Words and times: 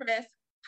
Press 0.00 0.24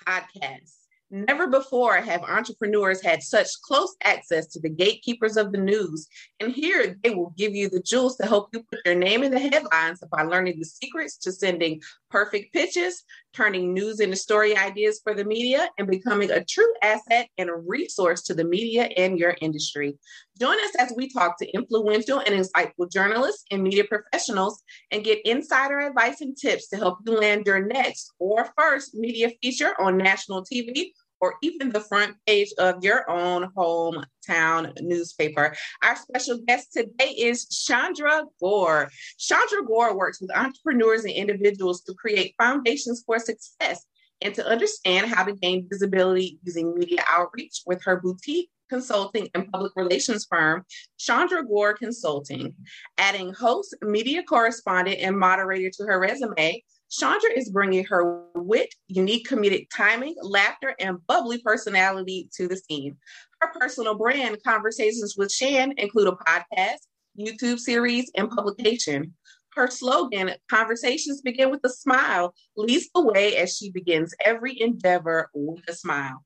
podcast. 0.06 0.74
Never 1.10 1.46
before 1.46 1.96
have 1.96 2.22
entrepreneurs 2.22 3.02
had 3.02 3.22
such 3.22 3.48
close 3.62 3.94
access 4.02 4.46
to 4.48 4.60
the 4.60 4.68
gatekeepers 4.68 5.36
of 5.36 5.52
the 5.52 5.58
news. 5.58 6.06
And 6.40 6.52
here 6.52 6.98
they 7.02 7.10
will 7.10 7.34
give 7.36 7.54
you 7.54 7.68
the 7.68 7.82
jewels 7.82 8.16
to 8.16 8.26
help 8.26 8.48
you 8.52 8.62
put 8.62 8.80
your 8.84 8.94
name 8.94 9.22
in 9.22 9.30
the 9.30 9.38
headlines 9.38 10.02
by 10.10 10.22
learning 10.22 10.58
the 10.58 10.64
secrets 10.64 11.16
to 11.18 11.32
sending 11.32 11.80
perfect 12.10 12.52
pitches, 12.52 13.04
turning 13.34 13.72
news 13.72 14.00
into 14.00 14.16
story 14.16 14.56
ideas 14.56 15.00
for 15.02 15.14
the 15.14 15.24
media, 15.24 15.68
and 15.78 15.88
becoming 15.88 16.30
a 16.30 16.44
true 16.44 16.72
asset 16.82 17.28
and 17.38 17.48
a 17.48 17.54
resource 17.54 18.22
to 18.22 18.34
the 18.34 18.44
media 18.44 18.84
and 18.96 19.18
your 19.18 19.36
industry. 19.40 19.98
Join 20.40 20.58
us 20.64 20.74
as 20.78 20.92
we 20.96 21.08
talk 21.08 21.38
to 21.38 21.50
influential 21.52 22.18
and 22.20 22.34
insightful 22.34 22.90
journalists 22.90 23.44
and 23.50 23.62
media 23.62 23.84
professionals 23.84 24.62
and 24.90 25.04
get 25.04 25.24
insider 25.24 25.80
advice 25.80 26.20
and 26.20 26.36
tips 26.36 26.68
to 26.68 26.76
help 26.76 26.98
you 27.06 27.18
land 27.18 27.46
your 27.46 27.64
next 27.64 28.12
or 28.18 28.48
first 28.58 28.94
media 28.94 29.30
feature 29.40 29.74
on 29.80 29.96
national 29.96 30.44
TV 30.44 30.92
or 31.22 31.36
even 31.40 31.70
the 31.70 31.80
front 31.80 32.16
page 32.26 32.52
of 32.58 32.84
your 32.84 33.08
own 33.08 33.48
hometown 33.56 34.72
newspaper. 34.82 35.54
Our 35.82 35.96
special 35.96 36.38
guest 36.46 36.72
today 36.72 37.14
is 37.16 37.48
Chandra 37.48 38.24
Gore. 38.40 38.90
Chandra 39.18 39.64
Gore 39.64 39.96
works 39.96 40.20
with 40.20 40.36
entrepreneurs 40.36 41.04
and 41.04 41.14
individuals 41.14 41.82
to 41.82 41.94
create 41.94 42.34
foundations 42.36 43.04
for 43.06 43.20
success 43.20 43.86
and 44.20 44.34
to 44.34 44.44
understand 44.46 45.06
how 45.06 45.24
to 45.24 45.32
gain 45.32 45.68
visibility 45.70 46.38
using 46.42 46.74
media 46.74 47.04
outreach 47.08 47.62
with 47.66 47.82
her 47.84 48.00
boutique 48.00 48.50
consulting 48.68 49.28
and 49.34 49.52
public 49.52 49.72
relations 49.76 50.26
firm, 50.28 50.64
Chandra 50.98 51.44
Gore 51.44 51.74
Consulting. 51.74 52.54
Adding 52.96 53.34
host, 53.34 53.76
media 53.82 54.22
correspondent, 54.22 54.98
and 55.00 55.16
moderator 55.16 55.70
to 55.76 55.84
her 55.84 56.00
resume, 56.00 56.62
Chandra 56.92 57.30
is 57.34 57.48
bringing 57.48 57.84
her 57.86 58.22
wit, 58.34 58.74
unique 58.86 59.26
comedic 59.26 59.68
timing, 59.74 60.14
laughter, 60.20 60.74
and 60.78 60.98
bubbly 61.06 61.38
personality 61.38 62.28
to 62.36 62.46
the 62.46 62.56
scene. 62.56 62.98
Her 63.40 63.50
personal 63.58 63.94
brand, 63.94 64.36
Conversations 64.46 65.16
with 65.16 65.30
Chan, 65.30 65.72
include 65.78 66.08
a 66.08 66.12
podcast, 66.12 66.80
YouTube 67.18 67.58
series, 67.58 68.10
and 68.14 68.28
publication. 68.28 69.14
Her 69.54 69.68
slogan, 69.68 70.32
Conversations 70.50 71.22
Begin 71.22 71.50
with 71.50 71.60
a 71.64 71.70
Smile, 71.70 72.34
leads 72.58 72.90
the 72.94 73.00
way 73.00 73.36
as 73.36 73.56
she 73.56 73.70
begins 73.70 74.14
every 74.22 74.60
endeavor 74.60 75.30
with 75.32 75.64
a 75.68 75.72
smile. 75.72 76.22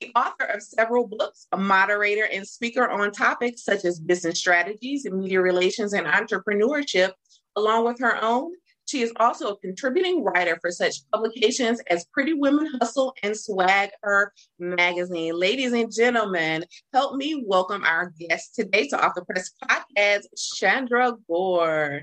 The 0.00 0.12
author 0.14 0.44
of 0.44 0.62
several 0.62 1.08
books, 1.08 1.48
a 1.50 1.56
moderator 1.56 2.28
and 2.32 2.46
speaker 2.46 2.88
on 2.88 3.10
topics 3.10 3.64
such 3.64 3.84
as 3.84 3.98
business 3.98 4.38
strategies, 4.38 5.06
media 5.10 5.40
relations, 5.40 5.92
and 5.92 6.06
entrepreneurship, 6.06 7.12
along 7.56 7.84
with 7.84 7.98
her 7.98 8.22
own 8.22 8.52
she 8.86 9.02
is 9.02 9.12
also 9.16 9.48
a 9.48 9.58
contributing 9.58 10.22
writer 10.22 10.58
for 10.60 10.70
such 10.70 11.08
publications 11.12 11.80
as 11.88 12.04
Pretty 12.12 12.32
Women 12.32 12.68
Hustle 12.80 13.14
and 13.22 13.36
Swag 13.36 13.90
Her 14.02 14.32
magazine. 14.58 15.38
Ladies 15.38 15.72
and 15.72 15.92
gentlemen, 15.92 16.64
help 16.92 17.16
me 17.16 17.44
welcome 17.46 17.84
our 17.84 18.12
guest 18.18 18.54
today 18.54 18.88
to 18.88 19.04
Off 19.04 19.14
the 19.14 19.24
Press 19.24 19.50
podcast, 19.62 20.24
Chandra 20.56 21.14
Gore. 21.28 22.02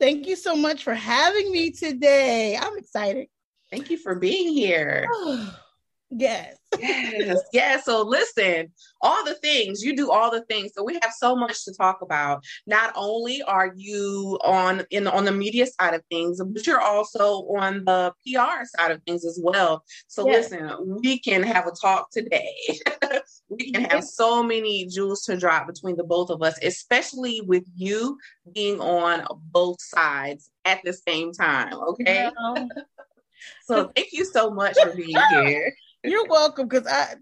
Thank 0.00 0.26
you 0.26 0.36
so 0.36 0.54
much 0.54 0.84
for 0.84 0.94
having 0.94 1.50
me 1.50 1.70
today. 1.70 2.56
I'm 2.56 2.76
excited. 2.76 3.28
Thank 3.70 3.90
you 3.90 3.96
for 3.96 4.14
being 4.14 4.52
here. 4.52 5.06
Yes. 6.16 6.56
yes. 6.78 7.40
Yes. 7.52 7.84
So 7.84 8.02
listen, 8.02 8.72
all 9.00 9.24
the 9.24 9.34
things, 9.34 9.82
you 9.82 9.96
do 9.96 10.10
all 10.10 10.30
the 10.30 10.44
things. 10.44 10.72
So 10.74 10.84
we 10.84 10.94
have 11.02 11.12
so 11.16 11.34
much 11.34 11.64
to 11.64 11.74
talk 11.74 12.02
about. 12.02 12.44
Not 12.66 12.92
only 12.94 13.42
are 13.42 13.72
you 13.76 14.38
on 14.44 14.84
in 14.90 15.08
on 15.08 15.24
the 15.24 15.32
media 15.32 15.66
side 15.66 15.94
of 15.94 16.02
things, 16.10 16.40
but 16.42 16.66
you're 16.66 16.80
also 16.80 17.42
on 17.58 17.84
the 17.84 18.12
PR 18.26 18.64
side 18.64 18.92
of 18.92 19.02
things 19.02 19.24
as 19.24 19.40
well. 19.42 19.84
So 20.06 20.28
yes. 20.28 20.50
listen, 20.50 21.00
we 21.02 21.18
can 21.18 21.42
have 21.42 21.66
a 21.66 21.72
talk 21.72 22.10
today. 22.12 22.54
we 23.48 23.72
can 23.72 23.84
have 23.84 24.04
so 24.04 24.42
many 24.42 24.86
jewels 24.86 25.22
to 25.22 25.36
drop 25.36 25.66
between 25.66 25.96
the 25.96 26.04
both 26.04 26.30
of 26.30 26.42
us, 26.42 26.58
especially 26.62 27.40
with 27.40 27.64
you 27.74 28.18
being 28.52 28.80
on 28.80 29.26
both 29.50 29.80
sides 29.80 30.50
at 30.64 30.80
the 30.84 30.92
same 30.92 31.32
time. 31.32 31.72
Okay. 31.74 32.30
Yeah. 32.46 32.66
so 33.66 33.90
thank 33.96 34.08
you 34.12 34.24
so 34.24 34.50
much 34.50 34.76
for 34.80 34.94
being 34.94 35.16
here. 35.30 35.74
You're 36.04 36.26
welcome 36.26 36.68
because 36.68 36.86
I, 36.86 37.14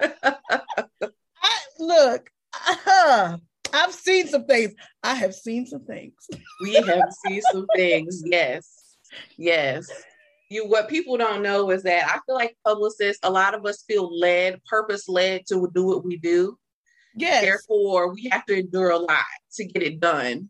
I 0.00 1.58
look. 1.80 2.30
Uh, 2.86 3.38
I've 3.72 3.92
seen 3.92 4.28
some 4.28 4.44
things. 4.44 4.74
I 5.02 5.14
have 5.14 5.34
seen 5.34 5.66
some 5.66 5.84
things. 5.84 6.14
we 6.62 6.74
have 6.74 7.12
seen 7.26 7.42
some 7.52 7.66
things. 7.74 8.22
Yes, 8.24 8.96
yes. 9.36 9.90
You 10.48 10.68
what 10.68 10.88
people 10.88 11.16
don't 11.16 11.42
know 11.42 11.70
is 11.70 11.82
that 11.82 12.08
I 12.08 12.20
feel 12.24 12.36
like 12.36 12.56
publicists. 12.64 13.20
A 13.24 13.30
lot 13.30 13.54
of 13.54 13.66
us 13.66 13.82
feel 13.82 14.16
led, 14.16 14.62
purpose 14.64 15.08
led 15.08 15.46
to 15.48 15.68
do 15.74 15.84
what 15.84 16.04
we 16.04 16.18
do. 16.18 16.56
Yes. 17.16 17.42
Therefore, 17.42 18.14
we 18.14 18.28
have 18.30 18.46
to 18.46 18.58
endure 18.58 18.90
a 18.90 18.98
lot 18.98 19.24
to 19.54 19.64
get 19.64 19.82
it 19.82 19.98
done. 19.98 20.48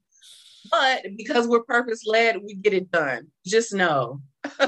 But 0.70 1.04
because 1.16 1.46
we're 1.46 1.62
purpose 1.62 2.02
led, 2.06 2.42
we 2.42 2.54
get 2.54 2.74
it 2.74 2.90
done. 2.90 3.28
Just 3.46 3.72
know. 3.72 4.20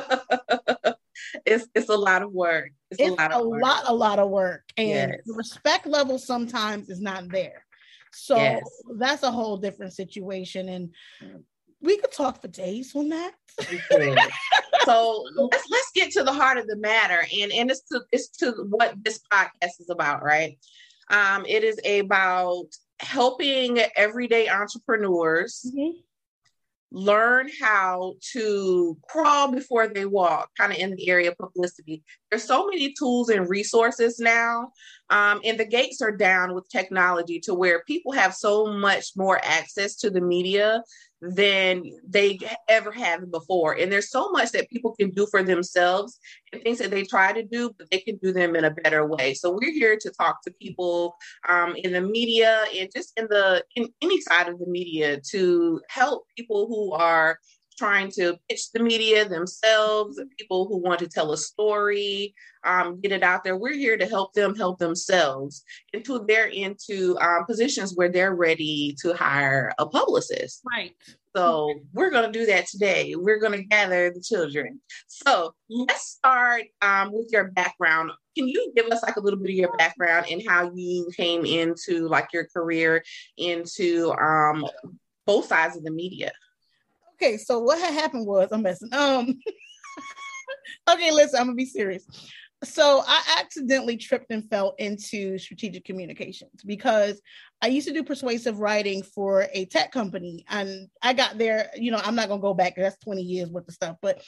it's 1.44 1.66
it's 1.74 1.88
a 1.88 1.96
lot 1.96 2.22
of 2.22 2.32
work. 2.32 2.70
It's, 2.90 3.00
it's 3.00 3.10
a 3.10 3.14
lot 3.14 3.32
of 3.32 3.40
a 3.40 3.48
work. 3.48 3.62
lot, 3.62 3.82
a 3.86 3.94
lot 3.94 4.18
of 4.18 4.30
work, 4.30 4.64
and 4.76 5.12
yes. 5.12 5.20
the 5.26 5.34
respect 5.34 5.86
level 5.86 6.18
sometimes 6.18 6.88
is 6.88 7.00
not 7.00 7.28
there. 7.28 7.64
So 8.12 8.36
yes. 8.36 8.62
that's 8.96 9.22
a 9.22 9.30
whole 9.30 9.56
different 9.56 9.92
situation, 9.92 10.68
and 10.68 10.90
we 11.80 11.98
could 11.98 12.12
talk 12.12 12.40
for 12.40 12.48
days 12.48 12.94
on 12.94 13.08
that. 13.10 13.34
so 14.84 15.24
let's 15.36 15.64
let's 15.70 15.90
get 15.94 16.10
to 16.12 16.24
the 16.24 16.32
heart 16.32 16.58
of 16.58 16.66
the 16.66 16.76
matter, 16.76 17.24
and 17.40 17.52
and 17.52 17.70
it's 17.70 17.82
to 17.88 18.02
it's 18.12 18.28
to 18.38 18.52
what 18.70 18.94
this 19.02 19.20
podcast 19.32 19.80
is 19.80 19.90
about, 19.90 20.22
right? 20.22 20.58
Um, 21.10 21.44
it 21.46 21.64
is 21.64 21.78
about 21.86 22.66
helping 23.00 23.78
everyday 23.96 24.48
entrepreneurs. 24.48 25.64
Mm-hmm 25.66 26.00
learn 26.90 27.48
how 27.60 28.14
to 28.32 28.96
crawl 29.08 29.52
before 29.52 29.88
they 29.88 30.06
walk, 30.06 30.50
kind 30.56 30.72
of 30.72 30.78
in 30.78 30.94
the 30.94 31.10
area 31.10 31.30
of 31.30 31.38
publicity. 31.38 32.02
There's 32.30 32.44
so 32.44 32.66
many 32.66 32.94
tools 32.98 33.28
and 33.28 33.48
resources 33.48 34.18
now, 34.18 34.72
um, 35.10 35.40
and 35.44 35.58
the 35.58 35.66
gates 35.66 36.00
are 36.00 36.16
down 36.16 36.54
with 36.54 36.68
technology 36.70 37.40
to 37.40 37.54
where 37.54 37.84
people 37.84 38.12
have 38.12 38.34
so 38.34 38.66
much 38.66 39.10
more 39.16 39.40
access 39.42 39.96
to 39.96 40.10
the 40.10 40.20
media 40.20 40.82
than 41.20 41.82
they 42.06 42.38
ever 42.68 42.92
have 42.92 43.30
before. 43.30 43.74
And 43.74 43.90
there's 43.90 44.10
so 44.10 44.30
much 44.30 44.52
that 44.52 44.70
people 44.70 44.94
can 44.94 45.10
do 45.10 45.26
for 45.26 45.42
themselves 45.42 46.18
and 46.52 46.62
things 46.62 46.78
that 46.78 46.90
they 46.90 47.02
try 47.02 47.32
to 47.32 47.42
do, 47.42 47.74
but 47.76 47.90
they 47.90 47.98
can 47.98 48.16
do 48.16 48.32
them 48.32 48.54
in 48.54 48.64
a 48.64 48.70
better 48.70 49.06
way. 49.06 49.34
So 49.34 49.50
we're 49.50 49.72
here 49.72 49.96
to 50.00 50.10
talk 50.10 50.42
to 50.42 50.52
people 50.60 51.16
um, 51.48 51.74
in 51.76 51.92
the 51.92 52.00
media 52.00 52.64
and 52.74 52.88
just 52.94 53.18
in 53.18 53.26
the 53.28 53.64
in 53.74 53.88
any 54.02 54.20
side 54.20 54.48
of 54.48 54.58
the 54.58 54.66
media 54.66 55.20
to 55.30 55.80
help 55.88 56.24
people 56.36 56.66
who 56.68 56.92
are 56.92 57.38
trying 57.78 58.10
to 58.10 58.36
pitch 58.48 58.72
the 58.72 58.82
media 58.82 59.28
themselves, 59.28 60.20
people 60.36 60.66
who 60.66 60.78
want 60.78 60.98
to 60.98 61.08
tell 61.08 61.32
a 61.32 61.36
story, 61.36 62.34
um, 62.64 63.00
get 63.00 63.12
it 63.12 63.22
out 63.22 63.44
there. 63.44 63.56
We're 63.56 63.74
here 63.74 63.96
to 63.96 64.06
help 64.06 64.32
them 64.32 64.54
help 64.54 64.78
themselves 64.78 65.62
until 65.94 66.26
they're 66.26 66.48
into 66.48 67.16
um, 67.20 67.44
positions 67.46 67.94
where 67.94 68.08
they're 68.08 68.34
ready 68.34 68.96
to 69.02 69.14
hire 69.14 69.72
a 69.78 69.86
publicist. 69.86 70.62
Right. 70.70 70.94
So 71.36 71.72
we're 71.92 72.10
going 72.10 72.30
to 72.30 72.36
do 72.36 72.46
that 72.46 72.66
today. 72.66 73.14
We're 73.16 73.38
going 73.38 73.52
to 73.52 73.62
gather 73.62 74.10
the 74.10 74.20
children. 74.20 74.80
So 75.06 75.54
let's 75.70 76.08
start 76.08 76.64
um, 76.82 77.12
with 77.12 77.28
your 77.30 77.52
background. 77.52 78.10
Can 78.36 78.48
you 78.48 78.72
give 78.74 78.86
us 78.86 79.02
like 79.04 79.16
a 79.16 79.20
little 79.20 79.38
bit 79.38 79.50
of 79.50 79.56
your 79.56 79.76
background 79.76 80.26
and 80.30 80.42
how 80.46 80.72
you 80.74 81.08
came 81.16 81.44
into 81.44 82.08
like 82.08 82.32
your 82.32 82.46
career 82.46 83.04
into 83.36 84.12
um, 84.12 84.66
both 85.26 85.46
sides 85.46 85.76
of 85.76 85.84
the 85.84 85.92
media? 85.92 86.32
Okay, 87.20 87.36
so 87.36 87.58
what 87.58 87.80
had 87.80 87.94
happened 87.94 88.26
was 88.26 88.48
I'm 88.52 88.62
messing. 88.62 88.94
Um, 88.94 89.40
okay, 90.90 91.10
listen, 91.10 91.40
I'm 91.40 91.46
gonna 91.46 91.56
be 91.56 91.66
serious. 91.66 92.06
So 92.64 93.02
I 93.06 93.38
accidentally 93.40 93.96
tripped 93.96 94.30
and 94.30 94.48
fell 94.48 94.74
into 94.78 95.38
strategic 95.38 95.84
communications 95.84 96.62
because 96.64 97.20
I 97.62 97.68
used 97.68 97.88
to 97.88 97.94
do 97.94 98.02
persuasive 98.04 98.58
writing 98.60 99.02
for 99.02 99.46
a 99.52 99.64
tech 99.66 99.90
company, 99.90 100.44
and 100.48 100.88
I 101.02 101.12
got 101.12 101.38
there. 101.38 101.70
You 101.74 101.90
know, 101.90 102.00
I'm 102.02 102.14
not 102.14 102.28
gonna 102.28 102.40
go 102.40 102.54
back. 102.54 102.74
That's 102.76 102.98
20 102.98 103.22
years 103.22 103.50
worth 103.50 103.68
of 103.68 103.74
stuff, 103.74 103.96
but 104.00 104.22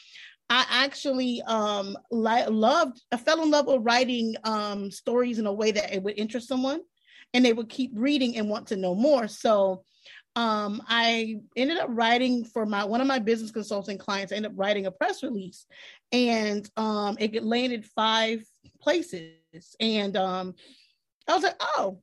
I 0.48 0.64
actually 0.68 1.42
um 1.46 1.96
li- 2.10 2.46
loved. 2.46 3.00
I 3.12 3.18
fell 3.18 3.42
in 3.42 3.52
love 3.52 3.66
with 3.68 3.82
writing 3.82 4.34
um 4.42 4.90
stories 4.90 5.38
in 5.38 5.46
a 5.46 5.52
way 5.52 5.70
that 5.70 5.94
it 5.94 6.02
would 6.02 6.18
interest 6.18 6.48
someone, 6.48 6.80
and 7.34 7.44
they 7.44 7.52
would 7.52 7.68
keep 7.68 7.92
reading 7.94 8.36
and 8.36 8.48
want 8.48 8.68
to 8.68 8.76
know 8.76 8.96
more. 8.96 9.28
So 9.28 9.84
um, 10.36 10.82
I 10.88 11.40
ended 11.56 11.78
up 11.78 11.88
writing 11.90 12.44
for 12.44 12.64
my 12.64 12.84
one 12.84 13.00
of 13.00 13.06
my 13.06 13.18
business 13.18 13.50
consulting 13.50 13.98
clients. 13.98 14.32
I 14.32 14.36
ended 14.36 14.52
up 14.52 14.58
writing 14.58 14.86
a 14.86 14.90
press 14.90 15.22
release, 15.22 15.66
and 16.12 16.68
um, 16.76 17.16
it 17.18 17.42
landed 17.42 17.84
five 17.84 18.44
places. 18.80 19.34
And 19.80 20.16
um, 20.16 20.54
I 21.28 21.34
was 21.34 21.42
like, 21.42 21.60
oh, 21.60 22.00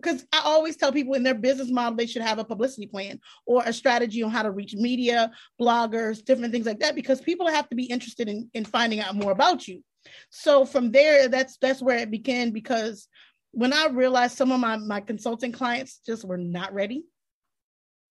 because 0.00 0.24
I 0.32 0.40
always 0.44 0.76
tell 0.76 0.92
people 0.92 1.14
in 1.14 1.22
their 1.22 1.34
business 1.34 1.70
model 1.70 1.96
they 1.96 2.06
should 2.06 2.22
have 2.22 2.38
a 2.38 2.44
publicity 2.44 2.86
plan 2.86 3.20
or 3.46 3.62
a 3.64 3.72
strategy 3.72 4.22
on 4.22 4.30
how 4.30 4.42
to 4.42 4.50
reach 4.50 4.74
media, 4.74 5.30
bloggers, 5.60 6.24
different 6.24 6.52
things 6.52 6.66
like 6.66 6.80
that, 6.80 6.94
because 6.94 7.20
people 7.20 7.48
have 7.48 7.68
to 7.68 7.76
be 7.76 7.84
interested 7.84 8.28
in, 8.28 8.50
in 8.54 8.64
finding 8.64 9.00
out 9.00 9.14
more 9.14 9.32
about 9.32 9.68
you. 9.68 9.82
So 10.30 10.64
from 10.64 10.92
there, 10.92 11.28
that's 11.28 11.58
that's 11.58 11.82
where 11.82 11.98
it 11.98 12.10
began 12.10 12.50
because 12.52 13.06
when 13.52 13.72
I 13.72 13.88
realized 13.88 14.36
some 14.36 14.52
of 14.52 14.60
my, 14.60 14.76
my 14.76 15.00
consulting 15.00 15.52
clients 15.52 16.00
just 16.06 16.24
were 16.24 16.38
not 16.38 16.72
ready 16.72 17.04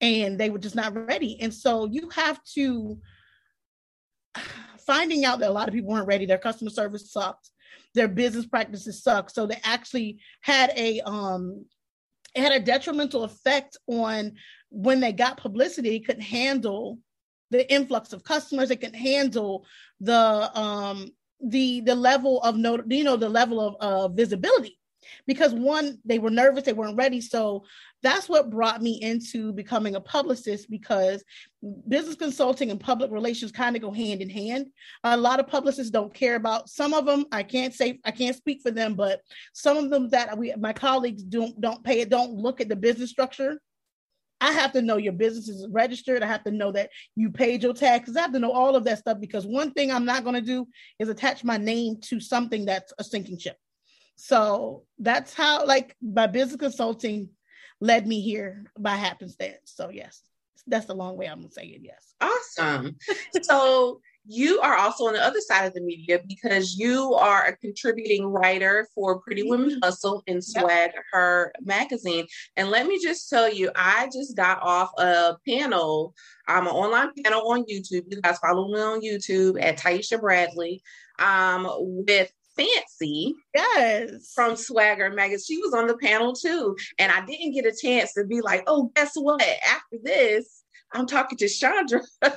and 0.01 0.39
they 0.39 0.49
were 0.49 0.59
just 0.59 0.75
not 0.75 0.93
ready. 1.07 1.39
And 1.41 1.53
so 1.53 1.85
you 1.85 2.09
have 2.09 2.43
to 2.55 2.99
finding 4.85 5.25
out 5.25 5.39
that 5.39 5.49
a 5.49 5.53
lot 5.53 5.67
of 5.67 5.73
people 5.73 5.91
weren't 5.91 6.07
ready, 6.07 6.25
their 6.25 6.37
customer 6.37 6.71
service 6.71 7.11
sucked, 7.11 7.49
their 7.95 8.07
business 8.07 8.45
practices 8.45 9.03
sucked. 9.03 9.31
So 9.31 9.45
they 9.45 9.59
actually 9.63 10.19
had 10.41 10.71
a 10.75 11.01
um 11.01 11.65
it 12.35 12.43
had 12.43 12.51
a 12.51 12.59
detrimental 12.59 13.23
effect 13.23 13.77
on 13.87 14.33
when 14.69 14.99
they 14.99 15.11
got 15.11 15.37
publicity, 15.37 15.99
couldn't 15.99 16.21
handle 16.21 16.99
the 17.49 17.71
influx 17.73 18.13
of 18.13 18.23
customers, 18.23 18.69
they 18.69 18.75
couldn't 18.75 18.99
handle 18.99 19.65
the 19.99 20.57
um 20.57 21.11
the 21.41 21.81
the 21.81 21.95
level 21.95 22.41
of 22.41 22.55
no 22.55 22.81
you 22.87 23.03
know 23.03 23.15
the 23.15 23.29
level 23.29 23.61
of 23.61 23.75
uh, 23.79 24.07
visibility 24.09 24.77
because 25.25 25.53
one 25.53 25.97
they 26.03 26.19
were 26.19 26.29
nervous 26.29 26.63
they 26.63 26.73
weren't 26.73 26.97
ready 26.97 27.21
so 27.21 27.63
that's 28.01 28.29
what 28.29 28.49
brought 28.49 28.81
me 28.81 29.01
into 29.01 29.51
becoming 29.51 29.95
a 29.95 30.01
publicist 30.01 30.69
because 30.69 31.23
business 31.87 32.15
consulting 32.15 32.71
and 32.71 32.79
public 32.79 33.11
relations 33.11 33.51
kind 33.51 33.75
of 33.75 33.81
go 33.81 33.91
hand 33.91 34.21
in 34.21 34.29
hand 34.29 34.67
a 35.03 35.17
lot 35.17 35.39
of 35.39 35.47
publicists 35.47 35.91
don't 35.91 36.13
care 36.13 36.35
about 36.35 36.69
some 36.69 36.93
of 36.93 37.05
them 37.05 37.25
i 37.31 37.43
can't 37.43 37.73
say 37.73 37.99
i 38.05 38.11
can't 38.11 38.35
speak 38.35 38.61
for 38.61 38.71
them 38.71 38.95
but 38.95 39.21
some 39.53 39.77
of 39.77 39.89
them 39.89 40.09
that 40.09 40.37
we 40.37 40.53
my 40.57 40.73
colleagues 40.73 41.23
don't 41.23 41.59
don't 41.59 41.83
pay 41.83 41.99
it 42.01 42.09
don't 42.09 42.31
look 42.31 42.61
at 42.61 42.69
the 42.69 42.75
business 42.75 43.09
structure 43.09 43.59
I 44.41 44.53
have 44.53 44.71
to 44.73 44.81
know 44.81 44.97
your 44.97 45.13
business 45.13 45.49
is 45.49 45.67
registered. 45.69 46.23
I 46.23 46.27
have 46.27 46.43
to 46.45 46.51
know 46.51 46.71
that 46.71 46.91
you 47.15 47.29
paid 47.29 47.61
your 47.61 47.73
taxes. 47.73 48.15
I 48.15 48.21
have 48.21 48.31
to 48.31 48.39
know 48.39 48.51
all 48.51 48.75
of 48.75 48.85
that 48.85 48.99
stuff 48.99 49.19
because 49.19 49.45
one 49.45 49.71
thing 49.71 49.91
I'm 49.91 50.05
not 50.05 50.23
going 50.23 50.35
to 50.35 50.41
do 50.41 50.67
is 50.97 51.09
attach 51.09 51.43
my 51.43 51.57
name 51.57 51.97
to 52.03 52.19
something 52.19 52.65
that's 52.65 52.93
a 52.97 53.03
sinking 53.03 53.37
ship. 53.37 53.57
So 54.15 54.83
that's 54.97 55.33
how, 55.33 55.65
like, 55.65 55.95
my 56.01 56.27
business 56.27 56.57
consulting 56.57 57.29
led 57.81 58.07
me 58.07 58.21
here 58.21 58.65
by 58.77 58.95
happenstance. 58.95 59.57
So, 59.65 59.89
yes, 59.89 60.21
that's 60.67 60.85
the 60.85 60.95
long 60.95 61.17
way 61.17 61.27
I'm 61.27 61.39
going 61.39 61.49
to 61.49 61.53
say 61.53 61.65
it. 61.65 61.81
Yes. 61.83 62.13
Awesome. 62.21 62.95
so, 63.41 64.01
you 64.31 64.59
are 64.59 64.75
also 64.75 65.07
on 65.07 65.13
the 65.13 65.23
other 65.23 65.41
side 65.41 65.65
of 65.65 65.73
the 65.73 65.81
media 65.81 66.19
because 66.27 66.77
you 66.77 67.15
are 67.15 67.45
a 67.45 67.57
contributing 67.57 68.27
writer 68.27 68.87
for 68.93 69.19
Pretty 69.21 69.41
Women 69.41 69.71
mm-hmm. 69.71 69.79
Hustle 69.81 70.21
and 70.27 70.43
Swag 70.43 70.91
yep. 70.93 71.03
Her 71.11 71.51
magazine. 71.61 72.27
And 72.55 72.69
let 72.69 72.85
me 72.85 72.99
just 73.01 73.27
tell 73.27 73.51
you, 73.51 73.71
I 73.75 74.07
just 74.13 74.35
got 74.35 74.61
off 74.61 74.91
a 74.99 75.35
panel. 75.47 76.13
I'm 76.47 76.67
an 76.67 76.73
online 76.73 77.09
panel 77.23 77.49
on 77.51 77.63
YouTube. 77.63 78.03
You 78.07 78.21
guys 78.21 78.37
follow 78.37 78.67
me 78.67 78.79
on 78.79 79.01
YouTube 79.01 79.61
at 79.61 79.79
Taiisha 79.79 80.21
Bradley 80.21 80.83
um, 81.17 81.67
with 81.79 82.31
Fancy. 82.59 83.35
Yes. 83.55 84.31
From 84.33 84.53
SwagHer 84.53 85.13
Magazine. 85.13 85.57
She 85.57 85.61
was 85.61 85.73
on 85.73 85.87
the 85.87 85.97
panel 85.97 86.33
too. 86.33 86.75
And 86.97 87.11
I 87.11 87.25
didn't 87.25 87.53
get 87.53 87.65
a 87.65 87.75
chance 87.75 88.13
to 88.13 88.25
be 88.25 88.41
like, 88.41 88.63
oh, 88.67 88.91
guess 88.95 89.11
what? 89.15 89.41
After 89.41 89.97
this, 90.03 90.63
I'm 90.91 91.05
talking 91.05 91.37
to 91.37 91.47
Chandra. 91.47 92.01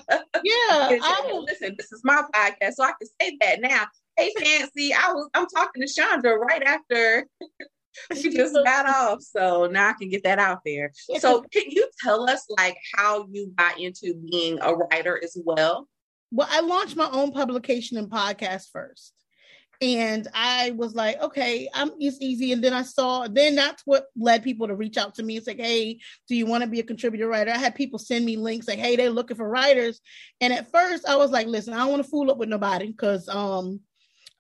Yeah. 0.44 0.98
I, 1.00 1.44
listen, 1.46 1.76
this 1.78 1.92
is 1.92 2.00
my 2.02 2.22
podcast, 2.34 2.72
so 2.74 2.82
I 2.82 2.92
can 3.00 3.08
say 3.20 3.38
that 3.40 3.60
now. 3.60 3.86
Hey, 4.16 4.32
Fancy, 4.36 4.92
I 4.92 5.12
was 5.12 5.30
I'm 5.34 5.46
talking 5.46 5.86
to 5.86 5.92
Chandra 5.92 6.36
right 6.36 6.62
after 6.64 7.28
we 8.10 8.34
just 8.34 8.54
got 8.64 8.86
off. 8.86 9.22
So 9.22 9.66
now 9.66 9.90
I 9.90 9.92
can 9.92 10.08
get 10.08 10.24
that 10.24 10.38
out 10.38 10.60
there. 10.64 10.92
So 11.18 11.42
can 11.52 11.64
you 11.68 11.88
tell 12.02 12.28
us 12.28 12.44
like 12.58 12.76
how 12.96 13.26
you 13.30 13.52
got 13.56 13.78
into 13.78 14.14
being 14.30 14.58
a 14.60 14.74
writer 14.74 15.20
as 15.22 15.36
well? 15.44 15.88
Well, 16.30 16.48
I 16.50 16.60
launched 16.60 16.96
my 16.96 17.08
own 17.10 17.30
publication 17.30 17.98
and 17.98 18.10
podcast 18.10 18.70
first 18.72 19.12
and 19.82 20.28
I 20.32 20.70
was 20.76 20.94
like, 20.94 21.20
okay, 21.20 21.68
I'm 21.74 21.90
it's 21.98 22.18
easy. 22.20 22.52
And 22.52 22.62
then 22.62 22.72
I 22.72 22.82
saw, 22.82 23.26
then 23.26 23.56
that's 23.56 23.82
what 23.84 24.06
led 24.16 24.44
people 24.44 24.68
to 24.68 24.76
reach 24.76 24.96
out 24.96 25.16
to 25.16 25.24
me. 25.24 25.36
It's 25.36 25.48
like, 25.48 25.58
hey, 25.58 25.98
do 26.28 26.36
you 26.36 26.46
want 26.46 26.62
to 26.62 26.70
be 26.70 26.78
a 26.78 26.84
contributor 26.84 27.26
writer? 27.26 27.50
I 27.50 27.58
had 27.58 27.74
people 27.74 27.98
send 27.98 28.24
me 28.24 28.36
links 28.36 28.68
like, 28.68 28.78
hey, 28.78 28.94
they're 28.94 29.10
looking 29.10 29.36
for 29.36 29.48
writers. 29.48 30.00
And 30.40 30.52
at 30.52 30.70
first 30.70 31.06
I 31.08 31.16
was 31.16 31.32
like, 31.32 31.48
listen, 31.48 31.74
I 31.74 31.78
don't 31.78 31.90
want 31.90 32.04
to 32.04 32.08
fool 32.08 32.30
up 32.30 32.38
with 32.38 32.48
nobody 32.48 32.86
because 32.86 33.28
um 33.28 33.80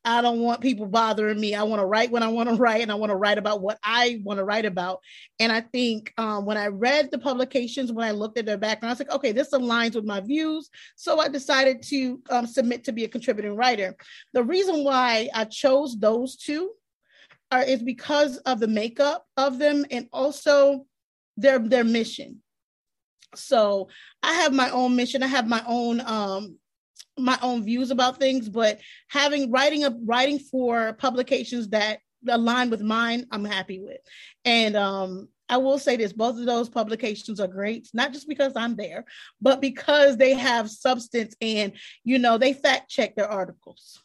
I 0.04 0.20
don't 0.20 0.40
want 0.40 0.60
people 0.60 0.86
bothering 0.86 1.40
me. 1.40 1.54
I 1.54 1.62
want 1.62 1.80
to 1.80 1.86
write 1.86 2.10
when 2.10 2.24
I 2.24 2.28
want 2.28 2.48
to 2.48 2.56
write, 2.56 2.82
and 2.82 2.90
I 2.90 2.96
want 2.96 3.10
to 3.10 3.16
write 3.16 3.38
about 3.38 3.60
what 3.60 3.78
I 3.84 4.20
want 4.24 4.38
to 4.38 4.44
write 4.44 4.64
about. 4.64 5.00
And 5.38 5.52
I 5.52 5.60
think 5.60 6.12
um, 6.18 6.44
when 6.44 6.56
I 6.56 6.66
read 6.66 7.10
the 7.10 7.18
publications, 7.18 7.92
when 7.92 8.06
I 8.06 8.10
looked 8.10 8.36
at 8.36 8.46
their 8.46 8.58
background, 8.58 8.90
I 8.90 8.92
was 8.92 8.98
like, 8.98 9.12
okay, 9.12 9.32
this 9.32 9.50
aligns 9.50 9.94
with 9.94 10.04
my 10.04 10.20
views. 10.20 10.70
So 10.96 11.20
I 11.20 11.28
decided 11.28 11.82
to 11.84 12.20
um, 12.30 12.46
submit 12.46 12.84
to 12.84 12.92
be 12.92 13.04
a 13.04 13.08
contributing 13.08 13.54
writer. 13.54 13.94
The 14.32 14.42
reason 14.42 14.82
why 14.82 15.28
I 15.34 15.44
chose 15.44 15.96
those 15.98 16.36
two 16.36 16.72
are, 17.52 17.62
is 17.62 17.82
because 17.82 18.38
of 18.38 18.58
the 18.58 18.68
makeup 18.68 19.24
of 19.36 19.58
them 19.58 19.84
and 19.90 20.08
also 20.12 20.86
their 21.36 21.58
their 21.58 21.84
mission. 21.84 22.42
So 23.34 23.88
I 24.22 24.34
have 24.34 24.52
my 24.52 24.70
own 24.70 24.96
mission. 24.96 25.22
I 25.22 25.28
have 25.28 25.46
my 25.46 25.62
own 25.66 26.00
um, 26.00 26.58
my 27.18 27.38
own 27.42 27.64
views 27.64 27.90
about 27.90 28.18
things, 28.18 28.48
but 28.48 28.80
having 29.08 29.50
writing 29.50 29.84
a 29.84 29.96
writing 30.04 30.38
for 30.38 30.94
publications 30.94 31.68
that 31.68 31.98
align 32.28 32.70
with 32.70 32.82
mine, 32.82 33.26
I'm 33.30 33.44
happy 33.44 33.80
with. 33.80 34.00
And 34.44 34.76
um, 34.76 35.28
I 35.48 35.58
will 35.58 35.78
say 35.78 35.96
this: 35.96 36.12
both 36.12 36.38
of 36.38 36.46
those 36.46 36.68
publications 36.68 37.40
are 37.40 37.48
great, 37.48 37.88
not 37.92 38.12
just 38.12 38.28
because 38.28 38.52
I'm 38.56 38.76
there, 38.76 39.04
but 39.40 39.60
because 39.60 40.16
they 40.16 40.34
have 40.34 40.70
substance 40.70 41.34
and 41.40 41.72
you 42.04 42.18
know 42.18 42.38
they 42.38 42.54
fact 42.54 42.90
check 42.90 43.14
their 43.14 43.30
articles. 43.30 44.02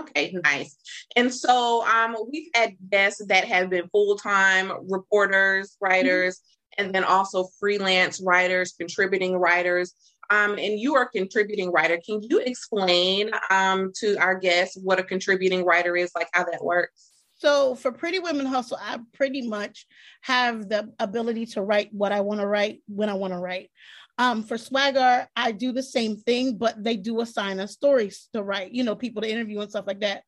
Okay, 0.00 0.36
nice. 0.42 0.76
And 1.14 1.32
so 1.32 1.86
um, 1.86 2.16
we've 2.30 2.50
had 2.52 2.74
guests 2.90 3.24
that 3.26 3.44
have 3.44 3.70
been 3.70 3.88
full 3.88 4.16
time 4.16 4.72
reporters, 4.88 5.76
writers, 5.80 6.36
mm-hmm. 6.38 6.63
And 6.78 6.94
then 6.94 7.04
also 7.04 7.48
freelance 7.58 8.20
writers, 8.20 8.74
contributing 8.78 9.36
writers 9.36 9.94
um, 10.30 10.52
and 10.52 10.78
you 10.78 10.94
are 10.94 11.02
a 11.02 11.08
contributing 11.08 11.70
writer. 11.70 12.00
Can 12.04 12.22
you 12.22 12.38
explain 12.40 13.30
um, 13.50 13.92
to 13.96 14.16
our 14.16 14.34
guests 14.34 14.76
what 14.82 14.98
a 14.98 15.02
contributing 15.02 15.64
writer 15.64 15.96
is, 15.96 16.12
like 16.14 16.28
how 16.32 16.44
that 16.44 16.64
works? 16.64 17.10
So 17.36 17.74
for 17.74 17.92
Pretty 17.92 18.20
Women 18.20 18.46
Hustle, 18.46 18.78
I 18.80 19.00
pretty 19.12 19.46
much 19.46 19.86
have 20.22 20.68
the 20.68 20.92
ability 20.98 21.46
to 21.46 21.62
write 21.62 21.90
what 21.92 22.12
I 22.12 22.20
want 22.20 22.40
to 22.40 22.46
write 22.46 22.82
when 22.86 23.08
I 23.08 23.14
want 23.14 23.32
to 23.32 23.38
write. 23.38 23.70
Um, 24.16 24.44
for 24.44 24.56
SwagHer, 24.56 25.26
I 25.34 25.50
do 25.50 25.72
the 25.72 25.82
same 25.82 26.16
thing, 26.16 26.56
but 26.56 26.82
they 26.82 26.96
do 26.96 27.20
assign 27.20 27.58
us 27.58 27.72
stories 27.72 28.28
to 28.32 28.42
write, 28.42 28.72
you 28.72 28.84
know, 28.84 28.94
people 28.94 29.22
to 29.22 29.30
interview 29.30 29.60
and 29.60 29.70
stuff 29.70 29.86
like 29.88 30.00
that. 30.00 30.22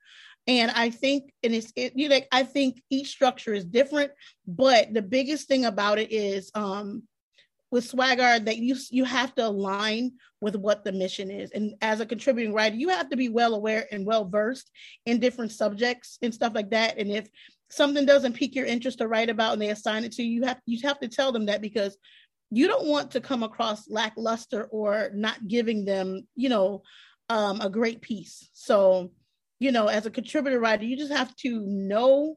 And 0.47 0.71
I 0.71 0.91
think, 0.91 1.33
and 1.43 1.55
it's, 1.55 1.73
it, 1.75 1.93
you 1.97 2.09
know, 2.09 2.21
I 2.31 2.45
think 2.45 2.83
each 2.89 3.09
structure 3.09 3.53
is 3.53 3.65
different, 3.65 4.13
but 4.47 4.95
the 4.95 5.03
biggest 5.03 5.49
thing 5.49 5.65
about 5.65 5.99
it 5.99 6.13
is 6.13 6.51
um, 6.55 7.03
with 7.71 7.91
SwagHer 7.91 8.45
that 8.45 8.59
you 8.59 8.77
you 8.91 9.05
have 9.05 9.35
to 9.35 9.47
align 9.47 10.13
with 10.41 10.55
what 10.55 10.85
the 10.85 10.93
mission 10.93 11.31
is. 11.31 11.51
And 11.51 11.75
as 11.83 12.01
a 12.01 12.07
contributing 12.07 12.55
writer, 12.55 12.77
you 12.77 12.91
have 12.91 13.11
to 13.11 13.17
be 13.17 13.29
well 13.29 13.55
aware 13.55 13.87
and 13.91 14.07
well 14.07 14.25
versed 14.25 14.71
in 15.05 15.19
different 15.19 15.51
subjects 15.51 16.19
and 16.23 16.33
stuff 16.33 16.55
like 16.55 16.71
that. 16.71 16.99
And 16.99 17.11
if 17.11 17.29
something 17.71 18.07
doesn't 18.07 18.35
pique 18.35 18.55
your 18.55 18.67
interest 18.67 18.99
to 18.99 19.09
write 19.09 19.31
about 19.31 19.55
and 19.55 19.63
they 19.63 19.71
assign 19.71 20.05
it 20.05 20.13
to 20.13 20.23
you, 20.23 20.41
you 20.41 20.47
have 20.47 20.61
you 20.67 20.79
have 20.87 21.01
to 21.01 21.09
tell 21.09 21.33
them 21.33 21.47
that 21.47 21.61
because 21.61 21.97
you 22.51 22.69
don't 22.69 22.87
want 22.87 23.11
to 23.11 23.21
come 23.21 23.43
across 23.43 23.91
lackluster 23.91 24.65
or 24.65 25.11
not 25.13 25.49
giving 25.49 25.85
them, 25.85 26.27
you 26.37 26.49
know, 26.49 26.83
um, 27.29 27.61
a 27.61 27.69
great 27.69 28.01
piece. 28.01 28.49
So, 28.53 29.11
you 29.59 29.73
know, 29.73 29.87
as 29.87 30.07
a 30.07 30.11
contributor 30.11 30.61
writer, 30.61 30.85
you 30.85 30.97
just 30.97 31.13
have 31.13 31.35
to 31.37 31.61
know 31.61 32.37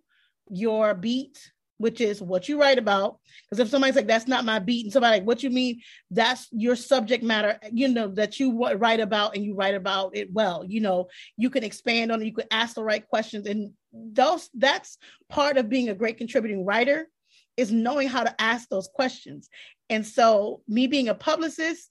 your 0.50 0.94
beat 0.94 1.52
which 1.80 2.02
is 2.02 2.22
what 2.22 2.48
you 2.48 2.60
write 2.60 2.78
about. 2.78 3.18
Because 3.46 3.60
if 3.60 3.70
somebody's 3.70 3.96
like, 3.96 4.06
that's 4.06 4.28
not 4.28 4.46
my 4.46 4.60
beat, 4.60 4.86
and 4.86 4.94
somebody 4.94 5.18
like, 5.18 5.28
what 5.28 5.42
you 5.42 5.50
mean? 5.50 5.82
That's 6.12 6.48
your 6.52 6.76
subject 6.76 7.24
matter, 7.24 7.58
you 7.72 7.88
know, 7.88 8.10
that 8.10 8.40
you 8.40 8.68
write 8.76 9.00
about 9.00 9.36
and 9.36 9.44
you 9.44 9.56
write 9.56 9.76
about 9.76 10.16
it 10.16 10.32
well. 10.32 10.64
You 10.68 10.82
know, 10.82 11.08
you 11.38 11.50
can 11.50 11.64
expand 11.64 12.12
on 12.12 12.22
it, 12.22 12.26
you 12.26 12.34
can 12.34 12.48
ask 12.52 12.76
the 12.76 12.84
right 12.84 13.08
questions. 13.08 13.48
And 13.48 13.72
those 13.94 14.50
that's 14.54 14.98
part 15.30 15.58
of 15.58 15.70
being 15.70 15.90
a 15.90 15.96
great 15.96 16.18
contributing 16.18 16.66
writer 16.66 17.08
is 17.56 17.72
knowing 17.72 18.10
how 18.10 18.26
to 18.26 18.42
ask 18.42 18.68
those 18.68 18.90
questions. 18.94 19.50
And 19.90 20.06
so 20.06 20.62
me 20.68 20.88
being 20.88 21.08
a 21.08 21.16
publicist, 21.16 21.90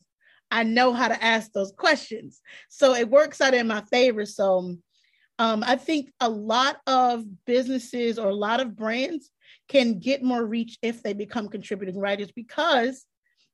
I 0.51 0.65
know 0.65 0.93
how 0.93 1.09
to 1.09 1.25
ask 1.25 1.51
those 1.53 1.73
questions. 1.73 2.43
So 2.69 2.95
it 2.95 3.09
works 3.09 3.41
out 3.41 3.55
in 3.55 3.67
my 3.67 3.83
favor. 3.91 4.27
So 4.27 4.77
um, 5.39 5.63
I 5.67 5.77
think 5.77 6.11
a 6.21 6.29
lot 6.29 6.79
of 6.87 7.25
businesses 7.45 8.19
or 8.19 8.29
a 8.29 8.35
lot 8.35 8.61
of 8.61 8.77
brands 8.77 9.31
can 9.69 9.99
get 9.99 10.23
more 10.23 10.45
reach 10.45 10.79
if 10.83 11.03
they 11.03 11.13
become 11.13 11.49
contributing 11.49 11.99
writers 11.99 12.33
because 12.33 13.05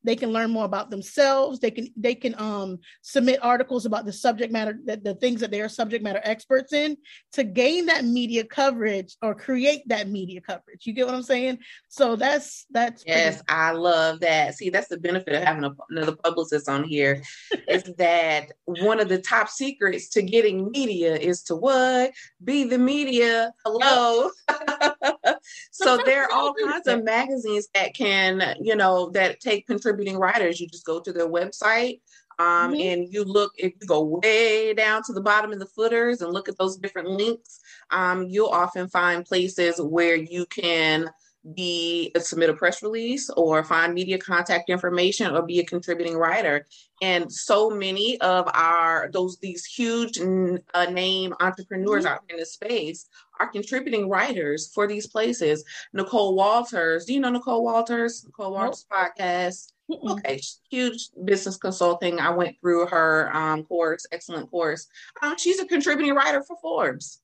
they 0.05 0.15
can 0.17 0.31
learn 0.31 0.51
more 0.51 0.67
about 0.67 0.91
themselves. 0.91 1.59
They 1.59 1.71
can 1.71 1.89
they 1.97 2.15
can 2.15 2.35
um 2.39 2.79
submit 3.03 3.43
articles 3.43 3.87
about 3.87 4.05
the 4.05 4.13
subject 4.13 4.53
matter 4.53 4.79
that 4.85 5.03
the 5.03 5.15
things 5.15 5.41
that 5.41 5.51
they 5.51 5.61
are 5.63 5.69
subject 5.69 6.05
matter 6.05 6.21
experts 6.23 6.73
in 6.73 6.97
to 7.33 7.43
gain 7.43 7.87
that 7.87 8.05
media 8.05 8.45
coverage 8.45 9.17
or 9.23 9.35
create 9.35 9.83
that 9.89 10.09
media 10.09 10.41
coverage. 10.41 10.87
You 10.87 10.93
get 10.93 11.07
what 11.07 11.15
i'm 11.15 11.23
saying? 11.23 11.59
So 11.89 12.17
that's 12.17 12.67
that's 12.71 13.03
yes 13.07 13.37
pretty- 13.37 13.47
i 13.49 13.73
love 13.73 14.21
that. 14.21 14.55
See 14.55 14.71
that's 14.71 14.89
the 14.89 14.99
benefit 14.99 15.35
of 15.35 15.43
having 15.43 15.65
a, 15.65 15.75
another 15.91 16.15
publicist 16.17 16.69
on 16.69 16.85
here 16.85 17.23
is 17.69 17.83
that 17.99 18.53
one 18.67 19.01
of 19.01 19.09
the 19.09 19.21
top 19.21 19.49
secrets 19.49 20.09
to 20.11 20.23
getting 20.23 20.71
media 20.71 21.17
is 21.17 21.43
to 21.45 21.57
what? 21.57 22.13
Be 22.43 22.65
the 22.65 22.79
media. 22.79 23.53
Hello 23.65 24.31
so 25.71 25.99
there 26.05 26.25
are 26.25 26.33
all 26.33 26.55
kinds 26.55 26.87
of 26.87 27.05
magazines 27.05 27.69
that 27.75 27.95
can 27.95 28.55
you 28.61 28.77
know 28.77 29.11
that 29.11 29.41
take 29.41 29.67
contributing 29.67 30.17
writers 30.17 30.61
you 30.61 30.67
just 30.69 30.85
go 30.85 31.01
to 31.01 31.13
their 31.13 31.29
website 31.29 32.01
um, 32.39 32.73
mm-hmm. 32.73 32.81
and 32.81 33.13
you 33.13 33.25
look 33.25 33.53
if 33.59 33.73
you 33.81 33.87
go 33.87 34.21
way 34.23 34.75
down 34.75 35.03
to 35.05 35.13
the 35.13 35.21
bottom 35.21 35.53
of 35.53 35.59
the 35.59 35.67
footers 35.67 36.21
and 36.21 36.33
look 36.33 36.49
at 36.49 36.59
those 36.59 36.77
different 36.77 37.09
links 37.09 37.61
um, 37.91 38.27
you'll 38.29 38.49
often 38.49 38.89
find 38.89 39.25
places 39.25 39.81
where 39.81 40.17
you 40.17 40.47
can 40.47 41.09
be 41.53 42.11
submit 42.19 42.49
a 42.49 42.55
press 42.55 42.83
release 42.83 43.29
or 43.37 43.63
find 43.63 43.93
media 43.93 44.17
contact 44.17 44.71
information 44.71 45.35
or 45.35 45.43
be 45.43 45.61
a 45.61 45.65
contributing 45.65 46.17
writer 46.17 46.67
and 47.03 47.31
so 47.31 47.69
many 47.69 48.19
of 48.23 48.49
our 48.55 49.11
those 49.13 49.37
these 49.39 49.65
huge 49.67 50.19
uh, 50.19 50.87
name 50.91 51.35
entrepreneurs 51.41 52.05
mm-hmm. 52.05 52.15
out 52.15 52.23
in 52.31 52.39
the 52.39 52.47
space 52.47 53.09
are 53.41 53.49
contributing 53.49 54.09
writers 54.09 54.71
for 54.73 54.87
these 54.87 55.07
places 55.07 55.65
nicole 55.93 56.35
walters 56.35 57.05
do 57.05 57.13
you 57.13 57.21
know 57.21 57.31
nicole 57.31 57.63
walters 57.63 58.25
nicole 58.25 58.53
walters 58.53 58.87
nope. 58.91 59.11
podcast 59.17 59.73
Mm-mm. 59.91 60.13
okay 60.13 60.41
huge 60.71 61.11
business 61.27 61.59
consulting 61.59 62.21
i 62.21 62.31
went 62.31 62.59
through 62.59 62.87
her 62.87 63.31
um, 63.37 63.65
course 63.65 64.07
excellent 64.13 64.51
course 64.51 64.87
um, 65.21 65.37
she's 65.37 65.61
a 65.61 65.67
contributing 65.67 66.15
writer 66.15 66.43
for 66.43 66.57
forbes 66.63 67.21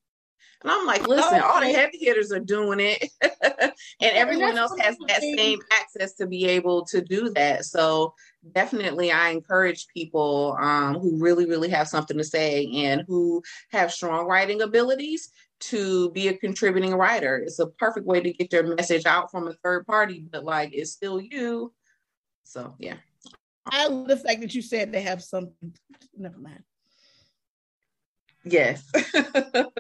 and 0.62 0.71
I'm 0.71 0.87
like, 0.87 1.09
listen, 1.09 1.40
oh, 1.43 1.47
all 1.47 1.61
the 1.61 1.73
heavy 1.73 1.99
hitters 1.99 2.33
are 2.33 2.40
doing 2.40 2.81
it. 2.81 3.11
and 3.23 3.73
everyone 4.00 4.59
else 4.59 4.79
has 4.79 4.97
that 5.09 5.21
same 5.21 5.59
access 5.73 6.12
to 6.14 6.26
be 6.26 6.45
able 6.47 6.85
to 6.87 7.00
do 7.00 7.31
that. 7.31 7.64
So 7.64 8.14
definitely 8.52 9.11
I 9.11 9.31
encourage 9.31 9.87
people 9.88 10.57
um, 10.61 10.97
who 10.97 11.17
really, 11.19 11.47
really 11.47 11.71
have 11.71 11.88
something 11.88 12.19
to 12.19 12.25
say 12.25 12.67
and 12.85 13.05
who 13.07 13.43
have 13.71 13.93
strong 13.93 14.26
writing 14.26 14.61
abilities 14.61 15.31
to 15.61 16.11
be 16.11 16.29
a 16.29 16.37
contributing 16.37 16.95
writer. 16.95 17.38
It's 17.38 17.59
a 17.59 17.67
perfect 17.67 18.07
way 18.07 18.21
to 18.21 18.33
get 18.33 18.52
your 18.52 18.75
message 18.75 19.07
out 19.07 19.31
from 19.31 19.49
a 19.49 19.55
third 19.64 19.87
party, 19.87 20.26
but 20.31 20.45
like 20.45 20.71
it's 20.75 20.93
still 20.93 21.21
you. 21.21 21.73
So 22.45 22.75
yeah. 22.79 22.97
I 23.67 23.87
love 23.88 24.09
the 24.09 24.17
fact 24.17 24.40
that 24.40 24.55
you 24.55 24.62
said 24.62 24.93
they 24.93 25.02
have 25.02 25.23
something. 25.23 25.75
Never 26.17 26.38
mind. 26.38 26.64
Yes. 28.45 28.91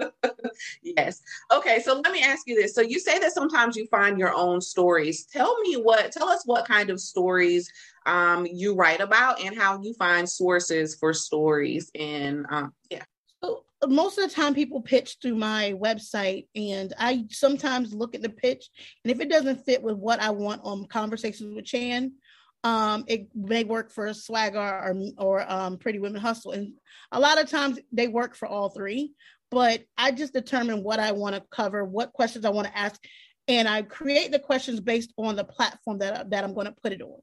yes. 0.82 1.22
Okay, 1.52 1.80
so 1.80 2.00
let 2.00 2.12
me 2.12 2.22
ask 2.22 2.46
you 2.46 2.60
this. 2.60 2.74
So 2.74 2.82
you 2.82 2.98
say 2.98 3.18
that 3.18 3.32
sometimes 3.32 3.76
you 3.76 3.86
find 3.86 4.18
your 4.18 4.34
own 4.34 4.60
stories. 4.60 5.24
Tell 5.26 5.58
me 5.60 5.74
what 5.74 6.12
tell 6.12 6.28
us 6.28 6.42
what 6.44 6.66
kind 6.66 6.90
of 6.90 7.00
stories 7.00 7.70
um, 8.06 8.46
you 8.46 8.74
write 8.74 9.00
about 9.00 9.40
and 9.40 9.56
how 9.56 9.80
you 9.82 9.94
find 9.94 10.28
sources 10.28 10.94
for 10.94 11.14
stories 11.14 11.90
and 11.98 12.46
um, 12.50 12.72
yeah. 12.90 13.04
So 13.42 13.64
most 13.86 14.18
of 14.18 14.28
the 14.28 14.34
time 14.34 14.54
people 14.54 14.82
pitch 14.82 15.16
through 15.22 15.36
my 15.36 15.74
website 15.78 16.46
and 16.54 16.92
I 16.98 17.24
sometimes 17.30 17.94
look 17.94 18.14
at 18.14 18.22
the 18.22 18.28
pitch 18.28 18.68
and 19.04 19.10
if 19.10 19.20
it 19.20 19.30
doesn't 19.30 19.64
fit 19.64 19.82
with 19.82 19.96
what 19.96 20.20
I 20.20 20.30
want 20.30 20.60
on 20.64 20.86
conversations 20.86 21.54
with 21.54 21.64
Chan, 21.64 22.12
um, 22.62 23.04
it 23.06 23.28
may 23.34 23.64
work 23.64 23.90
for 23.90 24.06
SwagHer 24.08 25.14
or, 25.18 25.24
or 25.24 25.50
um, 25.50 25.78
Pretty 25.78 25.98
Women 25.98 26.20
Hustle. 26.20 26.52
And 26.52 26.74
a 27.10 27.20
lot 27.20 27.40
of 27.40 27.48
times 27.48 27.78
they 27.92 28.08
work 28.08 28.36
for 28.36 28.46
all 28.46 28.68
three, 28.68 29.12
but 29.50 29.82
I 29.96 30.12
just 30.12 30.32
determine 30.32 30.82
what 30.82 31.00
I 31.00 31.12
want 31.12 31.34
to 31.34 31.42
cover, 31.50 31.84
what 31.84 32.12
questions 32.12 32.44
I 32.44 32.50
want 32.50 32.68
to 32.68 32.78
ask, 32.78 33.02
and 33.48 33.66
I 33.66 33.82
create 33.82 34.30
the 34.30 34.38
questions 34.38 34.80
based 34.80 35.12
on 35.16 35.36
the 35.36 35.44
platform 35.44 35.98
that, 35.98 36.30
that 36.30 36.44
I'm 36.44 36.54
going 36.54 36.66
to 36.66 36.76
put 36.82 36.92
it 36.92 37.02
on. 37.02 37.20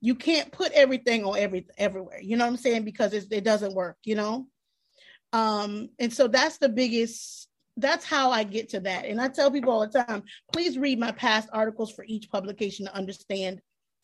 You 0.00 0.14
can't 0.14 0.50
put 0.50 0.72
everything 0.72 1.24
on 1.24 1.38
every 1.38 1.66
everywhere, 1.78 2.20
you 2.20 2.36
know 2.36 2.44
what 2.44 2.50
I'm 2.50 2.56
saying? 2.58 2.84
Because 2.84 3.14
it 3.14 3.44
doesn't 3.44 3.74
work, 3.74 3.96
you 4.04 4.14
know? 4.14 4.46
Um, 5.32 5.90
and 5.98 6.12
so 6.12 6.26
that's 6.28 6.58
the 6.58 6.68
biggest 6.68 7.48
that's 7.76 8.04
how 8.04 8.30
I 8.30 8.44
get 8.44 8.70
to 8.70 8.80
that. 8.80 9.06
And 9.06 9.20
I 9.20 9.28
tell 9.28 9.50
people 9.50 9.72
all 9.72 9.86
the 9.86 10.04
time, 10.04 10.22
please 10.52 10.76
read 10.76 10.98
my 10.98 11.12
past 11.12 11.48
articles 11.52 11.92
for 11.92 12.04
each 12.06 12.30
publication 12.30 12.86
to 12.86 12.94
understand 12.94 13.60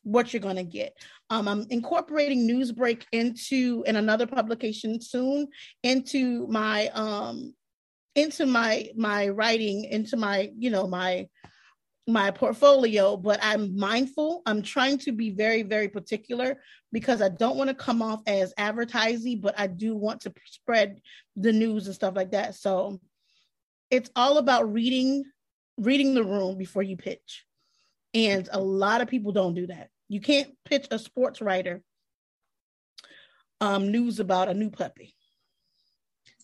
what 0.06 0.32
you're 0.32 0.40
going 0.40 0.56
to 0.56 0.62
get. 0.62 0.96
Um, 1.30 1.48
I'm 1.48 1.66
incorporating 1.70 2.48
Newsbreak 2.48 3.02
into 3.10 3.82
in 3.86 3.96
another 3.96 4.26
publication 4.26 5.00
soon 5.00 5.48
into 5.82 6.46
my 6.46 6.88
um 6.94 7.52
into 8.14 8.46
my 8.46 8.88
my 8.96 9.28
writing 9.28 9.84
into 9.84 10.16
my 10.16 10.50
you 10.56 10.70
know 10.70 10.86
my 10.86 11.28
my 12.08 12.30
portfolio 12.30 13.16
but 13.16 13.40
i'm 13.42 13.76
mindful. 13.76 14.42
I'm 14.46 14.62
trying 14.62 14.98
to 14.98 15.12
be 15.12 15.30
very 15.30 15.62
very 15.62 15.88
particular 15.88 16.62
because 16.92 17.20
i 17.20 17.28
don't 17.28 17.56
want 17.56 17.68
to 17.68 17.74
come 17.74 18.00
off 18.00 18.22
as 18.28 18.54
advertising 18.56 19.40
but 19.40 19.58
i 19.58 19.66
do 19.66 19.96
want 19.96 20.20
to 20.20 20.32
spread 20.46 21.00
the 21.34 21.52
news 21.52 21.86
and 21.86 21.94
stuff 21.94 22.14
like 22.14 22.30
that. 22.30 22.54
So 22.54 23.00
it's 23.90 24.10
all 24.14 24.38
about 24.38 24.72
reading 24.72 25.24
reading 25.78 26.14
the 26.14 26.24
room 26.24 26.56
before 26.56 26.82
you 26.84 26.96
pitch. 26.96 27.44
And 28.14 28.48
a 28.52 28.60
lot 28.60 29.02
of 29.02 29.08
people 29.08 29.32
don't 29.32 29.54
do 29.54 29.66
that 29.66 29.90
you 30.08 30.20
can't 30.20 30.52
pitch 30.64 30.86
a 30.90 30.98
sports 30.98 31.40
writer 31.40 31.82
um, 33.60 33.90
news 33.90 34.20
about 34.20 34.48
a 34.48 34.54
new 34.54 34.70
puppy. 34.70 35.14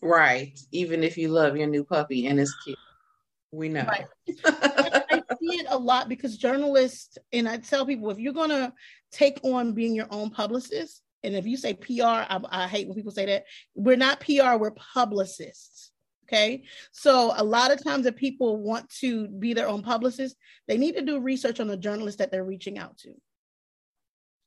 Right. 0.00 0.58
Even 0.72 1.04
if 1.04 1.16
you 1.16 1.28
love 1.28 1.56
your 1.56 1.68
new 1.68 1.84
puppy 1.84 2.26
and 2.26 2.40
it's 2.40 2.54
cute. 2.64 2.78
We 3.52 3.68
know. 3.68 3.84
Right. 3.84 4.06
I 4.44 5.20
see 5.40 5.58
it 5.58 5.66
a 5.68 5.78
lot 5.78 6.08
because 6.08 6.36
journalists, 6.36 7.18
and 7.32 7.48
I 7.48 7.58
tell 7.58 7.86
people 7.86 8.10
if 8.10 8.18
you're 8.18 8.32
going 8.32 8.50
to 8.50 8.72
take 9.12 9.38
on 9.44 9.74
being 9.74 9.94
your 9.94 10.08
own 10.10 10.30
publicist, 10.30 11.02
and 11.22 11.36
if 11.36 11.46
you 11.46 11.56
say 11.56 11.74
PR, 11.74 12.02
I, 12.02 12.40
I 12.50 12.66
hate 12.66 12.88
when 12.88 12.96
people 12.96 13.12
say 13.12 13.26
that. 13.26 13.44
We're 13.74 13.96
not 13.96 14.20
PR, 14.20 14.56
we're 14.56 14.72
publicists. 14.72 15.92
Okay. 16.26 16.64
So 16.92 17.32
a 17.36 17.44
lot 17.44 17.70
of 17.70 17.84
times 17.84 18.04
that 18.04 18.16
people 18.16 18.56
want 18.56 18.88
to 19.00 19.28
be 19.28 19.52
their 19.52 19.68
own 19.68 19.82
publicist, 19.82 20.36
they 20.66 20.78
need 20.78 20.96
to 20.96 21.02
do 21.02 21.20
research 21.20 21.60
on 21.60 21.68
the 21.68 21.76
journalist 21.76 22.18
that 22.18 22.32
they're 22.32 22.42
reaching 22.42 22.78
out 22.78 22.96
to. 22.98 23.12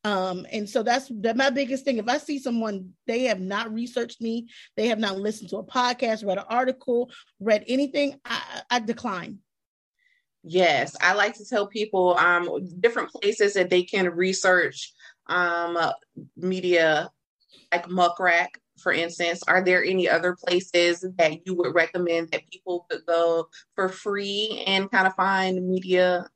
Um, 0.06 0.46
and 0.52 0.70
so 0.70 0.84
that's 0.84 1.10
that 1.22 1.36
my 1.36 1.50
biggest 1.50 1.84
thing. 1.84 1.98
If 1.98 2.08
I 2.08 2.20
see 2.20 2.38
someone 2.38 2.92
they 3.08 3.24
have 3.24 3.40
not 3.40 3.74
researched 3.74 4.22
me, 4.22 4.48
they 4.78 4.88
have 4.90 5.00
not 5.00 5.18
listened 5.18 5.50
to 5.50 5.58
a 5.58 5.64
podcast, 5.64 6.24
read 6.24 6.38
an 6.38 6.44
article, 6.48 7.10
read 7.40 7.64
anything, 7.68 8.20
I, 8.24 8.62
I 8.70 8.80
decline. 8.80 9.40
Yes, 10.44 10.96
I 11.02 11.16
like 11.16 11.34
to 11.38 11.46
tell 11.46 11.66
people 11.66 12.16
um, 12.20 12.48
different 12.80 13.10
places 13.10 13.56
that 13.56 13.72
they 13.72 13.82
can 13.82 14.08
research 14.12 14.94
um, 15.26 15.76
media, 16.38 17.10
like 17.72 17.90
Muck 17.90 18.20
Rack, 18.20 18.62
for 18.80 18.92
instance. 18.92 19.42
Are 19.48 19.64
there 19.64 19.84
any 19.84 20.08
other 20.08 20.36
places 20.36 21.04
that 21.18 21.48
you 21.48 21.56
would 21.56 21.74
recommend 21.74 22.30
that 22.30 22.48
people 22.52 22.86
could 22.92 23.08
go 23.08 23.48
for 23.74 23.90
free 23.90 24.64
and 24.68 24.92
kind 24.92 25.08
of 25.08 25.16
find 25.16 25.68
media 25.68 26.30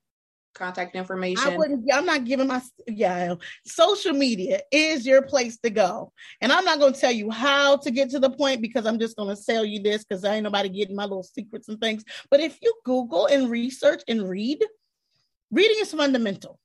contact 0.53 0.95
information? 0.95 1.53
I 1.53 1.57
wouldn't. 1.57 1.89
I'm 1.93 2.05
not 2.05 2.25
giving 2.25 2.47
my 2.47 2.61
yeah. 2.87 3.35
Social 3.65 4.13
media 4.13 4.61
is 4.71 5.05
your 5.05 5.21
place 5.21 5.57
to 5.59 5.69
go, 5.69 6.11
and 6.41 6.51
I'm 6.51 6.65
not 6.65 6.79
going 6.79 6.93
to 6.93 6.99
tell 6.99 7.11
you 7.11 7.29
how 7.29 7.77
to 7.77 7.91
get 7.91 8.09
to 8.11 8.19
the 8.19 8.29
point 8.29 8.61
because 8.61 8.85
I'm 8.85 8.99
just 8.99 9.17
going 9.17 9.29
to 9.29 9.41
sell 9.41 9.65
you 9.65 9.81
this 9.81 10.03
because 10.03 10.23
I 10.25 10.35
ain't 10.35 10.43
nobody 10.43 10.69
getting 10.69 10.95
my 10.95 11.03
little 11.03 11.23
secrets 11.23 11.67
and 11.69 11.79
things. 11.79 12.03
But 12.29 12.39
if 12.39 12.57
you 12.61 12.73
Google 12.85 13.27
and 13.27 13.49
research 13.49 14.03
and 14.07 14.27
read, 14.27 14.63
reading 15.51 15.77
is 15.79 15.93
fundamental. 15.93 16.59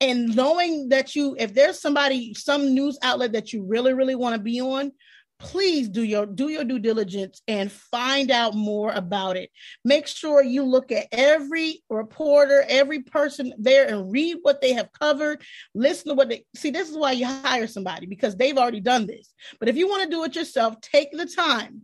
And 0.00 0.36
knowing 0.36 0.90
that 0.90 1.16
you, 1.16 1.36
if 1.38 1.54
there's 1.54 1.80
somebody, 1.80 2.34
some 2.34 2.74
news 2.74 2.98
outlet 3.02 3.32
that 3.32 3.52
you 3.52 3.64
really, 3.64 3.94
really 3.94 4.14
want 4.14 4.34
to 4.34 4.40
be 4.40 4.60
on, 4.60 4.92
please 5.38 5.88
do 5.88 6.02
your 6.02 6.26
do 6.26 6.48
your 6.48 6.64
due 6.64 6.78
diligence 6.78 7.42
and 7.46 7.70
find 7.70 8.30
out 8.30 8.54
more 8.54 8.92
about 8.92 9.36
it. 9.36 9.50
Make 9.84 10.06
sure 10.06 10.42
you 10.42 10.62
look 10.64 10.90
at 10.92 11.06
every 11.12 11.82
reporter 11.90 12.64
every 12.68 13.02
person 13.02 13.52
there 13.58 13.86
and 13.86 14.10
read 14.10 14.38
what 14.42 14.60
they 14.60 14.72
have 14.72 14.92
covered. 14.92 15.42
Listen 15.74 16.08
to 16.08 16.14
what 16.14 16.28
they 16.28 16.44
see 16.54 16.70
this 16.70 16.88
is 16.88 16.96
why 16.96 17.12
you 17.12 17.26
hire 17.26 17.66
somebody 17.66 18.06
because 18.06 18.36
they've 18.36 18.56
already 18.56 18.80
done 18.80 19.06
this. 19.06 19.34
But 19.60 19.68
if 19.68 19.76
you 19.76 19.88
want 19.88 20.04
to 20.04 20.10
do 20.10 20.24
it 20.24 20.36
yourself 20.36 20.80
take 20.80 21.12
the 21.12 21.26
time. 21.26 21.82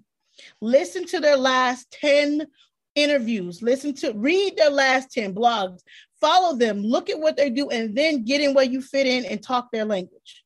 Listen 0.60 1.04
to 1.06 1.20
their 1.20 1.36
last 1.36 1.90
10 2.00 2.46
interviews. 2.94 3.62
Listen 3.62 3.94
to 3.94 4.12
read 4.12 4.56
their 4.56 4.70
last 4.70 5.12
10 5.12 5.34
blogs. 5.34 5.80
Follow 6.20 6.56
them. 6.56 6.82
Look 6.82 7.10
at 7.10 7.18
what 7.18 7.36
they 7.36 7.50
do 7.50 7.68
and 7.68 7.96
then 7.96 8.24
get 8.24 8.40
in 8.40 8.54
where 8.54 8.64
you 8.64 8.80
fit 8.80 9.06
in 9.06 9.24
and 9.24 9.42
talk 9.42 9.70
their 9.70 9.84
language 9.84 10.41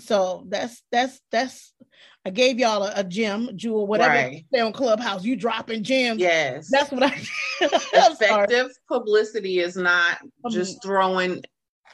so 0.00 0.44
that's 0.48 0.82
that's 0.90 1.20
that's 1.30 1.72
I 2.26 2.30
gave 2.30 2.58
y'all 2.58 2.82
a, 2.82 2.92
a 2.96 3.04
gem, 3.04 3.50
jewel, 3.56 3.86
whatever 3.86 4.14
right. 4.14 4.44
they 4.52 4.60
on 4.60 4.72
Clubhouse. 4.72 5.24
You 5.24 5.36
dropping 5.36 5.82
gems. 5.84 6.20
Yes. 6.20 6.68
That's 6.70 6.90
what 6.92 7.02
I 7.02 7.16
effective 7.60 8.70
publicity 8.88 9.60
is 9.60 9.76
not 9.76 10.18
um, 10.44 10.50
just 10.50 10.82
throwing 10.82 11.42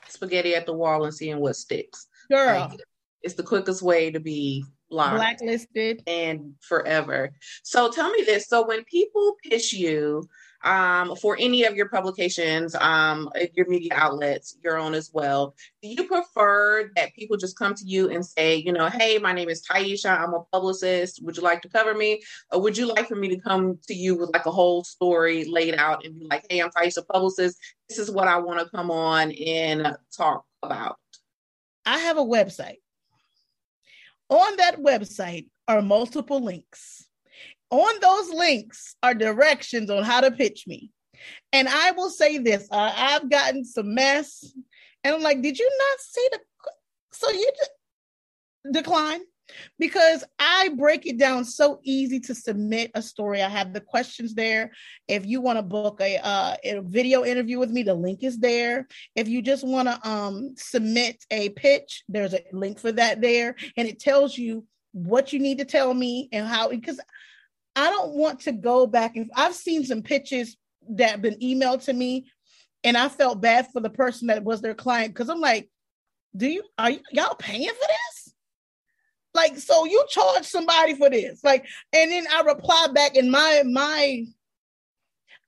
spaghetti 0.08 0.54
at 0.54 0.66
the 0.66 0.72
wall 0.72 1.04
and 1.04 1.14
seeing 1.14 1.38
what 1.38 1.56
sticks. 1.56 2.08
Girl, 2.30 2.68
Like, 2.70 2.80
it's 3.22 3.34
the 3.34 3.42
quickest 3.44 3.82
way 3.82 4.10
to 4.10 4.18
be 4.18 4.64
blocked 4.90 5.16
blacklisted. 5.16 6.02
and 6.06 6.54
forever. 6.60 7.32
So 7.62 7.90
tell 7.90 8.10
me 8.10 8.22
this. 8.25 8.48
So 8.48 8.66
when 8.66 8.84
people 8.84 9.36
pitch 9.44 9.72
you 9.72 10.28
um, 10.66 11.14
for 11.16 11.37
any 11.38 11.64
of 11.64 11.76
your 11.76 11.88
publications, 11.88 12.75
um, 12.75 13.30
your 13.54 13.68
media 13.68 13.92
outlets, 13.94 14.58
your 14.64 14.78
own 14.78 14.94
as 14.94 15.11
well, 15.12 15.54
do 15.80 15.88
you 15.88 16.04
prefer 16.04 16.90
that 16.96 17.14
people 17.14 17.37
just 17.37 17.56
come 17.56 17.73
to 17.75 17.85
you 17.85 18.11
and 18.11 18.26
say, 18.26 18.56
you 18.56 18.73
know, 18.73 18.88
hey, 18.88 19.18
my 19.18 19.32
name 19.32 19.49
is 19.49 19.64
Taiisha, 19.64 20.11
I'm 20.11 20.35
a 20.35 20.42
publicist. 20.52 21.23
Would 21.23 21.37
you 21.37 21.42
like 21.44 21.62
to 21.62 21.68
cover 21.68 21.94
me? 21.94 22.20
Or 22.50 22.61
would 22.61 22.76
you 22.76 22.87
like 22.87 23.06
for 23.06 23.14
me 23.14 23.28
to 23.28 23.38
come 23.38 23.78
to 23.87 23.94
you 23.94 24.16
with 24.16 24.30
like 24.32 24.46
a 24.46 24.50
whole 24.50 24.82
story 24.82 25.44
laid 25.44 25.76
out 25.76 26.04
and 26.04 26.18
be 26.18 26.26
like, 26.26 26.44
hey, 26.50 26.61
I'm 26.61 26.70
Taiisha, 26.70 27.06
publicist. 27.06 27.58
This 27.88 27.99
is 27.99 28.11
what 28.11 28.26
I 28.26 28.38
want 28.38 28.58
to 28.58 28.68
come 28.68 28.90
on 28.90 29.30
and 29.30 29.96
talk 30.16 30.44
about. 30.64 30.96
I 31.87 31.99
have 31.99 32.18
a 32.18 32.25
website. 32.25 32.78
On 34.28 34.56
that 34.56 34.80
website 34.80 35.46
are 35.68 35.80
multiple 35.80 36.42
links. 36.42 37.05
On 37.70 38.00
those 38.00 38.30
links 38.30 38.96
are 39.02 39.14
directions 39.14 39.90
on 39.90 40.04
how 40.04 40.20
to 40.20 40.30
pitch 40.30 40.64
me. 40.66 40.90
And 41.52 41.68
I 41.68 41.92
will 41.92 42.11
say 42.11 42.38
this 42.38 42.68
I've 42.70 43.28
gotten 43.30 43.64
some 43.64 43.94
mess. 43.94 44.52
And 45.02 45.14
I'm 45.14 45.23
like, 45.23 45.42
did 45.42 45.58
you 45.58 45.70
not 45.78 46.00
see 46.00 46.28
the. 46.32 46.38
So 47.12 47.30
you 47.30 47.50
just 47.56 47.70
decline? 48.73 49.20
Because 49.78 50.25
I 50.40 50.70
break 50.76 51.06
it 51.06 51.18
down 51.18 51.44
so 51.44 51.78
easy 51.85 52.18
to 52.20 52.35
submit 52.35 52.90
a 52.94 53.02
story. 53.02 53.42
I 53.42 53.49
have 53.49 53.73
the 53.73 53.80
questions 53.80 54.35
there. 54.35 54.73
If 55.06 55.25
you 55.25 55.40
want 55.40 55.58
to 55.58 55.62
book 55.62 56.00
a, 56.00 56.18
uh, 56.18 56.56
a 56.64 56.80
video 56.80 57.25
interview 57.25 57.61
with 57.61 57.70
me, 57.70 57.85
the 57.85 57.94
link 57.94 58.25
is 58.25 58.38
there. 58.38 58.88
If 59.14 59.28
you 59.28 59.42
just 59.42 59.64
want 59.64 59.87
to 59.87 60.08
um, 60.08 60.54
submit 60.56 61.25
a 61.30 61.50
pitch, 61.50 62.02
there's 62.08 62.35
a 62.35 62.42
link 62.52 62.80
for 62.80 62.90
that 62.92 63.20
there. 63.20 63.54
And 63.76 63.87
it 63.87 64.00
tells 64.00 64.37
you 64.37 64.66
what 64.92 65.32
you 65.32 65.38
need 65.38 65.58
to 65.58 65.64
tell 65.64 65.94
me 65.94 66.28
and 66.32 66.46
how, 66.46 66.68
because 66.70 66.99
I 67.76 67.90
don't 67.90 68.14
want 68.14 68.40
to 68.40 68.52
go 68.52 68.87
back 68.87 69.16
and 69.16 69.30
I've 69.37 69.54
seen 69.54 69.85
some 69.85 70.02
pitches 70.02 70.56
that 70.88 71.11
have 71.11 71.23
been 71.23 71.38
emailed 71.40 71.85
to 71.85 71.92
me 71.92 72.26
and 72.83 72.97
I 72.97 73.09
felt 73.09 73.42
bad 73.42 73.68
for 73.73 73.80
the 73.80 73.90
person 73.90 74.28
that 74.28 74.42
was 74.45 74.62
their 74.62 74.75
client 74.75 75.12
because 75.12 75.28
I'm 75.28 75.40
like, 75.40 75.68
do 76.35 76.47
you 76.47 76.62
are 76.78 76.90
y- 76.90 77.00
y'all 77.12 77.35
paying 77.35 77.68
for 77.68 77.75
this? 77.75 78.35
Like, 79.35 79.59
so 79.59 79.85
you 79.85 80.02
charge 80.09 80.47
somebody 80.47 80.95
for 80.95 81.11
this. 81.11 81.45
Like, 81.45 81.66
and 81.95 82.11
then 82.11 82.25
I 82.33 82.40
reply 82.40 82.88
back 82.95 83.16
and 83.16 83.30
my 83.30 83.62
my 83.66 84.25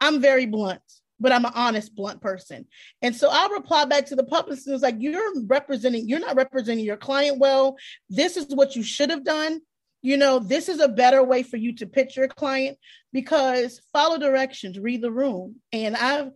I'm 0.00 0.20
very 0.20 0.44
blunt, 0.44 0.82
but 1.18 1.32
I'm 1.32 1.47
an 1.47 1.52
honest, 1.54 1.94
blunt 1.94 2.20
person. 2.20 2.66
And 3.00 3.16
so 3.16 3.30
I 3.30 3.49
reply 3.52 3.87
back 3.87 4.06
to 4.06 4.16
the 4.16 4.25
publicist 4.25 4.66
and 4.66 4.75
it's 4.75 4.82
like, 4.82 4.97
you're 4.99 5.42
representing, 5.47 6.08
you're 6.08 6.20
not 6.20 6.37
representing 6.37 6.85
your 6.85 6.99
client 6.99 7.38
well. 7.38 7.76
This 8.11 8.37
is 8.37 8.54
what 8.54 8.76
you 8.76 8.82
should 8.82 9.11
have 9.11 9.25
done 9.25 9.61
you 10.02 10.16
know, 10.16 10.38
this 10.38 10.68
is 10.68 10.80
a 10.80 10.88
better 10.88 11.22
way 11.22 11.42
for 11.42 11.56
you 11.56 11.74
to 11.76 11.86
pitch 11.86 12.16
your 12.16 12.28
client 12.28 12.78
because 13.12 13.80
follow 13.92 14.18
directions, 14.18 14.78
read 14.78 15.02
the 15.02 15.10
room. 15.10 15.56
And 15.72 15.96
I've, 15.96 16.30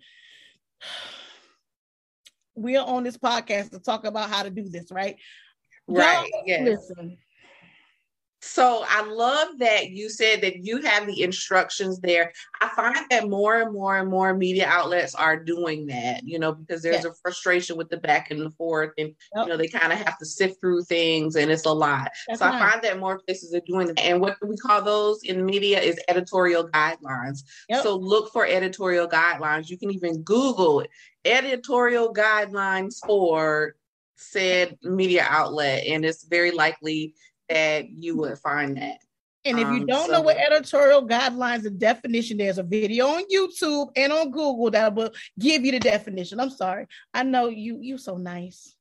we 2.55 2.77
are 2.77 2.87
on 2.87 3.05
this 3.05 3.17
podcast 3.17 3.71
to 3.71 3.79
talk 3.79 4.05
about 4.05 4.31
how 4.31 4.43
to 4.43 4.51
do 4.51 4.69
this, 4.69 4.91
right? 4.91 5.17
Right. 5.89 6.29
Y'all 6.33 6.43
Yes. 6.47 6.69
Listen, 6.69 7.17
So 8.45 8.85
I 8.89 9.05
love 9.05 9.59
that 9.59 9.91
you 9.91 10.11
said 10.11 10.41
that 10.41 10.65
you 10.65 10.81
have 10.83 11.07
the 11.07 11.23
instructions 11.23 12.01
there. 12.01 12.33
I 12.61 12.69
find 12.71 12.97
that 13.09 13.29
more 13.29 13.61
and 13.63 13.73
more 13.73 13.97
and 13.99 14.11
more 14.11 14.35
media 14.35 14.67
outlets 14.67 15.15
are 15.15 15.37
doing 15.37 15.87
that, 15.87 16.25
you 16.25 16.41
know, 16.41 16.53
because 16.53 16.83
there's 16.83 17.05
a 17.05 17.15
frustration 17.23 17.77
with 17.77 17.89
the 17.89 17.99
back 17.99 18.33
and 18.33 18.41
the 18.41 18.51
forth, 18.51 18.91
and 18.99 19.15
Yep. 19.35 19.47
you 19.47 19.47
know 19.47 19.57
they 19.57 19.69
kind 19.69 19.93
of 19.93 19.99
have 20.01 20.19
to 20.19 20.27
sift 20.27 20.61
through 20.61 20.83
things, 20.83 21.37
and 21.37 21.53
it's 21.53 21.67
a 21.67 21.73
lot. 21.73 22.11
That's 22.27 22.41
so 22.41 22.47
I 22.47 22.59
find 22.59 22.83
that 22.83 22.99
more 22.99 23.21
places 23.21 23.55
are 23.55 23.63
doing 23.65 23.87
that. 23.87 24.01
And 24.01 24.21
what 24.21 24.37
we 24.45 24.57
call 24.57 24.83
those 24.83 25.23
in 25.23 25.45
media 25.47 25.81
is 25.81 26.01
editorial 26.09 26.69
guidelines. 26.69 27.45
Yep. 27.69 27.85
So 27.85 27.97
look 27.97 28.33
for 28.33 28.45
editorial 28.45 29.07
guidelines. 29.07 29.71
You 29.71 29.79
can 29.79 29.93
even 29.93 30.23
Google 30.23 30.81
it, 30.81 30.91
editorial 31.25 32.13
guidelines 32.13 32.97
for 33.07 33.77
said 34.17 34.77
media 34.83 35.27
outlet, 35.29 35.87
and 35.87 36.05
it's 36.05 36.25
very 36.25 36.51
likely 36.51 37.15
that 37.53 37.91
you 37.91 38.17
would 38.17 38.39
find 38.39 38.77
that. 38.79 38.99
and 39.45 39.59
if 39.59 39.67
you 39.67 39.81
Um, 39.83 39.87
don't 39.87 40.07
so- 40.07 40.13
know 40.13 40.21
what 40.21 40.37
editorial 40.37 41.05
guidelines, 41.07 41.67
and 41.67 41.77
definition, 41.79 42.39
there's 42.39 42.59
a 42.59 42.63
video 42.63 43.09
on 43.09 43.25
YouTube 43.29 43.91
and 43.97 44.13
on 44.13 44.31
Google 44.31 44.71
that 44.71 44.95
will 44.95 45.11
give 45.39 45.65
you 45.65 45.73
the 45.73 45.81
definition. 45.81 46.39
I'm 46.39 46.51
sorry. 46.51 46.87
I 47.13 47.25
know 47.25 47.49
you 47.49 47.79
you 47.81 47.99
so 47.99 48.17
nice. 48.17 48.77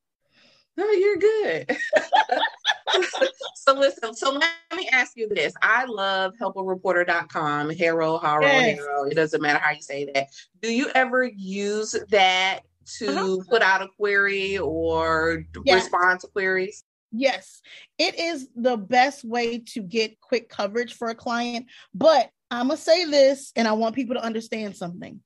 No, 0.77 0.89
you're 0.91 1.17
good. 1.17 1.77
so 3.55 3.73
listen, 3.73 4.13
so 4.13 4.31
let 4.33 4.49
me 4.75 4.87
ask 4.91 5.13
you 5.17 5.27
this. 5.29 5.53
I 5.61 5.85
love 5.85 6.33
helpareporter.com, 6.39 7.71
Hero, 7.71 8.17
Harold, 8.19 8.43
Yes. 8.43 8.77
Hero. 8.77 9.03
It 9.05 9.15
doesn't 9.15 9.41
matter 9.41 9.59
how 9.59 9.71
you 9.71 9.81
say 9.81 10.05
that. 10.13 10.27
Do 10.61 10.71
you 10.71 10.89
ever 10.95 11.23
use 11.25 11.95
that 12.09 12.61
to 12.99 13.07
Uh-huh. 13.09 13.37
put 13.49 13.61
out 13.61 13.81
a 13.81 13.87
query 13.97 14.57
or 14.59 15.43
Yes. 15.65 15.83
respond 15.83 16.19
to 16.21 16.27
queries? 16.27 16.83
Yes, 17.11 17.61
it 17.97 18.17
is 18.17 18.47
the 18.55 18.77
best 18.77 19.25
way 19.25 19.59
to 19.73 19.81
get 19.81 20.19
quick 20.21 20.47
coverage 20.49 20.93
for 20.93 21.09
a 21.09 21.15
client. 21.15 21.65
But 21.93 22.29
I'm 22.49 22.67
going 22.67 22.77
to 22.77 22.83
say 22.83 23.05
this, 23.05 23.51
and 23.55 23.67
I 23.67 23.73
want 23.73 23.95
people 23.95 24.15
to 24.15 24.23
understand 24.23 24.75
something. 24.75 25.21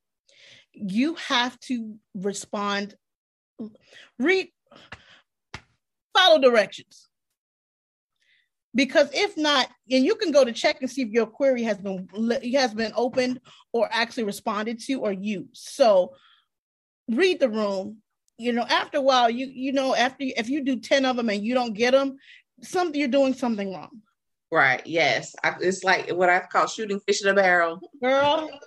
You 0.74 1.16
have 1.16 1.60
to 1.62 1.96
respond, 2.16 2.96
read, 4.20 4.50
follow 6.16 6.40
directions. 6.40 7.08
Because 8.74 9.10
if 9.14 9.38
not, 9.38 9.70
and 9.90 10.04
you 10.04 10.16
can 10.16 10.32
go 10.32 10.44
to 10.44 10.52
check 10.52 10.82
and 10.82 10.92
see 10.92 11.04
if 11.04 11.10
your 11.10 11.28
query 11.28 11.64
has 11.64 11.78
been 11.78 12.10
has 12.54 12.74
been 12.74 12.92
opened 12.96 13.40
or 13.72 13.88
actually 13.90 14.24
responded 14.26 14.80
to 14.82 14.96
or 14.96 15.14
used. 15.14 15.50
So 15.54 16.14
read 17.08 17.40
the 17.40 17.50
room, 17.50 18.00
you 18.38 18.52
know 18.52 18.64
after 18.64 18.98
a 18.98 19.02
while 19.02 19.30
you 19.30 19.48
you 19.48 19.72
know 19.72 19.96
after 19.96 20.26
if 20.36 20.50
you 20.50 20.64
do 20.64 20.80
10 20.80 21.06
of 21.06 21.16
them 21.16 21.30
and 21.30 21.44
you 21.44 21.54
don't 21.54 21.74
get 21.74 21.92
them 21.92 22.18
something 22.62 23.00
you're 23.00 23.08
doing 23.08 23.34
something 23.34 23.74
wrong 23.74 24.02
Right. 24.52 24.86
Yes. 24.86 25.36
I, 25.44 25.56
it's 25.60 25.84
like 25.84 26.12
what 26.12 26.30
I 26.30 26.40
call 26.40 26.68
shooting 26.68 27.02
fish 27.02 27.22
in 27.22 27.30
a 27.30 27.34
barrel. 27.34 27.82
girl 28.02 28.50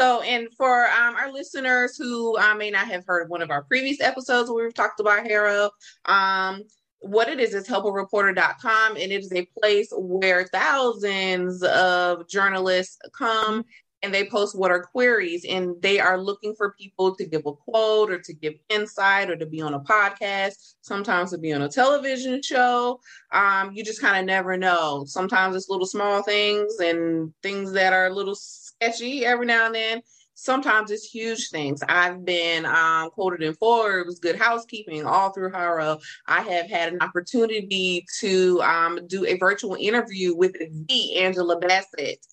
So, 0.00 0.22
and 0.22 0.48
for 0.56 0.86
um, 0.86 1.14
our 1.14 1.32
listeners 1.32 1.96
who 1.96 2.36
uh, 2.36 2.54
may 2.54 2.70
not 2.70 2.88
have 2.88 3.06
heard 3.06 3.30
one 3.30 3.42
of 3.42 3.50
our 3.50 3.62
previous 3.62 4.00
episodes 4.00 4.50
where 4.50 4.64
we've 4.64 4.74
talked 4.74 4.98
about 4.98 5.24
Hero, 5.24 5.70
um, 6.06 6.64
what 6.98 7.28
it 7.28 7.38
is 7.38 7.54
is 7.54 7.68
helpareporter.com, 7.68 8.96
and 8.96 9.12
it 9.12 9.22
is 9.22 9.32
a 9.32 9.46
place 9.60 9.90
where 9.96 10.46
thousands 10.48 11.62
of 11.62 12.28
journalists 12.28 12.98
come 13.16 13.64
and 14.04 14.12
they 14.12 14.28
post 14.28 14.56
what 14.56 14.70
are 14.70 14.82
queries, 14.82 15.46
and 15.48 15.80
they 15.80 15.98
are 15.98 16.20
looking 16.20 16.54
for 16.54 16.72
people 16.78 17.16
to 17.16 17.24
give 17.24 17.46
a 17.46 17.52
quote 17.52 18.10
or 18.10 18.18
to 18.18 18.34
give 18.34 18.52
insight 18.68 19.30
or 19.30 19.36
to 19.36 19.46
be 19.46 19.62
on 19.62 19.72
a 19.72 19.80
podcast, 19.80 20.74
sometimes 20.82 21.30
to 21.30 21.38
be 21.38 21.54
on 21.54 21.62
a 21.62 21.68
television 21.68 22.42
show. 22.42 23.00
Um, 23.32 23.72
you 23.72 23.82
just 23.82 24.02
kind 24.02 24.18
of 24.18 24.26
never 24.26 24.58
know. 24.58 25.04
Sometimes 25.06 25.56
it's 25.56 25.70
little 25.70 25.86
small 25.86 26.22
things 26.22 26.78
and 26.80 27.32
things 27.42 27.72
that 27.72 27.94
are 27.94 28.06
a 28.06 28.14
little 28.14 28.34
sketchy 28.34 29.24
every 29.24 29.46
now 29.46 29.66
and 29.66 29.74
then. 29.74 30.02
Sometimes 30.34 30.90
it's 30.90 31.04
huge 31.08 31.48
things. 31.48 31.80
I've 31.88 32.24
been 32.24 32.66
um, 32.66 33.10
quoted 33.10 33.42
in 33.42 33.54
Forbes, 33.54 34.18
Good 34.18 34.36
Housekeeping, 34.36 35.06
all 35.06 35.30
through 35.30 35.52
Haro. 35.52 36.00
I 36.26 36.42
have 36.42 36.68
had 36.68 36.92
an 36.92 37.00
opportunity 37.00 38.04
to 38.18 38.60
um, 38.62 38.98
do 39.06 39.24
a 39.24 39.38
virtual 39.38 39.76
interview 39.78 40.34
with 40.34 40.54
the 40.88 41.16
Angela 41.18 41.58
Bassett, 41.58 42.26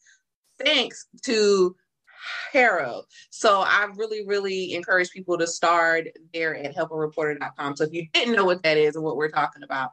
thanks 0.65 1.07
to 1.23 1.75
Haro. 2.53 3.03
So 3.29 3.61
I 3.61 3.87
really, 3.95 4.25
really 4.25 4.73
encourage 4.73 5.09
people 5.11 5.37
to 5.37 5.47
start 5.47 6.07
there 6.33 6.55
at 6.55 6.75
helpareporter.com. 6.75 7.75
So 7.75 7.85
if 7.85 7.93
you 7.93 8.07
didn't 8.13 8.35
know 8.35 8.45
what 8.45 8.63
that 8.63 8.77
is 8.77 8.95
and 8.95 9.03
what 9.03 9.17
we're 9.17 9.31
talking 9.31 9.63
about, 9.63 9.91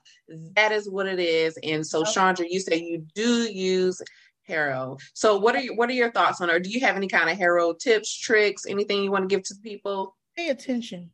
that 0.54 0.72
is 0.72 0.90
what 0.90 1.06
it 1.06 1.20
is. 1.20 1.58
And 1.62 1.86
so. 1.86 2.04
Chandra, 2.04 2.46
you 2.48 2.60
say 2.60 2.76
you 2.76 3.06
do 3.14 3.50
use 3.50 4.02
Haro. 4.46 4.98
So 5.14 5.38
what 5.38 5.54
are 5.56 5.60
your 5.60 5.74
what 5.74 5.88
are 5.88 5.94
your 5.94 6.10
thoughts 6.10 6.40
on? 6.40 6.50
Or 6.50 6.58
do 6.58 6.70
you 6.70 6.80
have 6.80 6.96
any 6.96 7.08
kind 7.08 7.30
of 7.30 7.38
Haro 7.38 7.74
tips, 7.74 8.14
tricks, 8.14 8.66
anything 8.66 9.02
you 9.02 9.10
want 9.10 9.28
to 9.28 9.34
give 9.34 9.44
to 9.44 9.54
people? 9.62 10.14
pay 10.38 10.50
attention 10.50 11.10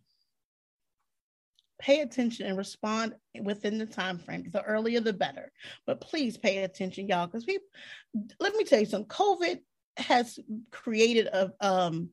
pay 1.84 2.00
attention 2.00 2.46
and 2.46 2.56
respond 2.56 3.14
within 3.42 3.76
the 3.76 3.84
time 3.84 4.18
frame. 4.18 4.48
The 4.50 4.62
earlier 4.62 5.00
the 5.00 5.12
better. 5.12 5.52
But 5.86 6.00
please 6.00 6.38
pay 6.38 6.64
attention 6.64 7.08
y'all 7.08 7.26
because 7.26 7.46
we 7.46 7.58
let 8.40 8.54
me 8.54 8.64
tell 8.64 8.80
you 8.80 8.86
something. 8.86 9.08
Covid 9.08 9.58
has 9.98 10.38
created 10.72 11.26
a 11.26 11.52
um 11.60 12.08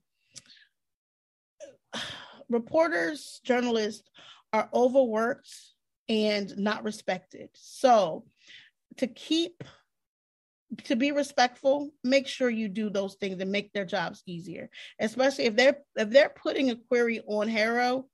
reporters 2.49 3.39
journalists 3.45 4.09
are 4.51 4.69
overworked 4.73 5.49
and 6.09 6.57
not 6.57 6.83
respected. 6.83 7.49
So 7.53 8.25
to 8.97 9.07
keep 9.07 9.63
to 10.85 10.95
be 10.95 11.11
respectful 11.11 11.91
make 12.03 12.27
sure 12.27 12.49
you 12.49 12.67
do 12.69 12.89
those 12.89 13.15
things 13.15 13.41
and 13.41 13.51
make 13.51 13.73
their 13.73 13.83
jobs 13.83 14.23
easier 14.25 14.69
especially 15.01 15.43
if 15.43 15.55
they're 15.57 15.79
if 15.97 16.09
they're 16.09 16.29
putting 16.29 16.69
a 16.69 16.77
query 16.77 17.19
on 17.27 17.49
Haro 17.49 18.05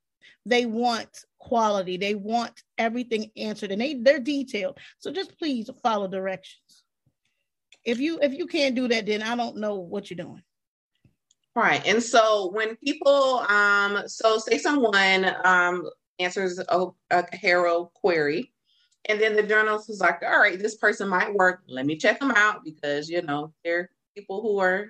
They 0.46 0.66
want 0.66 1.26
quality. 1.40 1.98
They 1.98 2.16
want 2.16 2.62
everything 2.78 3.32
answered 3.36 3.72
and 3.72 3.82
they 3.82 3.96
they're 3.96 4.20
detailed. 4.20 4.78
So 5.00 5.12
just 5.12 5.38
please 5.38 5.70
follow 5.84 6.08
directions. 6.08 6.84
If 7.84 8.00
you 8.00 8.20
if 8.22 8.34
you 8.34 8.48
can't 8.48 8.76
do 8.76 8.88
that, 8.88 9.06
then 9.06 9.22
I 9.22 9.36
don't 9.36 9.58
know 9.58 9.76
what 9.76 10.10
you're 10.10 10.18
doing. 10.18 10.44
Right. 11.56 11.86
And 11.88 12.04
so 12.04 12.52
when 12.52 12.76
people 12.78 13.40
um 13.50 14.04
so 14.08 14.38
say 14.38 14.58
someone 14.58 15.36
um 15.44 15.90
answers 16.20 16.60
a, 16.60 16.88
a 17.12 17.26
HARO 17.36 17.92
query 17.94 18.54
and 19.10 19.22
then 19.22 19.36
the 19.36 19.44
journalist 19.44 19.90
is 19.90 20.00
like, 20.00 20.22
all 20.22 20.40
right, 20.40 20.60
this 20.60 20.76
person 20.76 21.08
might 21.08 21.34
work. 21.34 21.62
Let 21.68 21.86
me 21.86 21.96
check 21.96 22.20
them 22.20 22.32
out 22.32 22.64
because 22.64 23.10
you 23.10 23.22
know 23.22 23.54
they're 23.64 23.90
people 24.16 24.42
who 24.42 24.60
are 24.60 24.90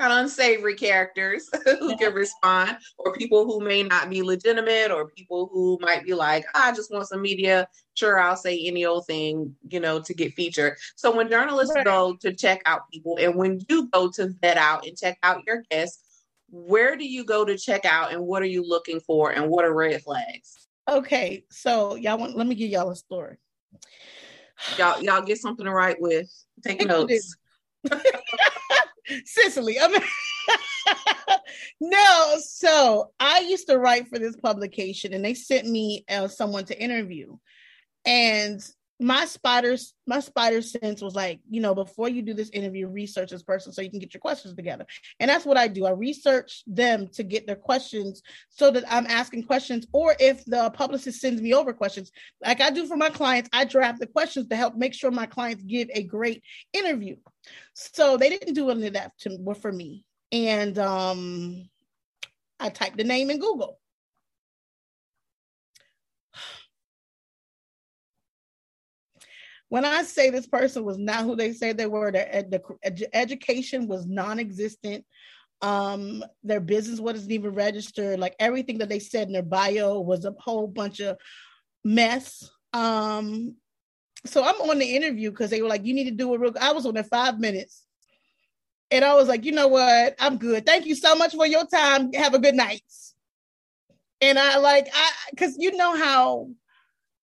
kind 0.00 0.12
of 0.14 0.18
unsavory 0.20 0.74
characters 0.74 1.50
who 1.78 1.96
can 1.96 2.14
respond, 2.14 2.78
or 2.98 3.12
people 3.12 3.44
who 3.44 3.60
may 3.60 3.82
not 3.82 4.08
be 4.08 4.22
legitimate, 4.22 4.90
or 4.90 5.08
people 5.08 5.50
who 5.52 5.78
might 5.82 6.04
be 6.04 6.14
like, 6.14 6.44
I 6.54 6.72
just 6.72 6.90
want 6.90 7.06
some 7.06 7.20
media. 7.20 7.68
Sure, 7.94 8.18
I'll 8.18 8.36
say 8.36 8.58
any 8.66 8.86
old 8.86 9.06
thing, 9.06 9.54
you 9.68 9.78
know, 9.78 10.00
to 10.00 10.14
get 10.14 10.32
featured. 10.32 10.78
So 10.96 11.14
when 11.14 11.28
journalists 11.28 11.74
right. 11.74 11.84
go 11.84 12.16
to 12.20 12.32
check 12.32 12.62
out 12.64 12.90
people, 12.90 13.18
and 13.20 13.34
when 13.34 13.60
you 13.68 13.88
go 13.88 14.10
to 14.12 14.34
vet 14.40 14.56
out 14.56 14.86
and 14.86 14.96
check 14.96 15.18
out 15.22 15.42
your 15.46 15.64
guests, 15.70 16.24
where 16.48 16.96
do 16.96 17.06
you 17.06 17.24
go 17.24 17.44
to 17.44 17.58
check 17.58 17.84
out, 17.84 18.12
and 18.12 18.22
what 18.22 18.42
are 18.42 18.46
you 18.46 18.66
looking 18.66 19.00
for, 19.00 19.30
and 19.32 19.50
what 19.50 19.66
are 19.66 19.74
red 19.74 20.00
flags? 20.02 20.68
Okay, 20.88 21.44
so 21.50 21.94
y'all 21.96 22.16
want 22.16 22.36
let 22.36 22.46
me 22.46 22.54
give 22.54 22.70
y'all 22.70 22.90
a 22.90 22.96
story. 22.96 23.36
Y'all, 24.78 25.02
y'all 25.02 25.22
get 25.22 25.38
something 25.38 25.64
to 25.66 25.72
write 25.72 26.00
with. 26.00 26.28
Take 26.64 26.86
notes. 26.86 27.36
Cicely. 29.24 29.78
I 29.80 29.88
mean, 29.88 30.02
no, 31.80 32.36
so 32.42 33.12
I 33.18 33.40
used 33.40 33.68
to 33.68 33.78
write 33.78 34.08
for 34.08 34.18
this 34.18 34.36
publication 34.36 35.12
and 35.12 35.24
they 35.24 35.34
sent 35.34 35.66
me 35.66 36.04
uh, 36.08 36.28
someone 36.28 36.64
to 36.66 36.80
interview. 36.80 37.36
And 38.04 38.60
my 39.00 39.24
spiders, 39.24 39.94
my 40.06 40.20
spider 40.20 40.60
sense 40.60 41.00
was 41.00 41.14
like, 41.14 41.40
you 41.48 41.62
know, 41.62 41.74
before 41.74 42.10
you 42.10 42.20
do 42.20 42.34
this 42.34 42.50
interview, 42.50 42.86
research 42.86 43.30
this 43.30 43.42
person 43.42 43.72
so 43.72 43.80
you 43.80 43.88
can 43.88 43.98
get 43.98 44.12
your 44.12 44.20
questions 44.20 44.54
together. 44.54 44.86
And 45.18 45.30
that's 45.30 45.46
what 45.46 45.56
I 45.56 45.68
do. 45.68 45.86
I 45.86 45.92
research 45.92 46.62
them 46.66 47.08
to 47.14 47.22
get 47.22 47.46
their 47.46 47.56
questions 47.56 48.22
so 48.50 48.70
that 48.70 48.84
I'm 48.88 49.06
asking 49.06 49.44
questions, 49.44 49.86
or 49.94 50.14
if 50.20 50.44
the 50.44 50.70
publicist 50.70 51.20
sends 51.20 51.40
me 51.40 51.54
over 51.54 51.72
questions, 51.72 52.12
like 52.44 52.60
I 52.60 52.70
do 52.70 52.86
for 52.86 52.96
my 52.96 53.08
clients, 53.08 53.48
I 53.54 53.64
draft 53.64 54.00
the 54.00 54.06
questions 54.06 54.48
to 54.48 54.56
help 54.56 54.76
make 54.76 54.92
sure 54.92 55.10
my 55.10 55.26
clients 55.26 55.64
give 55.64 55.88
a 55.94 56.02
great 56.02 56.42
interview. 56.74 57.16
So 57.72 58.18
they 58.18 58.28
didn't 58.28 58.54
do 58.54 58.68
any 58.68 58.86
of 58.86 58.92
that 58.92 59.12
to, 59.20 59.54
for 59.54 59.72
me. 59.72 60.04
And 60.30 60.78
um 60.78 61.64
I 62.62 62.68
typed 62.68 62.98
the 62.98 63.04
name 63.04 63.30
in 63.30 63.38
Google 63.38 63.79
when 69.70 69.84
I 69.84 70.02
say 70.02 70.30
this 70.30 70.48
person 70.48 70.84
was 70.84 70.98
not 70.98 71.24
who 71.24 71.36
they 71.36 71.52
say 71.52 71.72
they 71.72 71.86
were, 71.86 72.10
their 72.10 72.28
ed- 72.28 72.50
the 72.50 72.60
ed- 72.82 73.06
education 73.12 73.86
was 73.86 74.04
non-existent. 74.04 75.04
Um, 75.62 76.24
their 76.42 76.60
business 76.60 76.98
wasn't 76.98 77.30
even 77.30 77.54
registered. 77.54 78.18
Like 78.18 78.34
everything 78.40 78.78
that 78.78 78.88
they 78.88 78.98
said 78.98 79.28
in 79.28 79.32
their 79.32 79.42
bio 79.44 80.00
was 80.00 80.24
a 80.24 80.34
whole 80.38 80.66
bunch 80.66 80.98
of 80.98 81.18
mess. 81.84 82.50
Um, 82.72 83.54
so 84.26 84.42
I'm 84.42 84.60
on 84.68 84.80
the 84.80 84.96
interview 84.96 85.30
because 85.30 85.50
they 85.50 85.62
were 85.62 85.68
like, 85.68 85.86
"You 85.86 85.94
need 85.94 86.10
to 86.10 86.16
do 86.16 86.34
a 86.34 86.38
real." 86.38 86.52
I 86.60 86.72
was 86.72 86.84
on 86.84 86.94
there 86.94 87.04
five 87.04 87.38
minutes, 87.38 87.86
and 88.90 89.04
I 89.04 89.14
was 89.14 89.28
like, 89.28 89.44
"You 89.44 89.52
know 89.52 89.68
what? 89.68 90.16
I'm 90.18 90.36
good. 90.36 90.66
Thank 90.66 90.86
you 90.86 90.96
so 90.96 91.14
much 91.14 91.34
for 91.34 91.46
your 91.46 91.64
time. 91.66 92.12
Have 92.14 92.34
a 92.34 92.40
good 92.40 92.56
night." 92.56 92.82
And 94.20 94.38
I 94.38 94.58
like, 94.58 94.88
I 94.92 95.10
because 95.30 95.56
you 95.58 95.76
know 95.76 95.96
how 95.96 96.48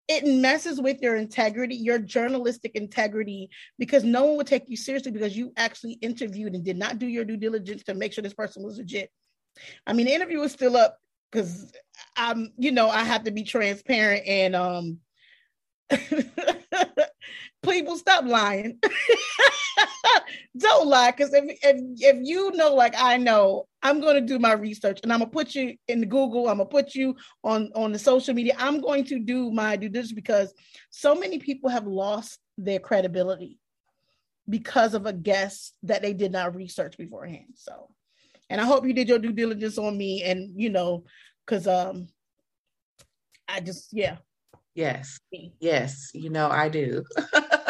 it 0.08 0.26
messes 0.26 0.82
with 0.82 1.02
your 1.02 1.16
integrity, 1.16 1.76
your 1.76 2.00
journalistic 2.00 2.72
integrity, 2.76 3.50
because 3.80 4.04
no 4.04 4.26
one 4.26 4.38
would 4.38 4.48
take 4.48 4.64
you 4.68 4.76
seriously 4.76 5.12
because 5.12 5.38
you 5.38 5.54
actually 5.58 5.94
interviewed 5.94 6.54
and 6.54 6.66
did 6.66 6.78
not 6.78 7.00
do 7.00 7.08
your 7.08 7.26
due 7.26 7.38
diligence 7.38 7.84
to 7.84 7.94
make 7.94 8.14
sure 8.14 8.22
this 8.22 8.34
person 8.34 8.64
was 8.64 8.78
legit. 8.78 9.10
I 9.86 9.94
mean, 9.94 10.06
the 10.06 10.14
interview 10.14 10.42
is 10.42 10.52
still 10.52 10.78
up 10.78 10.98
because 11.32 11.72
I'm, 12.16 12.52
you 12.58 12.72
know, 12.72 12.90
I 12.90 13.04
have 13.04 13.24
to 13.26 13.32
be 13.32 13.44
transparent 13.44 14.28
and 14.28 14.56
um 14.56 15.00
people 17.64 17.98
stop 17.98 18.26
lying. 18.26 18.80
Don't 20.58 20.88
lie, 20.88 21.12
because 21.12 21.34
if, 21.34 21.44
if 21.64 21.82
if 22.00 22.18
you 22.22 22.52
know, 22.52 22.74
like 22.74 22.94
I 22.98 23.18
know, 23.18 23.68
I'm 23.84 24.02
going 24.02 24.16
to 24.16 24.22
do 24.22 24.40
my 24.40 24.54
research, 24.54 25.00
and 25.04 25.12
I'm 25.12 25.20
gonna 25.20 25.32
put 25.32 25.56
you 25.56 25.76
in 25.88 26.02
Google. 26.08 26.48
I'm 26.50 26.58
gonna 26.58 26.70
put 26.70 26.96
you 26.96 27.16
on 27.44 27.72
on 27.76 27.92
the 27.92 28.00
social 28.00 28.34
media. 28.34 28.56
I'm 28.58 28.82
going 28.82 29.06
to 29.06 29.20
do 29.20 29.52
my 29.52 29.76
due 29.76 29.90
diligence 29.90 30.14
because 30.14 30.54
so 30.90 31.16
many 31.16 31.40
people 31.40 31.70
have 31.70 31.88
lost 31.88 32.40
their 32.58 32.80
credibility 32.80 33.60
because 34.50 34.94
of 34.94 35.06
a 35.06 35.14
guest 35.14 35.74
that 35.84 36.02
they 36.02 36.14
did 36.14 36.32
not 36.32 36.56
research 36.56 36.98
beforehand. 36.98 37.54
So, 37.56 37.90
and 38.50 38.60
I 38.60 38.66
hope 38.66 38.86
you 38.86 38.94
did 38.94 39.10
your 39.10 39.20
due 39.20 39.32
diligence 39.32 39.78
on 39.78 39.98
me, 39.98 40.24
and 40.24 40.52
you 40.60 40.70
know, 40.70 41.06
because 41.46 41.68
um, 41.68 42.08
I 43.48 43.60
just 43.60 43.90
yeah. 43.92 44.18
Yes. 44.74 45.20
Yes. 45.60 46.12
You 46.14 46.30
know, 46.30 46.50
I 46.50 46.70
do. 46.70 47.04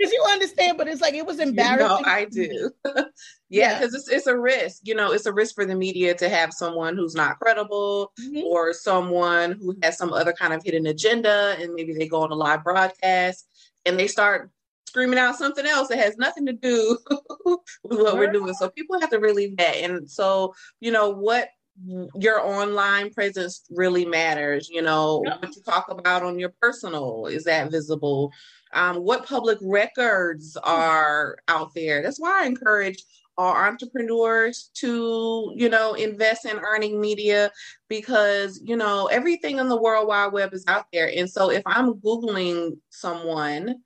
Because 0.00 0.14
you 0.14 0.24
understand, 0.30 0.78
but 0.78 0.88
it's 0.88 1.02
like 1.02 1.12
it 1.12 1.26
was 1.26 1.40
embarrassing. 1.40 1.80
You 1.80 1.86
know, 1.86 2.00
I 2.04 2.24
do. 2.24 2.70
yeah, 3.50 3.78
because 3.78 3.92
yeah. 3.92 3.98
it's 3.98 4.08
it's 4.08 4.26
a 4.26 4.38
risk. 4.38 4.80
You 4.84 4.94
know, 4.94 5.12
it's 5.12 5.26
a 5.26 5.32
risk 5.32 5.54
for 5.54 5.66
the 5.66 5.74
media 5.74 6.14
to 6.14 6.28
have 6.30 6.54
someone 6.54 6.96
who's 6.96 7.14
not 7.14 7.38
credible 7.38 8.12
mm-hmm. 8.18 8.38
or 8.46 8.72
someone 8.72 9.52
who 9.52 9.76
has 9.82 9.98
some 9.98 10.14
other 10.14 10.32
kind 10.32 10.54
of 10.54 10.62
hidden 10.64 10.86
agenda, 10.86 11.54
and 11.60 11.74
maybe 11.74 11.92
they 11.92 12.08
go 12.08 12.22
on 12.22 12.32
a 12.32 12.34
live 12.34 12.64
broadcast 12.64 13.46
and 13.84 13.98
they 13.98 14.06
start 14.06 14.50
screaming 14.88 15.18
out 15.18 15.36
something 15.36 15.66
else 15.66 15.88
that 15.88 15.98
has 15.98 16.16
nothing 16.16 16.46
to 16.46 16.52
do 16.52 16.98
with 17.44 18.00
what 18.00 18.16
we're 18.16 18.32
doing. 18.32 18.54
So 18.54 18.70
people 18.70 18.98
have 19.00 19.10
to 19.10 19.20
really 19.20 19.54
vet. 19.54 19.76
And 19.76 20.10
so, 20.10 20.54
you 20.80 20.90
know, 20.90 21.10
what 21.10 21.50
your 22.14 22.40
online 22.40 23.12
presence 23.12 23.64
really 23.70 24.04
matters. 24.04 24.68
You 24.68 24.82
know, 24.82 25.22
what 25.24 25.54
you 25.54 25.62
talk 25.62 25.90
about 25.90 26.22
on 26.22 26.38
your 26.38 26.52
personal, 26.60 27.26
is 27.26 27.44
that 27.44 27.70
visible? 27.70 28.32
Um, 28.72 28.96
what 28.96 29.26
public 29.26 29.58
records 29.62 30.56
are 30.62 31.38
out 31.48 31.74
there. 31.74 32.02
That's 32.02 32.20
why 32.20 32.42
I 32.42 32.46
encourage 32.46 33.04
our 33.38 33.68
entrepreneurs 33.68 34.70
to, 34.74 35.52
you 35.56 35.68
know, 35.68 35.94
invest 35.94 36.44
in 36.44 36.58
earning 36.58 37.00
media 37.00 37.50
because, 37.88 38.60
you 38.62 38.76
know, 38.76 39.06
everything 39.06 39.58
in 39.58 39.68
the 39.68 39.80
World 39.80 40.08
Wide 40.08 40.32
Web 40.32 40.52
is 40.52 40.64
out 40.68 40.86
there. 40.92 41.10
And 41.14 41.28
so 41.28 41.50
if 41.50 41.62
I'm 41.64 41.94
Googling 41.94 42.76
someone, 42.90 43.76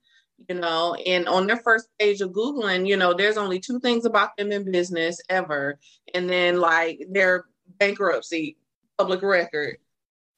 you 0.48 0.56
know, 0.56 0.94
and 1.06 1.28
on 1.28 1.46
their 1.46 1.58
first 1.58 1.88
page 1.98 2.20
of 2.20 2.32
Googling, 2.32 2.86
you 2.86 2.96
know, 2.96 3.14
there's 3.14 3.36
only 3.36 3.60
two 3.60 3.78
things 3.78 4.04
about 4.04 4.36
them 4.36 4.50
in 4.50 4.70
business 4.70 5.20
ever. 5.28 5.78
And 6.14 6.28
then 6.28 6.58
like 6.58 7.06
their 7.08 7.44
bankruptcy, 7.78 8.56
public 8.98 9.22
record. 9.22 9.76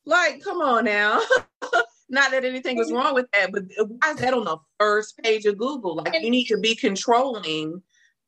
Like, 0.04 0.42
come 0.42 0.60
on 0.60 0.84
now. 0.84 1.20
Not 2.08 2.30
that 2.30 2.44
anything 2.44 2.76
was 2.76 2.92
wrong 2.92 3.14
with 3.14 3.26
that, 3.32 3.50
but 3.52 3.64
why 3.78 4.12
is 4.12 4.18
that 4.18 4.34
on 4.34 4.44
the 4.44 4.58
first 4.78 5.18
page 5.18 5.44
of 5.46 5.58
Google? 5.58 5.96
Like 5.96 6.14
you 6.22 6.30
need 6.30 6.46
to 6.46 6.58
be 6.58 6.74
controlling 6.76 7.82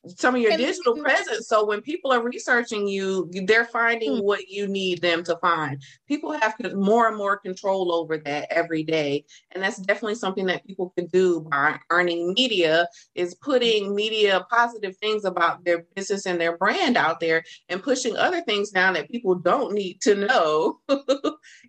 some 0.06 0.34
of 0.34 0.40
your 0.40 0.52
and 0.52 0.60
digital 0.60 0.96
presence. 0.96 1.48
So 1.48 1.64
when 1.64 1.80
people 1.80 2.12
are 2.12 2.22
researching 2.22 2.86
you, 2.86 3.28
they're 3.44 3.64
finding 3.64 4.12
mm-hmm. 4.12 4.24
what 4.24 4.48
you 4.48 4.66
need 4.66 5.00
them 5.00 5.24
to 5.24 5.36
find. 5.38 5.82
People 6.06 6.32
have 6.32 6.54
more 6.74 7.08
and 7.08 7.16
more 7.16 7.36
control 7.36 7.92
over 7.92 8.16
that 8.18 8.46
every 8.50 8.82
day. 8.82 9.24
And 9.52 9.62
that's 9.62 9.78
definitely 9.78 10.14
something 10.14 10.46
that 10.46 10.66
people 10.66 10.90
can 10.96 11.06
do 11.06 11.40
by 11.40 11.78
earning 11.90 12.32
media 12.34 12.88
is 13.14 13.34
putting 13.34 13.94
media 13.94 14.46
positive 14.50 14.96
things 14.98 15.24
about 15.24 15.64
their 15.64 15.84
business 15.94 16.26
and 16.26 16.40
their 16.40 16.56
brand 16.56 16.96
out 16.96 17.20
there 17.20 17.42
and 17.68 17.82
pushing 17.82 18.16
other 18.16 18.40
things 18.42 18.70
down 18.70 18.94
that 18.94 19.10
people 19.10 19.34
don't 19.34 19.74
need 19.74 20.00
to 20.02 20.14
know 20.14 20.78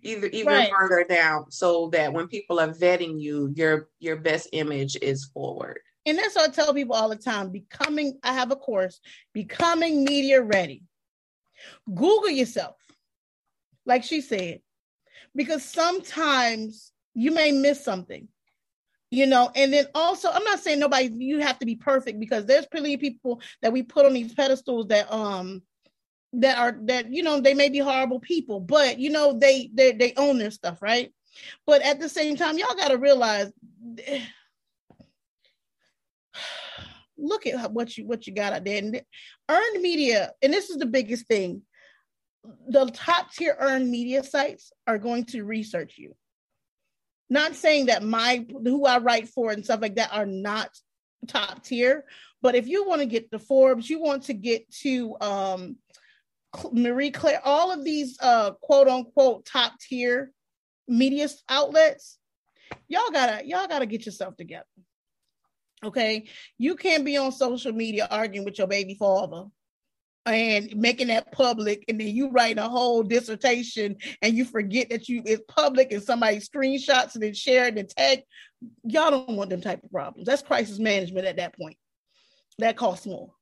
either 0.02 0.26
even 0.28 0.46
right. 0.52 0.70
further 0.70 1.04
down 1.08 1.50
so 1.50 1.88
that 1.92 2.12
when 2.12 2.28
people 2.28 2.60
are 2.60 2.72
vetting 2.72 3.20
you, 3.20 3.52
your 3.56 3.88
your 3.98 4.16
best 4.16 4.48
image 4.52 4.96
is 5.02 5.24
forward. 5.26 5.80
And 6.10 6.18
that's 6.18 6.34
what 6.34 6.50
I 6.50 6.52
tell 6.52 6.74
people 6.74 6.96
all 6.96 7.08
the 7.08 7.14
time 7.14 7.50
becoming, 7.50 8.18
I 8.24 8.32
have 8.32 8.50
a 8.50 8.56
course, 8.56 9.00
becoming 9.32 10.02
media 10.02 10.42
ready. 10.42 10.82
Google 11.86 12.30
yourself, 12.30 12.74
like 13.86 14.02
she 14.02 14.20
said, 14.20 14.60
because 15.36 15.64
sometimes 15.64 16.90
you 17.14 17.30
may 17.30 17.52
miss 17.52 17.84
something, 17.84 18.26
you 19.12 19.24
know. 19.26 19.52
And 19.54 19.72
then 19.72 19.86
also, 19.94 20.30
I'm 20.30 20.42
not 20.42 20.58
saying 20.58 20.80
nobody, 20.80 21.12
you 21.16 21.38
have 21.38 21.60
to 21.60 21.66
be 21.66 21.76
perfect 21.76 22.18
because 22.18 22.44
there's 22.44 22.66
plenty 22.66 22.94
of 22.94 23.00
people 23.00 23.40
that 23.62 23.72
we 23.72 23.84
put 23.84 24.04
on 24.04 24.12
these 24.12 24.34
pedestals 24.34 24.88
that, 24.88 25.12
um, 25.12 25.62
that 26.32 26.58
are 26.58 26.76
that 26.82 27.12
you 27.12 27.22
know 27.24 27.40
they 27.40 27.54
may 27.54 27.68
be 27.68 27.78
horrible 27.78 28.20
people 28.20 28.60
but 28.60 29.00
you 29.00 29.10
know 29.10 29.36
they 29.36 29.68
they 29.74 29.90
they 29.90 30.12
own 30.16 30.38
their 30.38 30.52
stuff 30.52 30.80
right 30.80 31.12
but 31.66 31.82
at 31.82 31.98
the 31.98 32.08
same 32.08 32.36
time 32.36 32.56
y'all 32.56 32.76
got 32.76 32.92
to 32.92 32.98
realize 32.98 33.50
look 37.20 37.46
at 37.46 37.72
what 37.72 37.96
you 37.96 38.06
what 38.06 38.26
you 38.26 38.32
got 38.32 38.52
out 38.52 38.64
there 38.64 38.78
and 38.78 39.02
earned 39.48 39.82
media 39.82 40.32
and 40.42 40.52
this 40.52 40.70
is 40.70 40.78
the 40.78 40.86
biggest 40.86 41.26
thing 41.26 41.62
the 42.68 42.86
top 42.86 43.32
tier 43.32 43.56
earned 43.58 43.90
media 43.90 44.22
sites 44.22 44.72
are 44.86 44.98
going 44.98 45.24
to 45.26 45.44
research 45.44 45.94
you. 45.98 46.14
Not 47.28 47.54
saying 47.54 47.86
that 47.86 48.02
my 48.02 48.46
who 48.50 48.86
I 48.86 48.98
write 48.98 49.28
for 49.28 49.52
and 49.52 49.64
stuff 49.64 49.80
like 49.80 49.96
that 49.96 50.12
are 50.12 50.26
not 50.26 50.70
top 51.28 51.62
tier, 51.62 52.04
but 52.42 52.54
if 52.54 52.66
you 52.66 52.88
want 52.88 53.02
to 53.02 53.06
get 53.06 53.30
the 53.30 53.38
Forbes, 53.38 53.88
you 53.88 54.00
want 54.00 54.24
to 54.24 54.34
get 54.34 54.70
to 54.78 55.16
um, 55.20 55.76
Marie 56.72 57.12
Claire, 57.12 57.40
all 57.44 57.70
of 57.70 57.84
these 57.84 58.18
uh, 58.20 58.52
quote 58.52 58.88
unquote 58.88 59.44
top 59.46 59.74
tier 59.78 60.32
media 60.88 61.28
outlets, 61.48 62.18
y'all 62.88 63.10
gotta 63.12 63.46
y'all 63.46 63.68
gotta 63.68 63.86
get 63.86 64.06
yourself 64.06 64.36
together. 64.36 64.64
Okay, 65.84 66.26
you 66.58 66.76
can't 66.76 67.04
be 67.04 67.16
on 67.16 67.32
social 67.32 67.72
media 67.72 68.06
arguing 68.10 68.44
with 68.44 68.58
your 68.58 68.66
baby 68.66 68.94
father 68.94 69.44
and 70.26 70.76
making 70.76 71.06
that 71.06 71.32
public 71.32 71.84
and 71.88 71.98
then 71.98 72.08
you 72.08 72.28
write 72.30 72.58
a 72.58 72.68
whole 72.68 73.02
dissertation 73.02 73.96
and 74.20 74.36
you 74.36 74.44
forget 74.44 74.90
that 74.90 75.08
you 75.08 75.22
it's 75.24 75.42
public 75.48 75.90
and 75.92 76.02
somebody 76.02 76.36
screenshots 76.36 77.14
and 77.14 77.22
then 77.22 77.32
share 77.32 77.66
it 77.68 77.78
and 77.78 77.88
tag. 77.88 78.22
Y'all 78.84 79.10
don't 79.10 79.36
want 79.36 79.48
them 79.48 79.62
type 79.62 79.82
of 79.82 79.90
problems. 79.90 80.26
That's 80.26 80.42
crisis 80.42 80.78
management 80.78 81.26
at 81.26 81.36
that 81.36 81.56
point. 81.56 81.78
That 82.58 82.76
costs 82.76 83.06
more. 83.06 83.32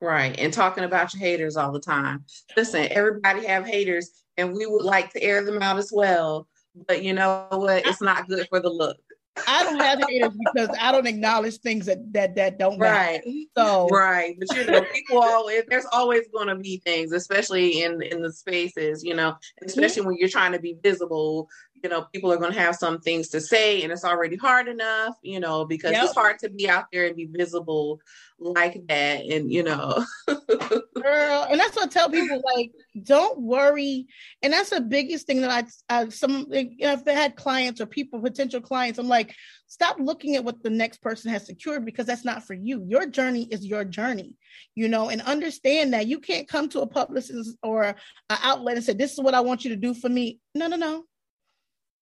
Right 0.00 0.36
and 0.36 0.52
talking 0.52 0.84
about 0.84 1.14
your 1.14 1.20
haters 1.20 1.56
all 1.56 1.70
the 1.70 1.80
time. 1.80 2.24
Listen 2.56 2.88
everybody 2.90 3.46
have 3.46 3.66
haters 3.66 4.24
and 4.36 4.52
we 4.52 4.66
would 4.66 4.84
like 4.84 5.12
to 5.12 5.22
air 5.22 5.44
them 5.44 5.62
out 5.62 5.78
as 5.78 5.92
well 5.92 6.48
but 6.86 7.02
you 7.02 7.12
know 7.12 7.46
what? 7.50 7.86
It's 7.86 8.00
not 8.00 8.28
good 8.28 8.46
for 8.48 8.60
the 8.60 8.68
look 8.68 8.98
I 9.46 9.64
don't 9.64 9.80
have 9.80 10.02
haters 10.08 10.32
because 10.38 10.68
I 10.80 10.92
don't 10.92 11.06
acknowledge 11.06 11.58
things 11.58 11.86
that 11.86 12.12
that 12.12 12.34
that 12.36 12.58
don't 12.58 12.78
right. 12.78 13.22
Matter. 13.24 13.36
So 13.56 13.88
right, 13.88 14.36
but 14.38 14.56
you 14.56 14.64
know, 14.66 14.82
people 14.92 15.18
always 15.18 15.64
there's 15.68 15.86
always 15.92 16.22
going 16.32 16.48
to 16.48 16.56
be 16.56 16.78
things, 16.84 17.12
especially 17.12 17.82
in 17.82 18.02
in 18.02 18.22
the 18.22 18.32
spaces, 18.32 19.04
you 19.04 19.14
know, 19.14 19.36
especially 19.64 20.02
when 20.02 20.16
you're 20.18 20.28
trying 20.28 20.52
to 20.52 20.58
be 20.58 20.76
visible. 20.82 21.48
You 21.82 21.90
know, 21.90 22.06
people 22.12 22.32
are 22.32 22.36
going 22.36 22.52
to 22.52 22.58
have 22.58 22.76
some 22.76 23.00
things 23.00 23.28
to 23.28 23.40
say, 23.40 23.82
and 23.82 23.92
it's 23.92 24.04
already 24.04 24.36
hard 24.36 24.68
enough, 24.68 25.14
you 25.22 25.40
know, 25.40 25.64
because 25.64 25.92
yep. 25.92 26.04
it's 26.04 26.14
hard 26.14 26.38
to 26.40 26.50
be 26.50 26.68
out 26.68 26.86
there 26.92 27.06
and 27.06 27.16
be 27.16 27.26
visible 27.26 28.00
like 28.38 28.86
that 28.86 29.24
and 29.24 29.52
you 29.52 29.62
know. 29.62 30.04
Girl 30.28 31.46
and 31.50 31.58
that's 31.58 31.76
what 31.76 31.86
I 31.86 31.88
tell 31.88 32.10
people 32.10 32.42
like 32.56 32.72
don't 33.02 33.40
worry. 33.40 34.06
And 34.42 34.52
that's 34.52 34.70
the 34.70 34.80
biggest 34.80 35.26
thing 35.26 35.40
that 35.40 35.72
i, 35.90 36.00
I 36.02 36.08
some 36.08 36.46
if 36.50 37.04
they 37.04 37.14
had 37.14 37.36
clients 37.36 37.80
or 37.80 37.86
people 37.86 38.20
potential 38.20 38.60
clients 38.60 38.98
i'm 38.98 39.08
like 39.08 39.34
stop 39.66 39.96
looking 39.98 40.36
at 40.36 40.44
what 40.44 40.62
the 40.62 40.70
next 40.70 41.02
person 41.02 41.30
has 41.30 41.46
secured 41.46 41.84
because 41.84 42.06
that's 42.06 42.24
not 42.24 42.44
for 42.44 42.54
you. 42.54 42.84
Your 42.88 43.06
journey 43.06 43.48
is 43.50 43.66
your 43.66 43.84
journey 43.84 44.34
you 44.74 44.88
know 44.88 45.08
and 45.08 45.20
understand 45.22 45.92
that 45.92 46.06
you 46.06 46.20
can't 46.20 46.48
come 46.48 46.68
to 46.70 46.80
a 46.80 46.86
publicist 46.86 47.56
or 47.62 47.84
an 47.84 47.94
outlet 48.28 48.76
and 48.76 48.84
say 48.84 48.92
this 48.92 49.12
is 49.12 49.20
what 49.20 49.34
i 49.34 49.40
want 49.40 49.64
you 49.64 49.70
to 49.70 49.76
do 49.76 49.94
for 49.94 50.08
me. 50.08 50.38
No 50.54 50.68
no 50.68 50.76
no 50.76 51.04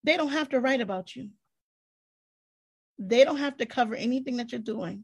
they 0.07 0.17
don't 0.17 0.31
have 0.31 0.49
to 0.49 0.59
write 0.59 0.81
about 0.81 1.15
you 1.15 1.29
they 2.97 3.23
don't 3.23 3.37
have 3.37 3.57
to 3.57 3.65
cover 3.65 3.93
anything 3.93 4.37
that 4.37 4.51
you're 4.51 4.59
doing 4.59 5.03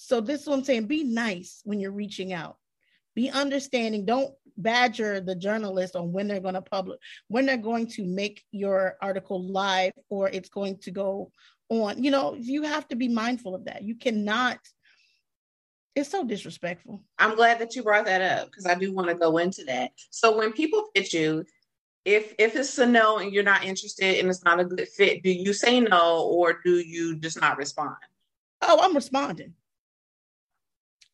so 0.00 0.20
this 0.20 0.42
is 0.42 0.46
what 0.46 0.58
I'm 0.58 0.64
saying. 0.64 0.86
Be 0.86 1.02
nice 1.02 1.60
when 1.64 1.80
you're 1.80 1.90
reaching 1.90 2.32
out. 2.32 2.56
Be 3.16 3.30
understanding. 3.30 4.04
Don't 4.04 4.32
badger 4.56 5.20
the 5.20 5.34
journalist 5.34 5.96
on 5.96 6.12
when 6.12 6.28
they're 6.28 6.38
going 6.38 6.54
to 6.54 6.62
publish, 6.62 7.00
when 7.26 7.46
they're 7.46 7.56
going 7.56 7.88
to 7.88 8.04
make 8.04 8.44
your 8.52 8.96
article 9.02 9.42
live 9.44 9.92
or 10.08 10.28
it's 10.28 10.50
going 10.50 10.78
to 10.82 10.92
go 10.92 11.32
on. 11.68 12.02
You 12.02 12.12
know, 12.12 12.36
you 12.38 12.62
have 12.62 12.86
to 12.88 12.96
be 12.96 13.08
mindful 13.08 13.56
of 13.56 13.64
that. 13.64 13.82
You 13.82 13.96
cannot 13.96 14.58
it's 15.96 16.10
so 16.10 16.22
disrespectful. 16.22 17.02
I'm 17.18 17.34
glad 17.34 17.58
that 17.58 17.74
you 17.74 17.82
brought 17.82 18.04
that 18.04 18.22
up 18.22 18.46
because 18.46 18.66
I 18.66 18.76
do 18.76 18.92
want 18.92 19.08
to 19.08 19.16
go 19.16 19.38
into 19.38 19.64
that. 19.64 19.90
So 20.10 20.38
when 20.38 20.52
people 20.52 20.84
pitch 20.94 21.12
you, 21.12 21.44
if 22.08 22.34
if 22.38 22.56
it's 22.56 22.78
a 22.78 22.86
no 22.86 23.18
and 23.18 23.32
you're 23.32 23.44
not 23.44 23.64
interested 23.64 24.18
and 24.18 24.30
it's 24.30 24.42
not 24.42 24.58
a 24.58 24.64
good 24.64 24.88
fit, 24.88 25.22
do 25.22 25.30
you 25.30 25.52
say 25.52 25.78
no 25.78 26.22
or 26.22 26.58
do 26.64 26.78
you 26.78 27.18
just 27.18 27.38
not 27.38 27.58
respond? 27.58 27.96
Oh, 28.62 28.80
I'm 28.80 28.94
responding. 28.94 29.52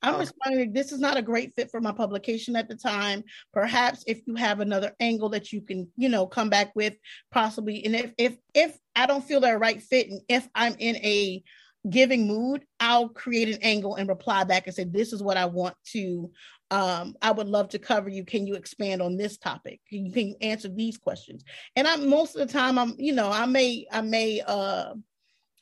I'm 0.01 0.19
responding, 0.19 0.75
this 0.75 0.93
is 0.93 1.01
not 1.01 1.17
a 1.17 1.23
great 1.23 1.55
fit 1.55 1.71
for 1.71 1.81
my 1.81 1.91
publication 1.91 2.57
at 2.57 2.69
the 2.69 2.77
time. 2.77 3.25
Perhaps 3.55 4.05
if 4.07 4.21
you 4.27 4.35
have 4.35 4.61
another 4.61 4.93
angle 5.01 5.31
that 5.31 5.51
you 5.51 5.63
can, 5.63 5.89
you 5.97 6.11
know, 6.11 6.27
come 6.27 6.51
back 6.51 6.73
with 6.77 6.95
possibly. 7.33 7.85
And 7.85 7.97
if 7.97 8.13
if 8.19 8.37
if 8.55 8.79
I 8.95 9.07
don't 9.07 9.25
feel 9.25 9.41
that 9.41 9.59
right 9.59 9.83
fit 9.83 10.11
and 10.11 10.21
if 10.29 10.47
I'm 10.55 10.77
in 10.79 10.97
a 10.97 11.43
giving 11.89 12.27
mood, 12.27 12.65
I'll 12.81 13.09
create 13.09 13.49
an 13.49 13.63
angle 13.63 13.97
and 13.97 14.09
reply 14.09 14.45
back 14.45 14.67
and 14.67 14.75
say, 14.75 14.85
this 14.85 15.13
is 15.13 15.23
what 15.23 15.37
I 15.37 15.47
want 15.47 15.77
to 15.93 16.31
um, 16.71 17.15
I 17.23 17.31
would 17.31 17.47
love 17.47 17.69
to 17.69 17.79
cover 17.79 18.09
you. 18.09 18.25
Can 18.25 18.47
you 18.47 18.55
expand 18.55 19.01
on 19.01 19.17
this 19.17 19.37
topic? 19.37 19.81
Can 19.89 20.07
you, 20.07 20.13
can 20.13 20.29
you 20.29 20.37
answer 20.41 20.69
these 20.69 20.97
questions? 20.97 21.45
And 21.77 21.87
I'm 21.87 22.09
most 22.09 22.35
of 22.35 22.47
the 22.47 22.53
time 22.53 22.79
I'm, 22.79 22.95
you 22.99 23.13
know, 23.13 23.31
I 23.31 23.47
may, 23.47 23.87
I 23.93 24.01
may 24.01 24.41
uh 24.41 24.95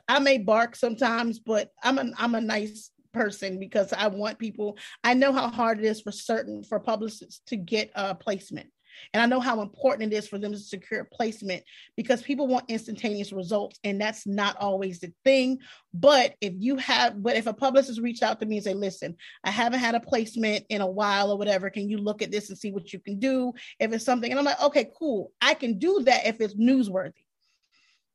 I 0.09 0.19
may 0.19 0.39
bark 0.39 0.77
sometimes, 0.77 1.39
but 1.39 1.71
I'm 1.83 1.99
a 1.99 2.11
I'm 2.19 2.35
a 2.35 2.41
nice 2.41 2.91
person 3.13 3.59
because 3.59 3.93
I 3.93 4.09
want 4.09 4.39
people. 4.39 4.79
I 5.05 5.15
know 5.15 5.33
how 5.33 5.49
hard 5.49 5.79
it 5.79 5.85
is 5.85 6.01
for 6.01 6.13
certain 6.13 6.65
for 6.65 6.81
publicists 6.81 7.41
to 7.49 7.57
get 7.57 7.91
a 7.95 8.15
placement. 8.15 8.71
And 9.13 9.23
I 9.23 9.27
know 9.27 9.41
how 9.41 9.61
important 9.61 10.13
it 10.13 10.17
is 10.17 10.29
for 10.29 10.39
them 10.39 10.53
to 10.53 10.59
secure 10.59 11.05
placement 11.05 11.63
because 11.97 12.23
people 12.23 12.47
want 12.47 12.71
instantaneous 12.71 13.33
results, 13.33 13.79
and 13.85 14.01
that's 14.01 14.27
not 14.27 14.57
always 14.57 15.01
the 15.01 15.13
thing. 15.25 15.59
But 15.95 16.35
if 16.41 16.55
you 16.57 16.77
have, 16.77 17.23
but 17.23 17.37
if 17.37 17.47
a 17.47 17.53
publicist 17.53 18.01
reached 18.01 18.23
out 18.23 18.41
to 18.41 18.47
me 18.47 18.57
and 18.57 18.65
say, 18.65 18.75
"Listen, 18.75 19.17
I 19.45 19.51
haven't 19.51 19.81
had 19.81 19.95
a 19.95 20.01
placement 20.01 20.65
in 20.69 20.81
a 20.81 20.91
while, 20.91 21.31
or 21.31 21.39
whatever, 21.39 21.71
can 21.71 21.89
you 21.89 21.99
look 21.99 22.23
at 22.23 22.31
this 22.31 22.49
and 22.49 22.59
see 22.59 22.73
what 22.73 22.93
you 22.93 22.99
can 22.99 23.19
do?" 23.19 23.53
If 23.79 23.93
it's 23.93 24.05
something, 24.05 24.31
and 24.31 24.39
I'm 24.39 24.45
like, 24.45 24.63
"Okay, 24.63 24.91
cool, 24.99 25.33
I 25.41 25.55
can 25.55 25.79
do 25.79 26.03
that 26.05 26.27
if 26.27 26.41
it's 26.41 26.55
newsworthy." 26.55 27.13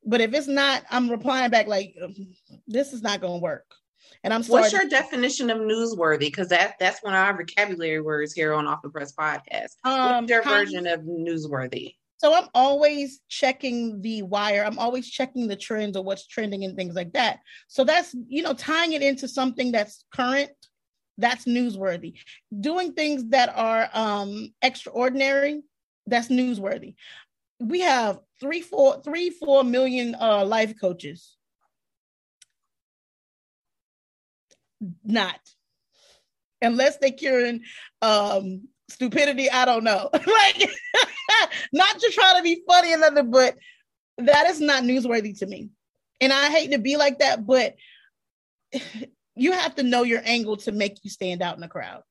But 0.06 0.22
if 0.22 0.34
it's 0.34 0.48
not, 0.48 0.84
I'm 0.90 1.10
replying 1.10 1.52
back 1.52 1.68
like, 1.68 1.96
"This 2.68 2.94
is 2.94 3.02
not 3.02 3.22
going 3.22 3.40
to 3.40 3.44
work." 3.44 3.66
And 4.24 4.34
I'm 4.34 4.44
sorry. 4.44 4.62
What's 4.62 4.74
your 4.74 4.88
definition 4.90 5.50
of 5.50 5.58
newsworthy? 5.60 6.20
Because 6.20 6.50
that 6.50 6.76
that's 6.80 7.04
one 7.04 7.14
of 7.14 7.20
our 7.20 7.38
vocabulary 7.38 8.02
words 8.02 8.34
here 8.34 8.54
on 8.54 8.68
Off 8.68 8.82
the 8.82 8.90
Press 8.90 9.14
podcast. 9.14 9.76
Um, 9.84 10.24
What's 10.24 10.30
your 10.30 10.44
version 10.44 10.88
of 10.88 11.02
newsworthy? 11.02 11.96
So 12.18 12.34
I'm 12.34 12.48
always 12.56 13.22
checking 13.30 14.02
the 14.02 14.24
wire. 14.24 14.64
I'm 14.66 14.80
always 14.80 15.10
checking 15.10 15.48
the 15.48 15.56
trends 15.56 15.96
or 15.96 16.04
what's 16.04 16.26
trending 16.26 16.64
and 16.64 16.76
things 16.76 16.96
like 16.96 17.14
that. 17.14 17.40
So 17.68 17.84
that's 17.84 18.16
you 18.28 18.42
know 18.42 18.54
tying 18.54 18.94
it 18.94 19.02
into 19.02 19.28
something 19.28 19.72
that's 19.72 20.04
current. 20.12 20.52
That's 21.20 21.46
newsworthy. 21.46 22.16
Doing 22.60 22.94
things 22.94 23.30
that 23.30 23.52
are 23.56 23.90
um, 23.94 24.54
extraordinary. 24.62 25.62
That's 26.06 26.28
newsworthy. 26.28 26.96
We 27.60 27.82
have 27.82 28.20
three, 28.40 28.62
four, 28.62 29.02
three, 29.02 29.32
four 29.32 29.64
million 29.64 30.16
uh, 30.20 30.46
life 30.46 30.76
coaches 30.80 31.37
not. 35.04 35.40
Unless 36.62 36.98
they're 36.98 37.12
curing 37.12 37.62
um 38.02 38.68
stupidity 38.90 39.50
i 39.50 39.66
don't 39.66 39.84
know. 39.84 40.10
Like 40.14 40.70
not 41.74 42.00
to 42.00 42.12
try 42.12 42.38
to 42.38 42.44
be 42.44 42.64
funny 42.68 42.94
and 42.94 43.02
nothing 43.02 43.32
but 43.32 43.58
that 44.20 44.48
is 44.48 44.60
not 44.60 44.84
newsworthy 44.84 45.38
to 45.40 45.46
me. 45.46 45.70
And 46.22 46.34
i 46.34 46.50
hate 46.50 46.72
to 46.72 46.80
be 46.80 46.98
like 46.98 47.20
that 47.20 47.46
but 47.46 47.76
you 49.36 49.52
have 49.52 49.76
to 49.76 49.84
know 49.84 50.04
your 50.04 50.22
angle 50.26 50.58
to 50.58 50.72
make 50.72 50.98
you 51.04 51.12
stand 51.12 51.42
out 51.42 51.56
in 51.56 51.62
the 51.62 51.68
crowd. 51.68 52.02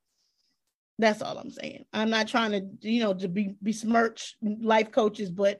That's 0.98 1.22
all 1.22 1.38
i'm 1.38 1.50
saying. 1.50 1.84
I'm 1.92 2.10
not 2.10 2.28
trying 2.28 2.52
to 2.52 2.88
you 2.88 3.00
know 3.00 3.14
to 3.14 3.28
be 3.28 3.54
besmirch 3.60 4.36
life 4.42 4.92
coaches 4.92 5.30
but 5.30 5.58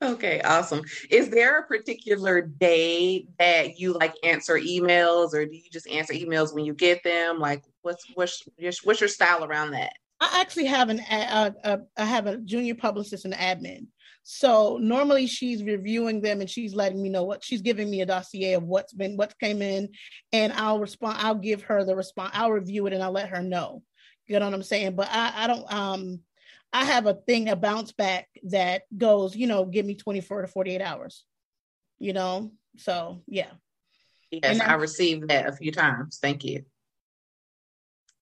Okay, 0.00 0.40
awesome. 0.42 0.82
Is 1.10 1.28
there 1.28 1.58
a 1.58 1.66
particular 1.66 2.40
day 2.40 3.26
that 3.38 3.80
you 3.80 3.94
like 3.94 4.14
answer 4.22 4.54
emails, 4.54 5.34
or 5.34 5.44
do 5.44 5.56
you 5.56 5.70
just 5.72 5.88
answer 5.88 6.12
emails 6.12 6.54
when 6.54 6.64
you 6.64 6.72
get 6.72 7.02
them? 7.02 7.40
Like, 7.40 7.64
what's 7.82 8.04
what's 8.14 8.42
your, 8.56 8.72
what's 8.84 9.00
your 9.00 9.08
style 9.08 9.44
around 9.44 9.72
that? 9.72 9.92
I 10.20 10.40
actually 10.40 10.66
have 10.66 10.88
an 10.88 11.00
uh, 11.00 11.50
uh, 11.64 11.76
I 11.96 12.04
have 12.04 12.26
a 12.26 12.36
junior 12.38 12.76
publicist 12.76 13.24
and 13.24 13.34
admin. 13.34 13.86
So 14.22 14.78
normally 14.80 15.26
she's 15.26 15.64
reviewing 15.64 16.20
them 16.20 16.40
and 16.42 16.50
she's 16.50 16.74
letting 16.74 17.02
me 17.02 17.08
know 17.08 17.24
what 17.24 17.42
she's 17.42 17.62
giving 17.62 17.90
me 17.90 18.02
a 18.02 18.06
dossier 18.06 18.52
of 18.52 18.62
what's 18.62 18.92
been 18.92 19.16
what 19.16 19.38
came 19.40 19.62
in, 19.62 19.88
and 20.32 20.52
I'll 20.52 20.78
respond. 20.78 21.18
I'll 21.18 21.34
give 21.34 21.62
her 21.62 21.82
the 21.84 21.96
response. 21.96 22.30
I'll 22.34 22.52
review 22.52 22.86
it 22.86 22.92
and 22.92 23.02
I'll 23.02 23.10
let 23.10 23.30
her 23.30 23.42
know. 23.42 23.82
You 24.26 24.38
know 24.38 24.44
what 24.44 24.54
I'm 24.54 24.62
saying? 24.62 24.94
But 24.94 25.08
I 25.10 25.32
I 25.34 25.46
don't 25.48 25.72
um 25.72 26.20
I 26.72 26.84
have 26.84 27.06
a 27.06 27.14
thing, 27.14 27.48
a 27.48 27.56
bounce 27.56 27.92
back 27.92 28.28
that 28.44 28.82
goes, 28.96 29.34
you 29.34 29.46
know, 29.46 29.64
give 29.64 29.86
me 29.86 29.94
24 29.94 30.42
to 30.42 30.48
48 30.48 30.80
hours, 30.82 31.24
you 31.98 32.12
know? 32.12 32.52
So, 32.76 33.22
yeah. 33.26 33.50
Yes, 34.30 34.60
I 34.60 34.74
received 34.74 35.28
that 35.28 35.48
a 35.48 35.52
few 35.52 35.72
times. 35.72 36.18
Thank 36.20 36.44
you. 36.44 36.64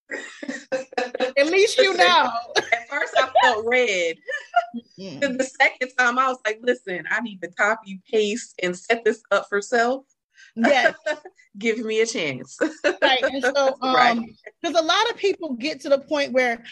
At 1.39 1.47
least 1.49 1.79
you 1.79 1.95
know. 1.97 2.31
At 2.57 2.89
first, 2.89 3.15
I 3.19 3.29
felt 3.43 3.67
red. 3.67 4.17
Mm-hmm. 4.99 5.37
The 5.37 5.45
second 5.45 5.91
time, 5.99 6.19
I 6.19 6.29
was 6.29 6.39
like, 6.47 6.61
listen, 6.63 7.05
I 7.11 7.21
need 7.21 7.43
to 7.43 7.49
copy, 7.49 8.01
paste, 8.11 8.55
and 8.63 8.77
set 8.77 9.05
this 9.05 9.23
up 9.31 9.47
for 9.49 9.61
self. 9.61 10.05
Yes. 10.55 10.95
Give 11.59 11.79
me 11.79 12.01
a 12.01 12.07
chance. 12.07 12.59
right. 12.85 13.23
And 13.23 13.43
so, 13.43 13.77
um, 13.83 14.27
because 14.63 14.75
right. 14.75 14.77
a 14.77 14.87
lot 14.87 15.11
of 15.11 15.17
people 15.17 15.55
get 15.55 15.81
to 15.81 15.89
the 15.89 15.99
point 15.99 16.33
where 16.33 16.63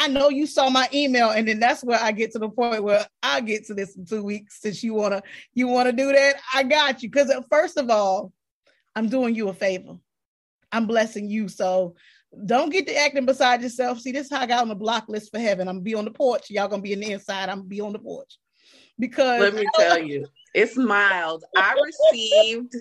I 0.00 0.06
know 0.06 0.30
you 0.30 0.46
saw 0.46 0.70
my 0.70 0.88
email, 0.94 1.28
and 1.28 1.46
then 1.46 1.60
that's 1.60 1.84
where 1.84 2.00
I 2.00 2.12
get 2.12 2.32
to 2.32 2.38
the 2.38 2.48
point 2.48 2.82
where 2.82 3.06
I 3.22 3.42
get 3.42 3.66
to 3.66 3.74
this 3.74 3.96
in 3.96 4.06
two 4.06 4.22
weeks. 4.22 4.58
Since 4.62 4.82
you 4.82 4.94
wanna 4.94 5.22
you 5.52 5.68
wanna 5.68 5.92
do 5.92 6.10
that, 6.10 6.36
I 6.54 6.62
got 6.62 7.02
you. 7.02 7.10
Because 7.10 7.28
uh, 7.28 7.42
first 7.50 7.76
of 7.76 7.90
all, 7.90 8.32
I'm 8.96 9.10
doing 9.10 9.34
you 9.34 9.50
a 9.50 9.52
favor. 9.52 9.98
I'm 10.72 10.86
blessing 10.86 11.28
you. 11.28 11.48
So 11.48 11.96
don't 12.46 12.72
get 12.72 12.86
to 12.86 12.96
acting 12.96 13.26
beside 13.26 13.60
yourself. 13.60 14.00
See, 14.00 14.10
this 14.10 14.28
is 14.28 14.32
how 14.32 14.40
I 14.40 14.46
got 14.46 14.62
on 14.62 14.68
the 14.68 14.74
block 14.74 15.06
list 15.06 15.32
for 15.32 15.38
heaven. 15.38 15.68
I'm 15.68 15.76
gonna 15.76 15.82
be 15.82 15.94
on 15.94 16.06
the 16.06 16.12
porch. 16.12 16.48
Y'all 16.48 16.68
gonna 16.68 16.80
be 16.80 16.94
in 16.94 17.00
the 17.00 17.12
inside. 17.12 17.50
I'm 17.50 17.58
gonna 17.58 17.68
be 17.68 17.82
on 17.82 17.92
the 17.92 17.98
porch. 17.98 18.38
Because 18.98 19.40
let 19.40 19.54
me 19.54 19.66
tell 19.78 20.02
you, 20.02 20.26
it's 20.54 20.78
mild. 20.78 21.44
I 21.54 21.76
received 21.84 22.74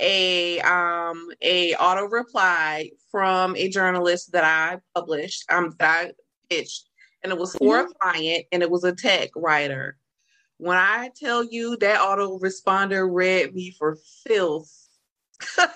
a 0.00 0.60
um 0.60 1.28
a 1.40 1.74
auto 1.76 2.04
reply 2.04 2.90
from 3.10 3.56
a 3.56 3.70
journalist 3.70 4.32
that 4.32 4.44
I 4.44 4.80
published 4.94 5.50
um 5.50 5.74
that 5.78 6.06
I 6.08 6.12
pitched 6.48 6.88
and 7.22 7.32
it 7.32 7.38
was 7.38 7.54
for 7.56 7.78
mm-hmm. 7.78 7.90
a 7.90 7.94
client 7.94 8.46
and 8.52 8.62
it 8.62 8.70
was 8.70 8.84
a 8.84 8.94
tech 8.94 9.30
writer. 9.34 9.96
When 10.58 10.76
I 10.76 11.10
tell 11.16 11.44
you 11.44 11.76
that 11.78 12.00
auto 12.00 12.38
responder 12.38 13.08
read 13.10 13.54
me 13.54 13.74
for 13.78 13.96
filth. 14.26 14.72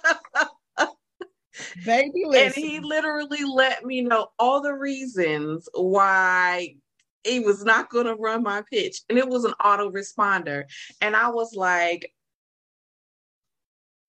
Baby, 1.85 2.25
listen. 2.27 2.47
and 2.47 2.55
he 2.55 2.81
literally 2.81 3.45
let 3.45 3.85
me 3.85 4.01
know 4.01 4.29
all 4.39 4.63
the 4.63 4.73
reasons 4.73 5.69
why 5.75 6.77
he 7.25 7.41
was 7.41 7.65
not 7.65 7.91
going 7.91 8.07
to 8.07 8.15
run 8.15 8.43
my 8.43 8.63
pitch 8.71 9.01
and 9.09 9.19
it 9.19 9.29
was 9.29 9.45
an 9.45 9.53
auto 9.65 9.91
responder 9.91 10.65
and 11.01 11.15
i 11.15 11.29
was 11.29 11.55
like 11.55 12.13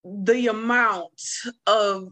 the 0.03 0.47
amount 0.47 1.21
of 1.67 2.11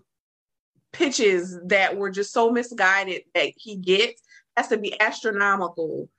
pitches 0.91 1.57
that 1.65 1.97
were 1.97 2.09
just 2.09 2.33
so 2.33 2.51
misguided 2.51 3.23
that 3.33 3.51
he 3.55 3.77
gets 3.77 4.21
has 4.57 4.67
to 4.69 4.77
be 4.77 4.99
astronomical 4.99 6.09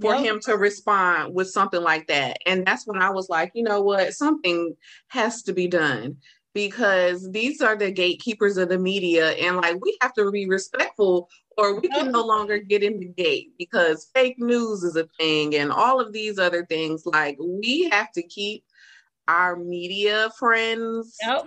for 0.00 0.14
yep. 0.14 0.24
him 0.24 0.40
to 0.40 0.56
respond 0.56 1.34
with 1.34 1.48
something 1.48 1.82
like 1.82 2.06
that. 2.06 2.38
And 2.46 2.66
that's 2.66 2.86
when 2.86 3.02
I 3.02 3.10
was 3.10 3.28
like, 3.28 3.52
you 3.54 3.62
know 3.62 3.82
what, 3.82 4.14
something 4.14 4.74
has 5.08 5.42
to 5.42 5.52
be 5.52 5.68
done 5.68 6.16
because 6.54 7.30
these 7.30 7.60
are 7.60 7.76
the 7.76 7.90
gatekeepers 7.90 8.56
of 8.56 8.68
the 8.68 8.78
media 8.78 9.30
and 9.32 9.56
like 9.56 9.76
we 9.82 9.96
have 10.00 10.12
to 10.14 10.30
be 10.30 10.46
respectful 10.46 11.28
or 11.56 11.80
we 11.80 11.88
can 11.88 12.10
no 12.10 12.24
longer 12.24 12.58
get 12.58 12.82
in 12.82 12.98
the 12.98 13.08
gate 13.08 13.52
because 13.58 14.10
fake 14.14 14.36
news 14.38 14.82
is 14.82 14.96
a 14.96 15.08
thing 15.18 15.54
and 15.54 15.70
all 15.70 16.00
of 16.00 16.12
these 16.12 16.38
other 16.38 16.66
things 16.66 17.04
like 17.06 17.36
we 17.40 17.88
have 17.90 18.10
to 18.12 18.22
keep 18.22 18.64
our 19.28 19.56
media 19.56 20.30
friends 20.38 21.16
yep. 21.22 21.46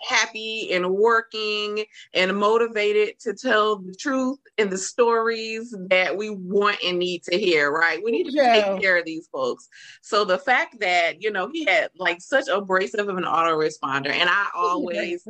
Happy 0.00 0.72
and 0.72 0.90
working 0.90 1.84
and 2.14 2.36
motivated 2.36 3.18
to 3.20 3.34
tell 3.34 3.76
the 3.76 3.94
truth 3.94 4.38
and 4.56 4.70
the 4.70 4.78
stories 4.78 5.74
that 5.88 6.16
we 6.16 6.30
want 6.30 6.78
and 6.84 6.98
need 6.98 7.22
to 7.24 7.38
hear, 7.38 7.70
right? 7.70 8.02
We 8.02 8.10
need 8.10 8.24
to 8.24 8.32
yeah. 8.32 8.72
take 8.72 8.80
care 8.80 8.98
of 8.98 9.04
these 9.04 9.28
folks. 9.28 9.68
So 10.02 10.24
the 10.24 10.38
fact 10.38 10.80
that, 10.80 11.22
you 11.22 11.30
know, 11.30 11.48
he 11.52 11.64
had 11.64 11.90
like 11.96 12.20
such 12.20 12.48
abrasive 12.48 13.08
of 13.08 13.16
an 13.16 13.24
autoresponder, 13.24 14.10
and 14.10 14.28
I 14.28 14.46
always 14.54 15.26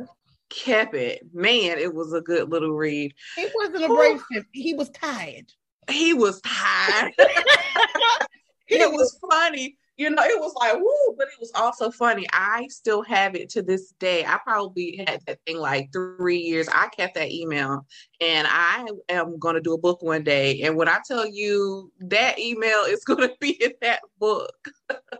kept 0.49 0.95
it. 0.95 1.21
Man, 1.33 1.77
it 1.77 1.93
was 1.93 2.13
a 2.13 2.21
good 2.21 2.49
little 2.49 2.73
read. 2.73 3.13
He 3.35 3.47
wasn't 3.55 3.85
abrasive, 3.85 4.45
he 4.51 4.73
was 4.73 4.89
tired. 4.89 5.51
He 5.89 6.13
was 6.13 6.41
tired. 6.41 7.13
it 8.67 8.91
was 8.91 9.19
funny 9.29 9.77
you 9.99 10.09
know, 10.09 10.23
it 10.23 10.39
was 10.39 10.53
like, 10.55 10.75
woo, 10.77 11.15
but 11.17 11.27
it 11.27 11.39
was 11.41 11.51
also 11.55 11.91
funny. 11.91 12.25
I 12.31 12.67
still 12.69 13.01
have 13.03 13.35
it 13.35 13.49
to 13.49 13.61
this 13.61 13.91
day. 13.99 14.23
I 14.25 14.39
probably 14.41 15.03
had 15.05 15.19
that 15.27 15.39
thing 15.45 15.57
like 15.57 15.89
three 15.91 16.37
years. 16.37 16.69
I 16.73 16.87
kept 16.87 17.15
that 17.15 17.29
email 17.29 17.85
and 18.21 18.47
I 18.49 18.87
am 19.09 19.37
going 19.37 19.55
to 19.55 19.61
do 19.61 19.73
a 19.73 19.77
book 19.77 20.01
one 20.01 20.23
day. 20.23 20.61
And 20.61 20.77
when 20.77 20.87
I 20.87 20.99
tell 21.05 21.27
you 21.27 21.91
that 21.99 22.39
email 22.39 22.85
is 22.85 23.03
going 23.05 23.27
to 23.27 23.35
be 23.41 23.61
in 23.61 23.73
that 23.81 23.99
book. 24.19 24.69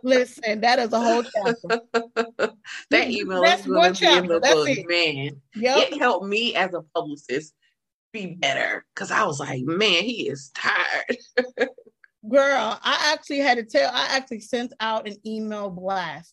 Listen, 0.02 0.62
that 0.62 0.78
is 0.78 0.94
a 0.94 0.98
whole 0.98 1.24
chapter. 1.24 1.82
that 2.90 3.10
email 3.10 3.42
That's 3.42 3.60
is 3.60 3.66
going 3.66 3.92
to 3.92 4.00
be 4.00 4.16
in 4.16 4.26
the 4.28 4.40
That's 4.40 4.54
book, 4.54 4.68
it. 4.70 4.88
man. 4.88 5.42
Yep. 5.56 5.92
It 5.92 5.98
helped 5.98 6.26
me 6.26 6.54
as 6.54 6.72
a 6.72 6.80
publicist 6.94 7.52
be 8.14 8.34
better 8.40 8.86
because 8.94 9.10
I 9.10 9.24
was 9.24 9.40
like, 9.40 9.62
man, 9.62 10.04
he 10.04 10.26
is 10.26 10.50
tired. 10.54 11.68
Girl, 12.30 12.78
I 12.82 13.12
actually 13.12 13.38
had 13.38 13.58
to 13.58 13.64
tell, 13.64 13.90
I 13.92 14.16
actually 14.16 14.40
sent 14.40 14.72
out 14.78 15.08
an 15.08 15.16
email 15.26 15.68
blast. 15.68 16.32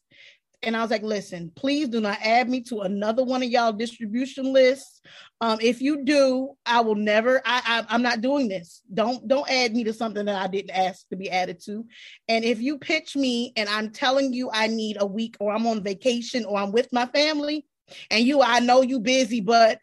And 0.63 0.75
I 0.75 0.81
was 0.81 0.91
like, 0.91 1.03
listen, 1.03 1.51
please 1.55 1.87
do 1.87 2.01
not 2.01 2.17
add 2.21 2.49
me 2.49 2.61
to 2.63 2.81
another 2.81 3.23
one 3.23 3.43
of 3.43 3.49
y'all 3.49 3.71
distribution 3.71 4.53
lists. 4.53 5.01
Um, 5.39 5.59
if 5.61 5.81
you 5.81 6.03
do, 6.03 6.55
I 6.65 6.81
will 6.81 6.95
never, 6.95 7.41
I, 7.45 7.61
I 7.65 7.85
I'm 7.89 8.01
not 8.01 8.21
doing 8.21 8.47
this. 8.47 8.81
Don't 8.91 9.27
don't 9.27 9.49
add 9.49 9.75
me 9.75 9.83
to 9.83 9.93
something 9.93 10.25
that 10.25 10.35
I 10.35 10.47
didn't 10.47 10.71
ask 10.71 11.07
to 11.09 11.15
be 11.15 11.29
added 11.29 11.61
to. 11.65 11.85
And 12.27 12.43
if 12.43 12.59
you 12.59 12.79
pitch 12.79 13.15
me 13.15 13.53
and 13.55 13.69
I'm 13.69 13.91
telling 13.91 14.33
you 14.33 14.49
I 14.51 14.65
need 14.67 14.97
a 14.99 15.05
week 15.05 15.37
or 15.39 15.53
I'm 15.53 15.67
on 15.67 15.83
vacation 15.83 16.43
or 16.43 16.57
I'm 16.57 16.71
with 16.71 16.91
my 16.91 17.05
family, 17.05 17.65
and 18.09 18.25
you, 18.25 18.41
I 18.41 18.59
know 18.59 18.81
you 18.81 18.99
busy, 18.99 19.41
but 19.41 19.79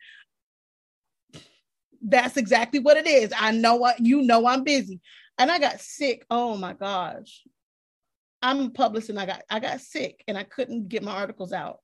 that's 2.02 2.36
exactly 2.36 2.80
what 2.80 2.96
it 2.96 3.06
is. 3.06 3.32
I 3.38 3.52
know 3.52 3.76
what 3.76 4.00
you 4.00 4.22
know 4.22 4.46
I'm 4.46 4.64
busy 4.64 5.00
and 5.38 5.50
I 5.50 5.58
got 5.58 5.80
sick. 5.80 6.24
Oh 6.30 6.56
my 6.56 6.72
gosh. 6.72 7.42
I'm 8.42 8.60
a 8.60 8.70
publicist 8.70 9.10
and 9.10 9.18
I 9.18 9.26
got 9.26 9.42
I 9.48 9.58
got 9.58 9.80
sick 9.80 10.22
and 10.28 10.36
I 10.36 10.42
couldn't 10.42 10.88
get 10.88 11.02
my 11.02 11.12
articles 11.12 11.52
out. 11.52 11.78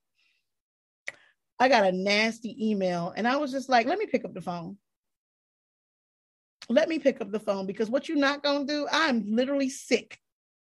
I 1.59 1.69
got 1.69 1.85
a 1.85 1.91
nasty 1.91 2.69
email 2.69 3.13
and 3.15 3.27
I 3.27 3.37
was 3.37 3.51
just 3.51 3.69
like, 3.69 3.87
let 3.87 3.99
me 3.99 4.05
pick 4.05 4.25
up 4.25 4.33
the 4.33 4.41
phone. 4.41 4.77
Let 6.69 6.87
me 6.87 6.99
pick 6.99 7.19
up 7.19 7.31
the 7.31 7.39
phone 7.39 7.65
because 7.65 7.89
what 7.89 8.07
you're 8.07 8.17
not 8.17 8.43
gonna 8.43 8.65
do, 8.65 8.87
I'm 8.91 9.35
literally 9.35 9.69
sick. 9.69 10.17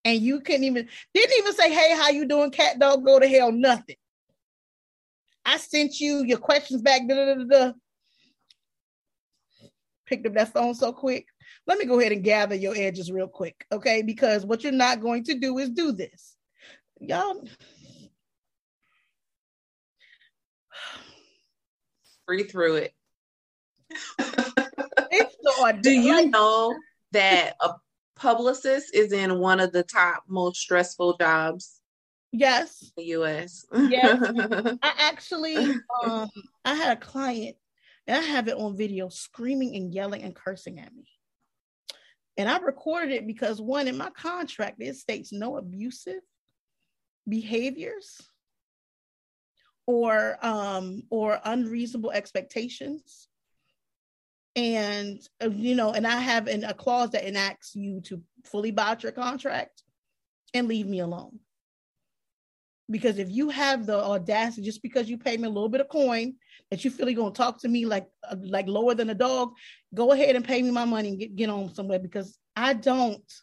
And 0.04 0.22
you 0.22 0.42
couldn't 0.42 0.66
even 0.66 0.88
didn't 1.14 1.38
even 1.40 1.54
say, 1.54 1.72
hey, 1.74 1.96
how 1.96 2.10
you 2.10 2.28
doing? 2.28 2.52
Cat 2.52 2.80
dog, 2.80 3.06
go 3.06 3.20
to 3.20 3.28
hell, 3.28 3.52
nothing. 3.52 3.96
I 5.46 5.58
sent 5.58 6.00
you 6.00 6.24
your 6.24 6.40
questions 6.40 6.82
back. 6.82 7.08
Da, 7.08 7.36
da, 7.36 7.72
Picked 10.08 10.28
up 10.28 10.34
that 10.34 10.54
phone 10.54 10.76
so 10.76 10.92
quick 10.92 11.28
let 11.68 11.78
me 11.78 11.86
go 11.86 12.00
ahead 12.00 12.12
and 12.12 12.24
gather 12.24 12.56
your 12.56 12.76
edges 12.76 13.12
real 13.12 13.28
quick, 13.28 13.66
okay? 13.72 14.02
Because 14.02 14.46
what 14.46 14.64
you're 14.64 14.72
not 14.72 15.02
going 15.02 15.24
to 15.26 15.40
do 15.40 15.58
is 15.58 15.70
do 15.70 15.92
this. 15.92 16.36
Y'all 17.00 17.44
breathe 22.26 22.50
through 22.50 22.76
it. 22.76 22.94
do 25.82 25.92
you 25.92 26.30
know 26.30 26.76
that 27.12 27.54
a 27.62 27.74
publicist 28.16 28.94
is 28.94 29.12
in 29.12 29.40
one 29.40 29.60
of 29.60 29.72
the 29.72 29.84
top 29.84 30.24
most 30.28 30.60
stressful 30.60 31.18
jobs? 31.18 31.80
Yes. 32.32 32.92
In 32.98 33.04
the 33.04 33.10
US. 33.20 33.66
yes. 33.74 34.20
I 34.84 34.94
actually 34.98 35.56
um 36.04 36.30
I 36.64 36.74
had 36.76 36.98
a 36.98 37.00
client 37.00 37.56
and 38.08 38.18
I 38.18 38.22
have 38.22 38.48
it 38.48 38.58
on 38.58 38.78
video 38.78 39.10
screaming 39.10 39.76
and 39.76 39.94
yelling 39.94 40.24
and 40.24 40.36
cursing 40.36 40.80
at 40.80 40.94
me. 40.94 41.06
And 42.38 42.50
I 42.50 42.58
recorded 42.58 43.12
it 43.12 43.28
because 43.28 43.62
one 43.62 43.88
in 43.88 43.98
my 43.98 44.10
contract 44.10 44.82
it 44.82 44.96
states 44.96 45.32
no 45.32 45.58
abusive 45.58 46.22
behaviors 47.28 48.22
or 49.88 50.38
um 50.46 51.04
or 51.10 51.40
unreasonable 51.44 52.12
expectations. 52.12 53.28
And 54.56 55.20
uh, 55.44 55.50
you 55.50 55.76
know 55.76 55.92
and 55.92 56.08
i 56.08 56.18
have 56.18 56.48
an, 56.48 56.64
a 56.64 56.74
clause 56.74 57.10
that 57.12 57.28
enacts 57.28 57.76
you 57.76 58.00
to 58.02 58.22
fully 58.46 58.72
buy 58.72 58.88
out 58.92 59.04
your 59.04 59.12
contract 59.12 59.84
and 60.54 60.70
leave 60.70 60.88
me 60.88 61.00
alone 61.00 61.40
because 62.90 63.18
if 63.18 63.30
you 63.30 63.50
have 63.50 63.86
the 63.86 63.98
audacity 63.98 64.62
just 64.62 64.82
because 64.82 65.10
you 65.10 65.18
pay 65.18 65.38
me 65.38 65.46
a 65.46 65.50
little 65.50 65.70
bit 65.70 65.82
of 65.82 65.90
coin 65.90 66.34
that 66.70 66.84
you 66.84 66.92
feel 66.92 67.10
you're 67.10 67.16
going 67.16 67.34
to 67.34 67.38
talk 67.38 67.60
to 67.60 67.68
me 67.68 67.86
like 67.86 68.08
uh, 68.30 68.36
like 68.44 68.68
lower 68.68 68.94
than 68.94 69.10
a 69.10 69.16
dog 69.16 69.52
go 69.94 70.12
ahead 70.12 70.36
and 70.36 70.46
pay 70.46 70.62
me 70.62 70.72
my 70.72 70.86
money 70.86 71.10
and 71.10 71.20
get, 71.20 71.36
get 71.36 71.50
on 71.50 71.74
somewhere. 71.74 72.00
Because 72.00 72.38
i 72.56 72.74
don't 72.74 73.34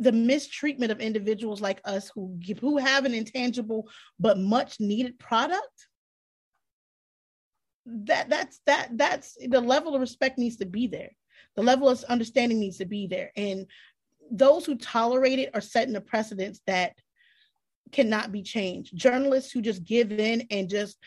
the 0.00 0.12
mistreatment 0.12 0.92
of 0.92 1.00
individuals 1.00 1.60
like 1.60 1.80
us 1.84 2.08
who 2.14 2.36
give, 2.38 2.60
who 2.60 2.78
have 2.78 3.04
an 3.04 3.14
intangible 3.14 3.88
but 4.20 4.38
much 4.38 4.78
needed 4.78 5.18
product 5.18 5.88
that 7.88 8.28
that's 8.28 8.60
that 8.66 8.90
that's 8.92 9.36
the 9.48 9.60
level 9.60 9.94
of 9.94 10.00
respect 10.00 10.38
needs 10.38 10.56
to 10.56 10.66
be 10.66 10.86
there. 10.86 11.10
The 11.56 11.62
level 11.62 11.88
of 11.88 12.04
understanding 12.04 12.60
needs 12.60 12.78
to 12.78 12.84
be 12.84 13.06
there. 13.06 13.32
And 13.36 13.66
those 14.30 14.66
who 14.66 14.76
tolerate 14.76 15.38
it 15.38 15.50
are 15.54 15.60
setting 15.60 15.96
a 15.96 16.00
precedence 16.00 16.60
that 16.66 16.92
cannot 17.92 18.32
be 18.32 18.42
changed. 18.42 18.96
Journalists 18.96 19.50
who 19.52 19.60
just 19.60 19.84
give 19.84 20.12
in 20.12 20.46
and 20.50 20.68
just 20.68 20.98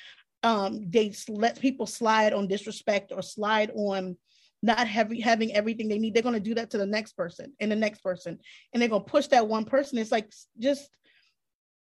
um, 0.43 0.89
they 0.89 1.13
let 1.29 1.59
people 1.59 1.85
slide 1.85 2.33
on 2.33 2.47
disrespect 2.47 3.11
or 3.13 3.21
slide 3.21 3.71
on 3.75 4.17
not 4.63 4.87
having 4.87 5.19
having 5.19 5.53
everything 5.53 5.87
they 5.87 5.99
need. 5.99 6.13
They're 6.13 6.23
going 6.23 6.33
to 6.33 6.39
do 6.39 6.55
that 6.55 6.71
to 6.71 6.77
the 6.77 6.85
next 6.85 7.13
person 7.13 7.53
and 7.59 7.71
the 7.71 7.75
next 7.75 8.03
person, 8.03 8.39
and 8.73 8.81
they're 8.81 8.89
going 8.89 9.03
to 9.03 9.09
push 9.09 9.27
that 9.27 9.47
one 9.47 9.65
person. 9.65 9.97
It's 9.97 10.11
like 10.11 10.31
just 10.59 10.89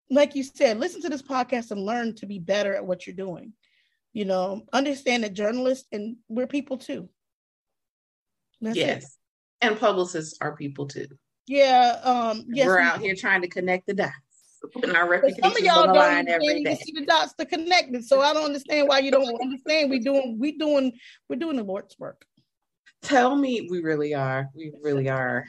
like 0.09 0.35
you 0.35 0.43
said, 0.43 0.79
listen 0.79 1.01
to 1.01 1.09
this 1.09 1.21
podcast 1.21 1.71
and 1.71 1.81
learn 1.81 2.15
to 2.15 2.25
be 2.25 2.39
better 2.39 2.75
at 2.75 2.85
what 2.85 3.07
you're 3.07 3.15
doing. 3.15 3.53
You 4.13 4.25
know, 4.25 4.63
understand 4.71 5.23
that 5.23 5.33
journalists 5.33 5.87
and 5.91 6.17
we're 6.29 6.47
people 6.47 6.77
too. 6.77 7.09
That's 8.61 8.77
yes. 8.77 9.03
It. 9.03 9.09
And 9.67 9.79
publicists 9.79 10.37
are 10.41 10.55
people 10.55 10.87
too. 10.87 11.07
Yeah. 11.47 11.99
Um 12.03 12.45
yes, 12.47 12.67
we're 12.67 12.79
out 12.79 13.01
here 13.01 13.15
trying 13.15 13.41
to 13.41 13.47
connect 13.47 13.87
the 13.87 13.93
dots. 13.93 14.13
Putting 14.74 14.95
our 14.95 15.10
reputation 15.10 15.43
some 15.43 15.51
of 15.51 15.60
y'all 15.60 15.93
don't 15.93 15.97
understand 15.97 16.66
you 16.66 16.76
see 16.76 16.91
the 16.93 17.06
dots 17.06 17.34
to 17.34 17.45
connect 17.45 17.95
it. 17.95 18.03
So 18.03 18.22
I 18.22 18.34
don't 18.34 18.45
understand 18.45 18.88
why 18.88 18.99
you 18.99 19.12
don't 19.12 19.41
understand. 19.41 19.89
We 19.89 19.99
doing 19.99 20.38
we 20.39 20.58
doing 20.58 20.93
we're 21.30 21.39
doing 21.39 21.58
the 21.58 21.64
Lord's 21.64 21.97
work. 21.99 22.26
Tell 23.01 23.36
me, 23.36 23.68
we 23.70 23.82
really 23.82 24.16
are. 24.16 24.49
We 24.56 24.74
really 24.82 25.10
are 25.10 25.45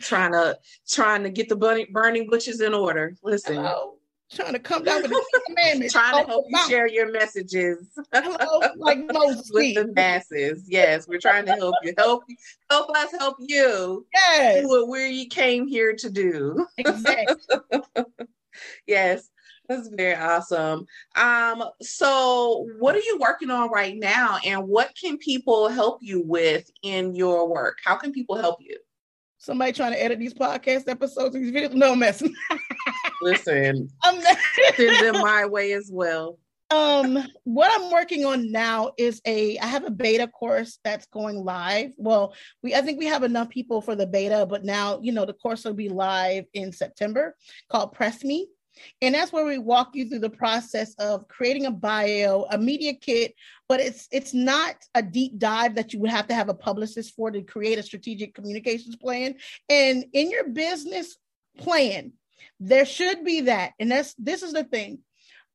trying 0.00 0.32
to 0.32 0.58
trying 0.88 1.24
to 1.24 1.30
get 1.30 1.48
the 1.48 1.56
burning 1.56 1.86
burning 1.90 2.28
bushes 2.30 2.60
in 2.60 2.74
order. 2.74 3.16
Listen. 3.22 3.56
Hello 3.56 3.95
trying 4.34 4.52
to 4.52 4.58
come 4.58 4.82
down 4.82 5.02
with 5.02 5.10
the 5.10 5.40
commandments. 5.46 5.92
trying 5.94 6.24
to 6.24 6.28
help 6.28 6.46
you 6.48 6.58
share 6.68 6.86
your 6.86 7.10
messages 7.10 7.88
like 8.76 8.98
Moses 9.12 9.50
with 9.52 9.74
the 9.74 9.92
masses. 9.94 10.64
Yes, 10.68 11.06
we're 11.06 11.20
trying 11.20 11.46
to 11.46 11.52
help 11.52 11.74
you. 11.82 11.94
Help 11.96 12.24
you. 12.28 12.36
Help 12.70 12.90
us 12.90 13.10
help 13.18 13.36
you. 13.40 14.06
Yes. 14.12 14.62
Do 14.62 14.68
what 14.68 14.88
we 14.88 15.26
came 15.28 15.66
here 15.66 15.94
to 15.94 16.10
do. 16.10 16.66
Exactly. 16.78 17.36
yes. 18.86 19.28
That's 19.68 19.88
very 19.88 20.14
awesome. 20.14 20.86
Um, 21.16 21.64
so 21.82 22.68
what 22.78 22.94
are 22.94 23.00
you 23.00 23.18
working 23.20 23.50
on 23.50 23.70
right 23.70 23.96
now 23.96 24.38
and 24.44 24.68
what 24.68 24.94
can 24.94 25.18
people 25.18 25.68
help 25.68 25.98
you 26.02 26.22
with 26.24 26.70
in 26.82 27.16
your 27.16 27.48
work? 27.48 27.78
How 27.84 27.96
can 27.96 28.12
people 28.12 28.36
help 28.36 28.58
you? 28.60 28.78
Somebody 29.38 29.72
trying 29.72 29.92
to 29.92 30.02
edit 30.02 30.18
these 30.18 30.34
podcast 30.34 30.88
episodes, 30.88 31.34
these 31.34 31.52
videos. 31.52 31.74
No 31.74 31.92
I'm 31.92 31.98
messing. 31.98 32.34
Listen, 33.22 33.88
I'm 34.02 34.20
send 34.74 35.04
them 35.04 35.22
my 35.22 35.46
way 35.46 35.72
as 35.72 35.90
well. 35.92 36.38
Um, 36.70 37.24
what 37.44 37.70
I'm 37.72 37.92
working 37.92 38.24
on 38.24 38.50
now 38.50 38.92
is 38.98 39.20
a 39.24 39.56
I 39.58 39.66
have 39.66 39.84
a 39.84 39.90
beta 39.90 40.26
course 40.26 40.78
that's 40.82 41.06
going 41.06 41.36
live. 41.36 41.92
Well, 41.96 42.34
we 42.62 42.74
I 42.74 42.80
think 42.80 42.98
we 42.98 43.06
have 43.06 43.22
enough 43.22 43.48
people 43.48 43.80
for 43.80 43.94
the 43.94 44.06
beta, 44.06 44.46
but 44.48 44.64
now 44.64 45.00
you 45.00 45.12
know 45.12 45.24
the 45.24 45.32
course 45.32 45.64
will 45.64 45.74
be 45.74 45.88
live 45.88 46.44
in 46.54 46.72
September 46.72 47.36
called 47.70 47.92
Press 47.92 48.24
Me. 48.24 48.48
And 49.00 49.14
that's 49.14 49.32
where 49.32 49.44
we 49.44 49.58
walk 49.58 49.90
you 49.94 50.08
through 50.08 50.20
the 50.20 50.30
process 50.30 50.94
of 50.98 51.28
creating 51.28 51.66
a 51.66 51.70
bio, 51.70 52.46
a 52.50 52.58
media 52.58 52.94
kit, 52.94 53.34
but 53.68 53.80
it's 53.80 54.08
it's 54.10 54.34
not 54.34 54.76
a 54.94 55.02
deep 55.02 55.38
dive 55.38 55.74
that 55.76 55.92
you 55.92 56.00
would 56.00 56.10
have 56.10 56.28
to 56.28 56.34
have 56.34 56.48
a 56.48 56.54
publicist 56.54 57.14
for 57.14 57.30
to 57.30 57.42
create 57.42 57.78
a 57.78 57.82
strategic 57.82 58.34
communications 58.34 58.96
plan. 58.96 59.34
And 59.68 60.04
in 60.12 60.30
your 60.30 60.48
business 60.48 61.16
plan, 61.58 62.12
there 62.60 62.86
should 62.86 63.24
be 63.24 63.42
that. 63.42 63.72
And 63.78 63.90
that's 63.90 64.14
this 64.14 64.42
is 64.42 64.52
the 64.52 64.64
thing. 64.64 65.00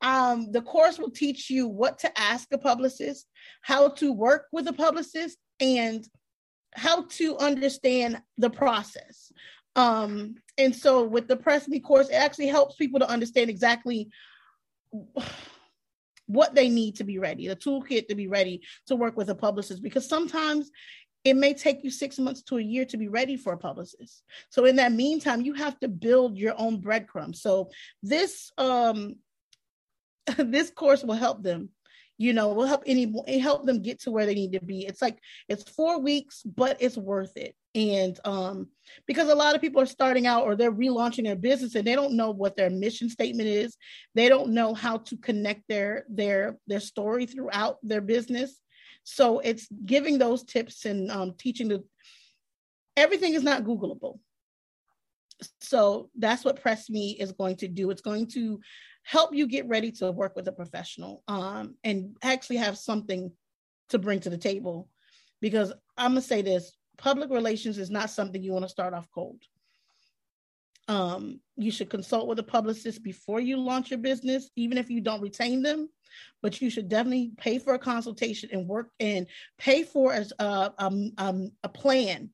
Um, 0.02 0.50
the 0.50 0.62
course 0.62 0.98
will 0.98 1.10
teach 1.10 1.48
you 1.48 1.68
what 1.68 2.00
to 2.00 2.20
ask 2.20 2.52
a 2.52 2.58
publicist, 2.58 3.26
how 3.60 3.90
to 3.90 4.12
work 4.12 4.46
with 4.50 4.66
a 4.66 4.72
publicist, 4.72 5.38
and 5.60 6.04
how 6.74 7.02
to 7.02 7.36
understand 7.38 8.20
the 8.36 8.50
process. 8.50 9.30
Um, 9.76 10.36
and 10.58 10.74
so 10.74 11.04
with 11.04 11.28
the 11.28 11.36
Press 11.36 11.68
Me 11.68 11.80
course, 11.80 12.08
it 12.08 12.14
actually 12.14 12.48
helps 12.48 12.76
people 12.76 13.00
to 13.00 13.08
understand 13.08 13.48
exactly 13.48 14.10
what 16.26 16.54
they 16.54 16.68
need 16.68 16.96
to 16.96 17.04
be 17.04 17.18
ready, 17.18 17.48
the 17.48 17.56
toolkit 17.56 18.08
to 18.08 18.14
be 18.14 18.28
ready 18.28 18.62
to 18.86 18.96
work 18.96 19.16
with 19.16 19.30
a 19.30 19.34
publicist, 19.34 19.82
because 19.82 20.08
sometimes 20.08 20.70
it 21.24 21.34
may 21.34 21.54
take 21.54 21.84
you 21.84 21.90
six 21.90 22.18
months 22.18 22.42
to 22.42 22.58
a 22.58 22.62
year 22.62 22.84
to 22.84 22.96
be 22.96 23.08
ready 23.08 23.36
for 23.36 23.52
a 23.52 23.58
publicist. 23.58 24.22
So 24.50 24.64
in 24.64 24.76
that 24.76 24.92
meantime, 24.92 25.42
you 25.42 25.54
have 25.54 25.78
to 25.80 25.88
build 25.88 26.36
your 26.36 26.54
own 26.58 26.80
breadcrumbs. 26.80 27.40
So 27.40 27.70
this 28.02 28.50
um 28.58 29.16
this 30.36 30.70
course 30.70 31.02
will 31.04 31.14
help 31.14 31.42
them 31.42 31.70
you 32.22 32.32
know 32.32 32.52
will 32.52 32.66
help 32.66 32.82
any 32.86 33.12
help 33.38 33.64
them 33.66 33.82
get 33.82 34.00
to 34.00 34.10
where 34.10 34.26
they 34.26 34.34
need 34.34 34.52
to 34.52 34.64
be 34.64 34.86
it's 34.86 35.02
like 35.02 35.18
it's 35.48 35.68
four 35.70 36.00
weeks 36.00 36.42
but 36.44 36.76
it's 36.80 36.96
worth 36.96 37.36
it 37.36 37.54
and 37.74 38.20
um 38.24 38.68
because 39.06 39.28
a 39.28 39.34
lot 39.34 39.54
of 39.54 39.60
people 39.60 39.80
are 39.80 39.86
starting 39.86 40.26
out 40.26 40.44
or 40.44 40.54
they're 40.54 40.72
relaunching 40.72 41.24
their 41.24 41.36
business 41.36 41.74
and 41.74 41.86
they 41.86 41.94
don't 41.94 42.16
know 42.16 42.30
what 42.30 42.56
their 42.56 42.70
mission 42.70 43.08
statement 43.08 43.48
is 43.48 43.76
they 44.14 44.28
don't 44.28 44.50
know 44.50 44.74
how 44.74 44.96
to 44.98 45.16
connect 45.16 45.62
their 45.68 46.04
their 46.08 46.56
their 46.66 46.80
story 46.80 47.26
throughout 47.26 47.78
their 47.82 48.00
business 48.00 48.60
so 49.04 49.40
it's 49.40 49.68
giving 49.84 50.18
those 50.18 50.44
tips 50.44 50.84
and 50.84 51.10
um, 51.10 51.34
teaching 51.36 51.68
the 51.68 51.82
everything 52.96 53.34
is 53.34 53.42
not 53.42 53.64
Googleable. 53.64 54.18
So 55.60 56.10
that's 56.16 56.44
what 56.44 56.60
Press 56.60 56.88
Me 56.88 57.16
is 57.18 57.32
going 57.32 57.56
to 57.56 57.68
do. 57.68 57.90
It's 57.90 58.02
going 58.02 58.28
to 58.28 58.60
help 59.02 59.34
you 59.34 59.46
get 59.46 59.68
ready 59.68 59.90
to 59.92 60.10
work 60.10 60.36
with 60.36 60.48
a 60.48 60.52
professional 60.52 61.22
um, 61.28 61.76
and 61.84 62.16
actually 62.22 62.56
have 62.56 62.78
something 62.78 63.32
to 63.88 63.98
bring 63.98 64.20
to 64.20 64.30
the 64.30 64.38
table. 64.38 64.88
Because 65.40 65.72
I'm 65.96 66.12
gonna 66.12 66.22
say 66.22 66.42
this: 66.42 66.72
public 66.98 67.30
relations 67.30 67.78
is 67.78 67.90
not 67.90 68.10
something 68.10 68.42
you 68.42 68.52
want 68.52 68.64
to 68.64 68.68
start 68.68 68.94
off 68.94 69.08
cold. 69.14 69.42
Um, 70.88 71.40
you 71.56 71.70
should 71.70 71.90
consult 71.90 72.26
with 72.26 72.38
a 72.38 72.44
publicist 72.44 73.02
before 73.02 73.40
you 73.40 73.56
launch 73.56 73.90
your 73.90 73.98
business, 73.98 74.50
even 74.56 74.78
if 74.78 74.90
you 74.90 75.00
don't 75.00 75.22
retain 75.22 75.62
them 75.62 75.88
but 76.40 76.60
you 76.60 76.70
should 76.70 76.88
definitely 76.88 77.32
pay 77.36 77.58
for 77.58 77.74
a 77.74 77.78
consultation 77.78 78.50
and 78.52 78.68
work 78.68 78.90
and 79.00 79.26
pay 79.58 79.82
for 79.82 80.12
as 80.12 80.32
a, 80.38 80.72
um, 80.78 81.12
um, 81.18 81.50
a 81.62 81.68
plan 81.68 82.30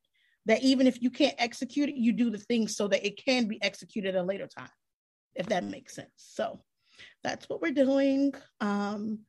that 0.46 0.62
even 0.62 0.86
if 0.86 1.02
you 1.02 1.10
can't 1.10 1.34
execute 1.38 1.88
it, 1.88 1.96
you 1.96 2.12
do 2.12 2.30
the 2.30 2.38
things 2.38 2.76
so 2.76 2.88
that 2.88 3.06
it 3.06 3.22
can 3.22 3.46
be 3.46 3.62
executed 3.62 4.14
at 4.14 4.22
a 4.22 4.26
later 4.26 4.46
time, 4.46 4.70
if 5.38 5.46
that 5.46 5.64
makes 5.64 5.94
sense. 5.94 6.10
So 6.16 6.60
that's 7.24 7.48
what 7.48 7.62
we're 7.62 7.72
doing. 7.72 8.34
Um, 8.60 9.20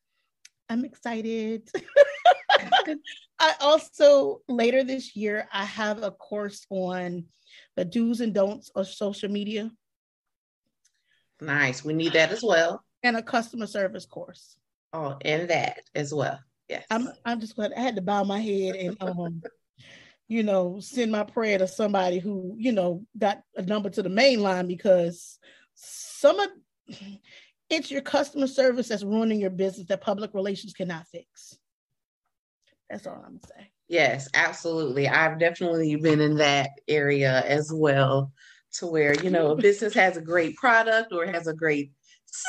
I'm 0.68 0.84
excited. 0.84 1.70
I 3.40 3.54
also 3.62 4.42
later 4.50 4.84
this 4.84 5.16
year 5.16 5.48
I 5.54 5.64
have 5.64 6.04
a 6.04 6.12
course 6.12 6.66
on 6.70 7.26
the 7.78 7.86
do's 7.86 8.20
and 8.20 8.34
don'ts 8.34 8.70
of 8.76 8.88
social 8.88 9.30
media. 9.30 9.72
Nice. 11.40 11.86
We 11.86 11.94
need 11.94 12.14
that 12.14 12.32
as 12.32 12.44
well 12.44 12.84
and 13.04 13.16
a 13.16 13.24
customer 13.24 13.68
service 13.68 14.06
course. 14.06 14.58
Oh, 14.92 15.18
and 15.24 15.50
that 15.50 15.82
as 15.96 16.14
well. 16.14 16.40
Yes. 16.68 16.86
I'm 16.90 17.10
I'm 17.24 17.40
just 17.40 17.56
glad 17.56 17.72
I 17.76 17.80
had 17.80 17.96
to 17.96 18.02
bow 18.02 18.24
my 18.24 18.40
head 18.40 18.76
and 18.76 18.98
um 19.00 19.42
you 20.28 20.44
know 20.44 20.80
send 20.80 21.12
my 21.12 21.24
prayer 21.24 21.58
to 21.58 21.68
somebody 21.68 22.20
who, 22.20 22.56
you 22.58 22.72
know, 22.72 23.06
got 23.18 23.42
a 23.56 23.62
number 23.62 23.90
to 23.92 24.04
the 24.04 24.10
main 24.10 24.42
line 24.42 24.68
because 24.68 25.40
some 25.82 26.40
of 26.40 26.50
it's 27.70 27.92
your 27.92 28.02
customer 28.02 28.48
service 28.48 28.90
that's 28.90 29.04
ruining 29.04 29.40
your 29.40 29.50
business 29.50 29.88
that 29.88 30.02
public 30.02 30.34
relations 30.34 30.74
cannot 30.74 31.08
fix. 31.08 31.58
That's 32.90 33.06
all 33.06 33.24
I'm 33.26 33.40
saying. 33.40 33.70
Yes, 33.88 34.28
absolutely. 34.34 35.08
I've 35.08 35.40
definitely 35.40 35.96
been 35.96 36.20
in 36.20 36.36
that 36.38 36.72
area 36.88 37.44
as 37.46 37.72
well 37.74 38.32
to 38.74 38.88
where, 38.88 39.14
you 39.24 39.30
know, 39.30 39.52
a 39.52 39.56
business 39.62 39.94
has 39.94 40.18
a 40.18 40.22
great 40.22 40.56
product 40.56 41.14
or 41.14 41.26
has 41.26 41.48
a 41.48 41.54
great 41.54 41.92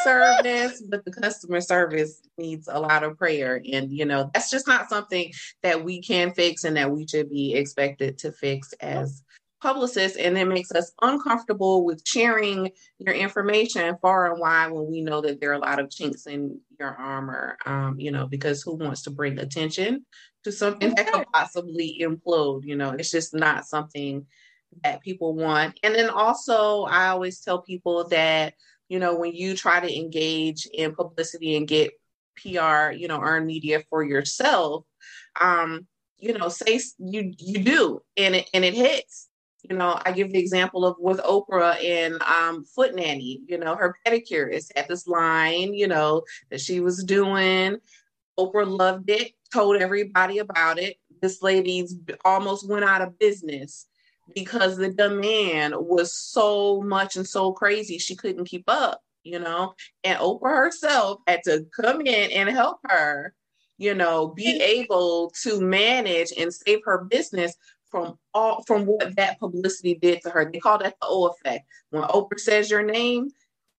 service, 0.02 0.82
but 0.88 1.04
the 1.04 1.12
customer 1.12 1.60
service 1.60 2.22
needs 2.36 2.68
a 2.70 2.80
lot 2.80 3.02
of 3.02 3.16
prayer. 3.16 3.62
And, 3.72 3.90
you 3.90 4.04
know, 4.04 4.30
that's 4.32 4.50
just 4.50 4.66
not 4.66 4.88
something 4.88 5.32
that 5.62 5.82
we 5.82 6.02
can 6.02 6.32
fix 6.32 6.64
and 6.64 6.76
that 6.76 6.90
we 6.90 7.06
should 7.06 7.30
be 7.30 7.54
expected 7.54 8.18
to 8.18 8.32
fix 8.32 8.72
as 8.80 9.22
publicists. 9.60 10.18
And 10.18 10.36
it 10.38 10.46
makes 10.46 10.72
us 10.72 10.92
uncomfortable 11.02 11.84
with 11.84 12.02
sharing 12.06 12.70
your 12.98 13.14
information 13.14 13.96
far 14.00 14.30
and 14.30 14.40
wide 14.40 14.72
when 14.72 14.90
we 14.90 15.02
know 15.02 15.20
that 15.20 15.40
there 15.40 15.50
are 15.50 15.54
a 15.54 15.58
lot 15.58 15.78
of 15.78 15.90
chinks 15.90 16.26
in 16.26 16.60
your 16.78 16.94
armor, 16.94 17.56
um, 17.66 17.98
you 17.98 18.10
know, 18.10 18.26
because 18.26 18.62
who 18.62 18.74
wants 18.74 19.02
to 19.02 19.10
bring 19.10 19.38
attention 19.38 20.04
to 20.44 20.52
something 20.52 20.94
that 20.94 21.12
could 21.12 21.26
possibly 21.32 21.98
implode? 22.00 22.64
You 22.64 22.76
know, 22.76 22.90
it's 22.90 23.10
just 23.10 23.34
not 23.34 23.66
something 23.66 24.26
that 24.84 25.02
people 25.02 25.34
want. 25.34 25.78
And 25.82 25.94
then 25.94 26.10
also, 26.10 26.84
I 26.84 27.08
always 27.08 27.40
tell 27.40 27.62
people 27.62 28.08
that 28.08 28.54
you 28.90 28.98
know, 28.98 29.14
when 29.14 29.32
you 29.32 29.56
try 29.56 29.80
to 29.80 29.96
engage 29.96 30.66
in 30.74 30.94
publicity 30.94 31.56
and 31.56 31.66
get 31.66 31.92
PR, 32.36 32.90
you 32.90 33.06
know, 33.06 33.20
earn 33.22 33.46
media 33.46 33.84
for 33.88 34.02
yourself, 34.02 34.84
um, 35.40 35.86
you 36.18 36.36
know, 36.36 36.48
say 36.48 36.80
you 36.98 37.32
you 37.38 37.62
do 37.62 38.02
and 38.16 38.34
it 38.34 38.50
and 38.52 38.64
it 38.64 38.74
hits. 38.74 39.28
You 39.68 39.76
know, 39.76 40.00
I 40.04 40.12
give 40.12 40.32
the 40.32 40.38
example 40.38 40.86
of 40.86 40.96
with 40.98 41.18
Oprah 41.18 41.82
and 41.84 42.20
um, 42.22 42.64
Foot 42.64 42.94
Nanny. 42.94 43.40
You 43.46 43.58
know, 43.58 43.76
her 43.76 43.96
pedicurist 44.06 44.72
had 44.74 44.88
this 44.88 45.06
line, 45.06 45.74
you 45.74 45.86
know, 45.86 46.22
that 46.50 46.60
she 46.60 46.80
was 46.80 47.04
doing. 47.04 47.76
Oprah 48.38 48.66
loved 48.66 49.10
it, 49.10 49.32
told 49.52 49.76
everybody 49.76 50.38
about 50.38 50.78
it. 50.78 50.96
This 51.20 51.42
lady's 51.42 51.94
almost 52.24 52.68
went 52.68 52.84
out 52.84 53.02
of 53.02 53.18
business 53.18 53.86
because 54.34 54.76
the 54.76 54.90
demand 54.90 55.74
was 55.76 56.14
so 56.14 56.80
much 56.82 57.16
and 57.16 57.26
so 57.26 57.52
crazy 57.52 57.98
she 57.98 58.14
couldn't 58.14 58.44
keep 58.44 58.64
up 58.68 59.02
you 59.22 59.38
know 59.38 59.74
and 60.04 60.18
oprah 60.18 60.56
herself 60.56 61.20
had 61.26 61.40
to 61.44 61.66
come 61.78 62.00
in 62.00 62.30
and 62.30 62.48
help 62.48 62.78
her 62.84 63.34
you 63.78 63.94
know 63.94 64.28
be 64.28 64.60
able 64.60 65.32
to 65.42 65.60
manage 65.60 66.32
and 66.38 66.52
save 66.52 66.80
her 66.84 67.04
business 67.04 67.54
from 67.90 68.18
all 68.34 68.62
from 68.66 68.86
what 68.86 69.14
that 69.16 69.38
publicity 69.38 69.94
did 69.94 70.20
to 70.22 70.30
her 70.30 70.50
they 70.50 70.58
call 70.58 70.78
that 70.78 70.94
the 71.00 71.06
o 71.06 71.26
effect 71.26 71.66
when 71.90 72.02
oprah 72.04 72.38
says 72.38 72.70
your 72.70 72.82
name 72.82 73.28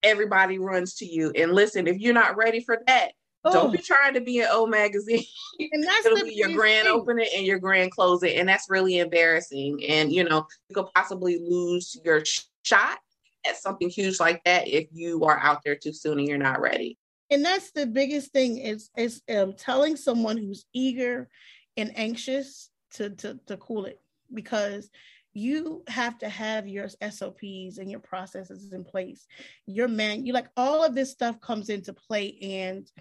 everybody 0.03 0.57
runs 0.57 0.95
to 0.95 1.05
you 1.05 1.31
and 1.35 1.53
listen 1.53 1.87
if 1.87 1.97
you're 1.97 2.13
not 2.13 2.35
ready 2.35 2.61
for 2.61 2.79
that 2.87 3.11
Oh. 3.43 3.51
Don't 3.51 3.71
be 3.71 3.79
trying 3.79 4.13
to 4.13 4.21
be 4.21 4.39
an 4.39 4.47
O 4.51 4.67
magazine. 4.67 5.23
And 5.59 5.83
that's 5.83 6.05
It'll 6.05 6.23
be 6.23 6.35
your 6.35 6.53
grand 6.53 6.85
thing. 6.85 6.93
opening 6.95 7.27
and 7.35 7.45
your 7.45 7.59
grand 7.59 7.91
closing, 7.91 8.37
and 8.37 8.47
that's 8.47 8.69
really 8.69 8.99
embarrassing. 8.99 9.83
And 9.87 10.11
you 10.11 10.23
know, 10.23 10.45
you 10.69 10.75
could 10.75 10.87
possibly 10.93 11.39
lose 11.39 11.99
your 12.05 12.23
shot 12.63 12.99
at 13.47 13.57
something 13.57 13.89
huge 13.89 14.19
like 14.19 14.43
that 14.43 14.67
if 14.67 14.87
you 14.91 15.23
are 15.25 15.39
out 15.39 15.61
there 15.65 15.75
too 15.75 15.93
soon 15.93 16.19
and 16.19 16.27
you're 16.27 16.37
not 16.37 16.61
ready. 16.61 16.97
And 17.31 17.43
that's 17.43 17.71
the 17.71 17.87
biggest 17.87 18.31
thing 18.31 18.57
is 18.57 18.89
is 18.97 19.21
um, 19.33 19.53
telling 19.53 19.95
someone 19.95 20.37
who's 20.37 20.65
eager 20.73 21.29
and 21.77 21.91
anxious 21.95 22.69
to 22.91 23.09
to 23.11 23.39
to 23.47 23.57
cool 23.57 23.85
it 23.85 23.99
because 24.33 24.89
you 25.33 25.83
have 25.87 26.17
to 26.19 26.29
have 26.29 26.67
your 26.67 26.89
SOPs 26.89 27.77
and 27.77 27.89
your 27.89 28.01
processes 28.01 28.73
in 28.73 28.83
place. 28.83 29.27
Your 29.65 29.87
man, 29.87 30.25
you 30.25 30.33
like 30.33 30.49
all 30.57 30.83
of 30.83 30.93
this 30.93 31.11
stuff 31.11 31.39
comes 31.39 31.69
into 31.69 31.93
play. 31.93 32.37
And 32.41 32.91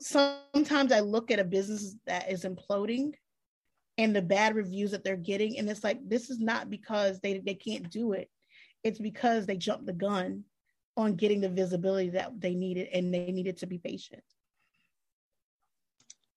sometimes 0.00 0.90
I 0.90 1.00
look 1.00 1.30
at 1.30 1.38
a 1.38 1.44
business 1.44 1.94
that 2.06 2.30
is 2.30 2.44
imploding 2.44 3.12
and 3.98 4.16
the 4.16 4.22
bad 4.22 4.56
reviews 4.56 4.90
that 4.90 5.04
they're 5.04 5.16
getting, 5.16 5.58
and 5.58 5.68
it's 5.68 5.84
like 5.84 5.98
this 6.08 6.30
is 6.30 6.40
not 6.40 6.70
because 6.70 7.20
they 7.20 7.38
they 7.38 7.54
can't 7.54 7.90
do 7.90 8.12
it. 8.12 8.30
It's 8.82 8.98
because 8.98 9.46
they 9.46 9.56
jumped 9.56 9.86
the 9.86 9.92
gun 9.92 10.44
on 10.96 11.14
getting 11.14 11.40
the 11.40 11.48
visibility 11.48 12.10
that 12.10 12.40
they 12.40 12.54
needed 12.54 12.88
and 12.92 13.12
they 13.12 13.30
needed 13.30 13.58
to 13.58 13.66
be 13.66 13.78
patient. 13.78 14.22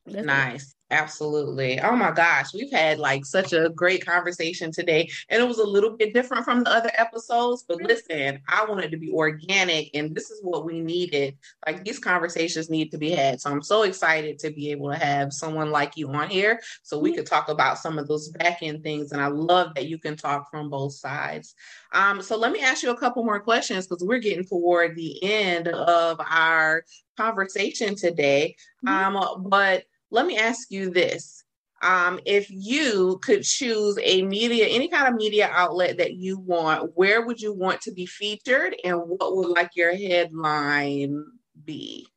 That's 0.06 0.26
nice. 0.26 0.76
Absolutely. 0.92 1.80
Oh 1.82 1.96
my 1.96 2.12
gosh, 2.12 2.54
we've 2.54 2.72
had 2.72 3.00
like 3.00 3.26
such 3.26 3.54
a 3.54 3.70
great 3.70 4.06
conversation 4.06 4.72
today, 4.72 5.10
and 5.30 5.42
it 5.42 5.48
was 5.48 5.58
a 5.58 5.66
little 5.66 5.98
bit 5.98 6.14
different 6.14 6.46
from 6.46 6.64
the 6.64 6.70
other 6.70 6.92
episodes. 6.96 7.66
But 7.68 7.82
listen, 7.82 8.40
I 8.48 8.66
wanted 8.66 8.92
to 8.92 8.98
be 8.98 9.12
organic, 9.12 9.90
and 9.96 10.14
this 10.14 10.30
is 10.30 10.42
what 10.44 10.64
we 10.64 10.80
needed. 10.82 11.38
Like 11.66 11.84
these 11.84 11.98
conversations 11.98 12.70
need 12.70 12.92
to 12.92 13.00
be 13.00 13.10
had. 13.10 13.42
So 13.42 13.50
I'm 13.50 13.64
so 13.64 13.82
excited 13.82 14.38
to 14.40 14.52
be 14.52 14.70
able 14.70 14.92
to 14.92 14.98
have 14.98 15.34
someone 15.34 15.72
like 15.72 15.98
you 15.98 16.08
on 16.10 16.30
here 16.30 16.62
so 16.84 17.00
we 17.00 17.16
could 17.16 17.26
talk 17.26 17.50
about 17.50 17.80
some 17.80 17.98
of 17.98 18.08
those 18.08 18.30
back 18.30 18.60
end 18.62 18.84
things. 18.84 19.12
And 19.12 19.20
I 19.20 19.28
love 19.28 19.74
that 19.74 19.88
you 19.88 19.98
can 19.98 20.16
talk 20.16 20.52
from 20.52 20.70
both 20.70 20.94
sides. 20.94 21.56
Um, 21.94 22.22
so 22.22 22.38
let 22.38 22.52
me 22.52 22.62
ask 22.62 22.84
you 22.84 22.92
a 22.92 22.98
couple 22.98 23.24
more 23.24 23.40
questions 23.40 23.88
because 23.88 24.04
we're 24.04 24.20
getting 24.20 24.46
toward 24.46 24.96
the 24.96 25.24
end 25.24 25.68
of 25.68 26.22
our 26.30 26.84
conversation 27.18 27.96
today. 27.96 28.56
Mm-hmm. 28.86 29.16
Um, 29.16 29.50
but 29.50 29.86
let 30.12 30.26
me 30.26 30.38
ask 30.38 30.72
you 30.72 30.90
this. 30.90 31.44
Um, 31.82 32.20
if 32.26 32.48
you 32.50 33.20
could 33.22 33.44
choose 33.44 33.98
a 34.02 34.24
media, 34.24 34.66
any 34.68 34.88
kind 34.88 35.08
of 35.08 35.16
media 35.16 35.50
outlet 35.52 35.98
that 35.98 36.14
you 36.16 36.40
want, 36.40 36.96
where 36.96 37.26
would 37.26 37.40
you 37.40 37.54
want 37.54 37.82
to 37.82 37.92
be 37.92 38.06
featured 38.06 38.76
and 38.84 38.98
what 38.98 39.36
would 39.36 39.50
like 39.50 39.72
your 39.76 39.96
headline 39.96 41.26
be? 41.64 42.08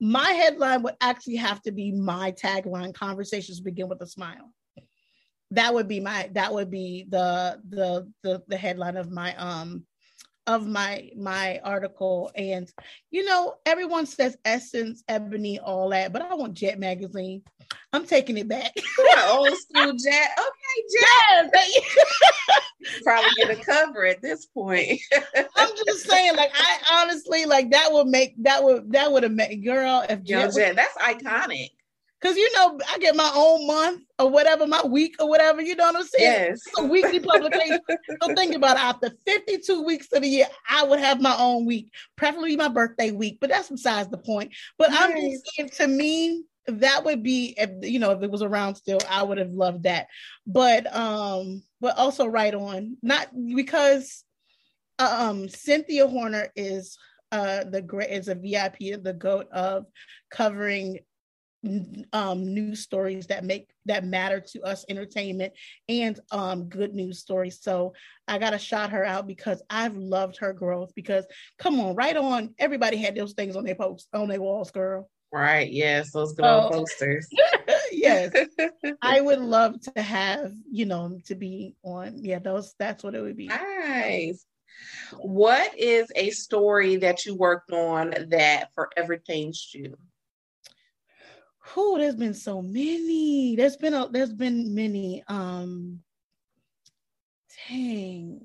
my 0.00 0.30
headline 0.30 0.82
would 0.82 0.94
actually 1.00 1.36
have 1.36 1.60
to 1.62 1.72
be 1.72 1.92
my 1.92 2.32
tagline 2.32 2.94
conversations 2.94 3.60
begin 3.60 3.88
with 3.88 4.00
a 4.00 4.06
smile 4.06 4.52
that 5.50 5.74
would 5.74 5.88
be 5.88 6.00
my 6.00 6.30
that 6.32 6.52
would 6.52 6.70
be 6.70 7.06
the 7.08 7.60
the 7.68 8.10
the, 8.22 8.42
the 8.48 8.56
headline 8.56 8.96
of 8.96 9.10
my 9.10 9.34
um 9.36 9.84
of 10.54 10.66
my 10.66 11.10
my 11.16 11.60
article. 11.64 12.30
And 12.34 12.70
you 13.10 13.24
know 13.24 13.56
everyone 13.64 14.06
says 14.06 14.36
essence 14.44 15.04
ebony 15.08 15.58
all 15.58 15.90
that 15.90 16.12
but 16.12 16.22
i 16.22 16.34
want 16.34 16.54
jet 16.54 16.78
magazine. 16.78 17.42
I'm 17.92 18.04
taking 18.04 18.36
it 18.36 18.48
back. 18.48 18.72
Old 19.28 19.56
school 19.56 19.92
jet. 19.92 20.30
Okay 20.38 20.80
jet. 20.92 21.50
Yeah, 21.54 23.00
probably 23.04 23.30
get 23.36 23.50
a 23.50 23.64
cover 23.64 24.06
at 24.06 24.20
this 24.22 24.46
point. 24.46 25.00
I'm 25.56 25.70
just 25.86 26.08
saying 26.08 26.36
like 26.36 26.50
i 26.54 27.02
honestly 27.02 27.46
like 27.46 27.70
that 27.70 27.92
would 27.92 28.08
make 28.08 28.34
that 28.42 28.64
would 28.64 28.92
that 28.92 29.12
would 29.12 29.22
have 29.22 29.32
made 29.32 29.64
girl 29.64 30.04
if 30.08 30.22
jet, 30.24 30.52
jet 30.54 30.76
that's 30.76 30.96
iconic 30.96 31.70
Cause 32.22 32.36
you 32.36 32.50
know, 32.54 32.78
I 32.90 32.98
get 32.98 33.16
my 33.16 33.30
own 33.34 33.66
month 33.66 34.02
or 34.18 34.28
whatever, 34.28 34.66
my 34.66 34.82
week 34.84 35.16
or 35.18 35.28
whatever, 35.28 35.62
you 35.62 35.74
know 35.74 35.84
what 35.84 35.96
I'm 35.96 36.02
saying? 36.02 36.32
Yes. 36.32 36.60
It's 36.66 36.78
a 36.78 36.84
weekly 36.84 37.18
publication. 37.20 37.80
so 38.22 38.34
think 38.34 38.54
about 38.54 38.76
it. 38.76 38.82
After 38.82 39.10
52 39.24 39.82
weeks 39.82 40.08
of 40.12 40.20
the 40.20 40.28
year, 40.28 40.46
I 40.68 40.84
would 40.84 41.00
have 41.00 41.22
my 41.22 41.34
own 41.38 41.64
week, 41.64 41.90
preferably 42.16 42.56
my 42.56 42.68
birthday 42.68 43.10
week, 43.10 43.38
but 43.40 43.48
that's 43.48 43.70
besides 43.70 44.10
the 44.10 44.18
point. 44.18 44.52
But 44.76 44.88
I'm 44.92 45.16
just 45.16 45.50
saying 45.56 45.70
to 45.76 45.86
me, 45.86 46.44
that 46.66 47.04
would 47.04 47.22
be 47.22 47.54
if 47.56 47.70
you 47.82 47.98
know, 47.98 48.12
if 48.12 48.22
it 48.22 48.30
was 48.30 48.42
around 48.42 48.74
still, 48.74 49.00
I 49.08 49.22
would 49.22 49.38
have 49.38 49.52
loved 49.52 49.84
that. 49.84 50.08
But 50.46 50.94
um, 50.94 51.62
but 51.80 51.96
also 51.96 52.26
right 52.26 52.54
on, 52.54 52.96
not 53.02 53.28
because 53.54 54.24
um 54.98 55.48
Cynthia 55.48 56.06
Horner 56.06 56.52
is 56.54 56.98
uh 57.32 57.64
the 57.64 57.82
great 57.82 58.10
is 58.10 58.28
a 58.28 58.34
VIP, 58.34 59.02
the 59.02 59.16
goat 59.16 59.48
of 59.50 59.86
covering 60.30 60.98
um, 62.12 62.54
news 62.54 62.80
stories 62.80 63.26
that 63.26 63.44
make 63.44 63.68
that 63.84 64.04
matter 64.04 64.40
to 64.40 64.62
us 64.62 64.84
entertainment 64.88 65.52
and 65.88 66.18
um, 66.30 66.68
good 66.68 66.94
news 66.94 67.18
stories. 67.18 67.60
So 67.60 67.92
i 68.28 68.38
gotta 68.38 68.58
shout 68.58 68.90
her 68.90 69.04
out 69.04 69.26
because 69.26 69.60
i've 69.70 69.96
loved 69.96 70.36
her 70.38 70.52
growth 70.52 70.92
because 70.94 71.26
come 71.58 71.80
on 71.80 71.94
right 71.96 72.16
on 72.16 72.54
everybody 72.58 72.96
had 72.96 73.14
those 73.14 73.32
things 73.32 73.56
on 73.56 73.64
their 73.64 73.74
posts 73.74 74.08
on 74.14 74.28
their 74.28 74.40
walls 74.40 74.70
girl. 74.70 75.10
Right 75.32 75.70
yes 75.70 76.12
those 76.12 76.32
good 76.32 76.46
old 76.46 76.72
posters. 76.72 77.28
Yes 77.92 78.32
i 79.02 79.20
would 79.20 79.40
love 79.40 79.80
to 79.80 80.00
have 80.02 80.52
you 80.70 80.86
know 80.86 81.18
to 81.26 81.34
be 81.34 81.74
on. 81.82 82.24
Yeah 82.24 82.38
those 82.38 82.74
that's 82.78 83.02
what 83.02 83.14
it 83.14 83.20
would 83.20 83.36
be. 83.36 83.48
Nice. 83.48 84.46
What 85.18 85.76
is 85.76 86.10
a 86.14 86.30
story 86.30 86.96
that 86.96 87.26
you 87.26 87.34
worked 87.34 87.72
on 87.72 88.14
that 88.28 88.72
forever 88.74 89.16
changed 89.16 89.74
you 89.74 89.96
who 91.74 91.98
there's 91.98 92.16
been 92.16 92.34
so 92.34 92.62
many. 92.62 93.56
There's 93.56 93.76
been 93.76 93.94
a 93.94 94.08
there's 94.08 94.32
been 94.32 94.74
many. 94.74 95.22
Um 95.28 96.00
dang. 97.68 98.40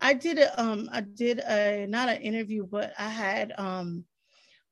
I 0.00 0.14
did 0.14 0.38
a 0.38 0.60
um 0.60 0.88
I 0.92 1.00
did 1.00 1.40
a 1.40 1.86
not 1.88 2.08
an 2.08 2.22
interview, 2.22 2.66
but 2.66 2.92
I 2.98 3.08
had 3.08 3.52
um 3.58 4.04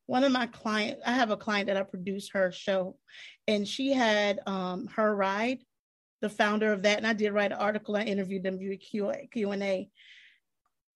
one 0.07 0.25
of 0.25 0.33
my 0.33 0.47
clients, 0.47 1.03
I 1.05 1.13
have 1.13 1.31
a 1.31 1.37
client 1.37 1.67
that 1.67 1.77
I 1.77 1.83
produced 1.83 2.33
her 2.33 2.51
show, 2.51 2.97
and 3.47 3.69
she 3.69 3.93
had 3.93 4.41
um 4.47 4.87
her 4.97 5.15
ride, 5.15 5.59
the 6.21 6.31
founder 6.31 6.73
of 6.73 6.83
that, 6.83 6.99
and 6.99 7.07
I 7.07 7.13
did 7.13 7.33
write 7.33 7.53
an 7.53 7.59
article. 7.59 7.97
I 7.97 8.03
interviewed 8.03 8.43
them 8.43 8.59
via 8.59 8.77
Q 8.77 9.13
and 9.51 9.63
A, 9.63 9.89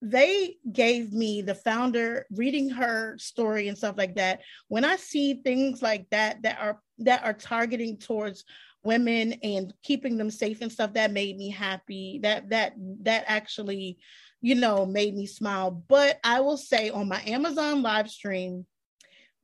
they 0.02 0.56
gave 0.72 1.12
me 1.12 1.42
the 1.42 1.54
founder 1.54 2.26
reading 2.32 2.68
her 2.68 3.16
story 3.18 3.68
and 3.68 3.78
stuff 3.78 3.96
like 3.96 4.16
that. 4.16 4.40
When 4.68 4.84
i 4.84 4.96
see 4.96 5.34
things 5.34 5.80
like 5.80 6.10
that 6.10 6.42
that 6.42 6.58
are 6.60 6.80
that 6.98 7.24
are 7.24 7.32
targeting 7.32 7.96
towards 7.96 8.44
women 8.82 9.34
and 9.44 9.72
keeping 9.84 10.16
them 10.16 10.30
safe 10.30 10.60
and 10.60 10.72
stuff 10.72 10.94
that 10.94 11.12
made 11.12 11.36
me 11.36 11.50
happy. 11.50 12.18
That 12.22 12.50
that 12.50 12.74
that 13.02 13.24
actually 13.28 13.98
you 14.40 14.56
know 14.56 14.84
made 14.84 15.14
me 15.14 15.26
smile. 15.26 15.70
But 15.70 16.18
i 16.24 16.40
will 16.40 16.56
say 16.56 16.90
on 16.90 17.08
my 17.08 17.22
amazon 17.26 17.82
live 17.82 18.10
stream 18.10 18.66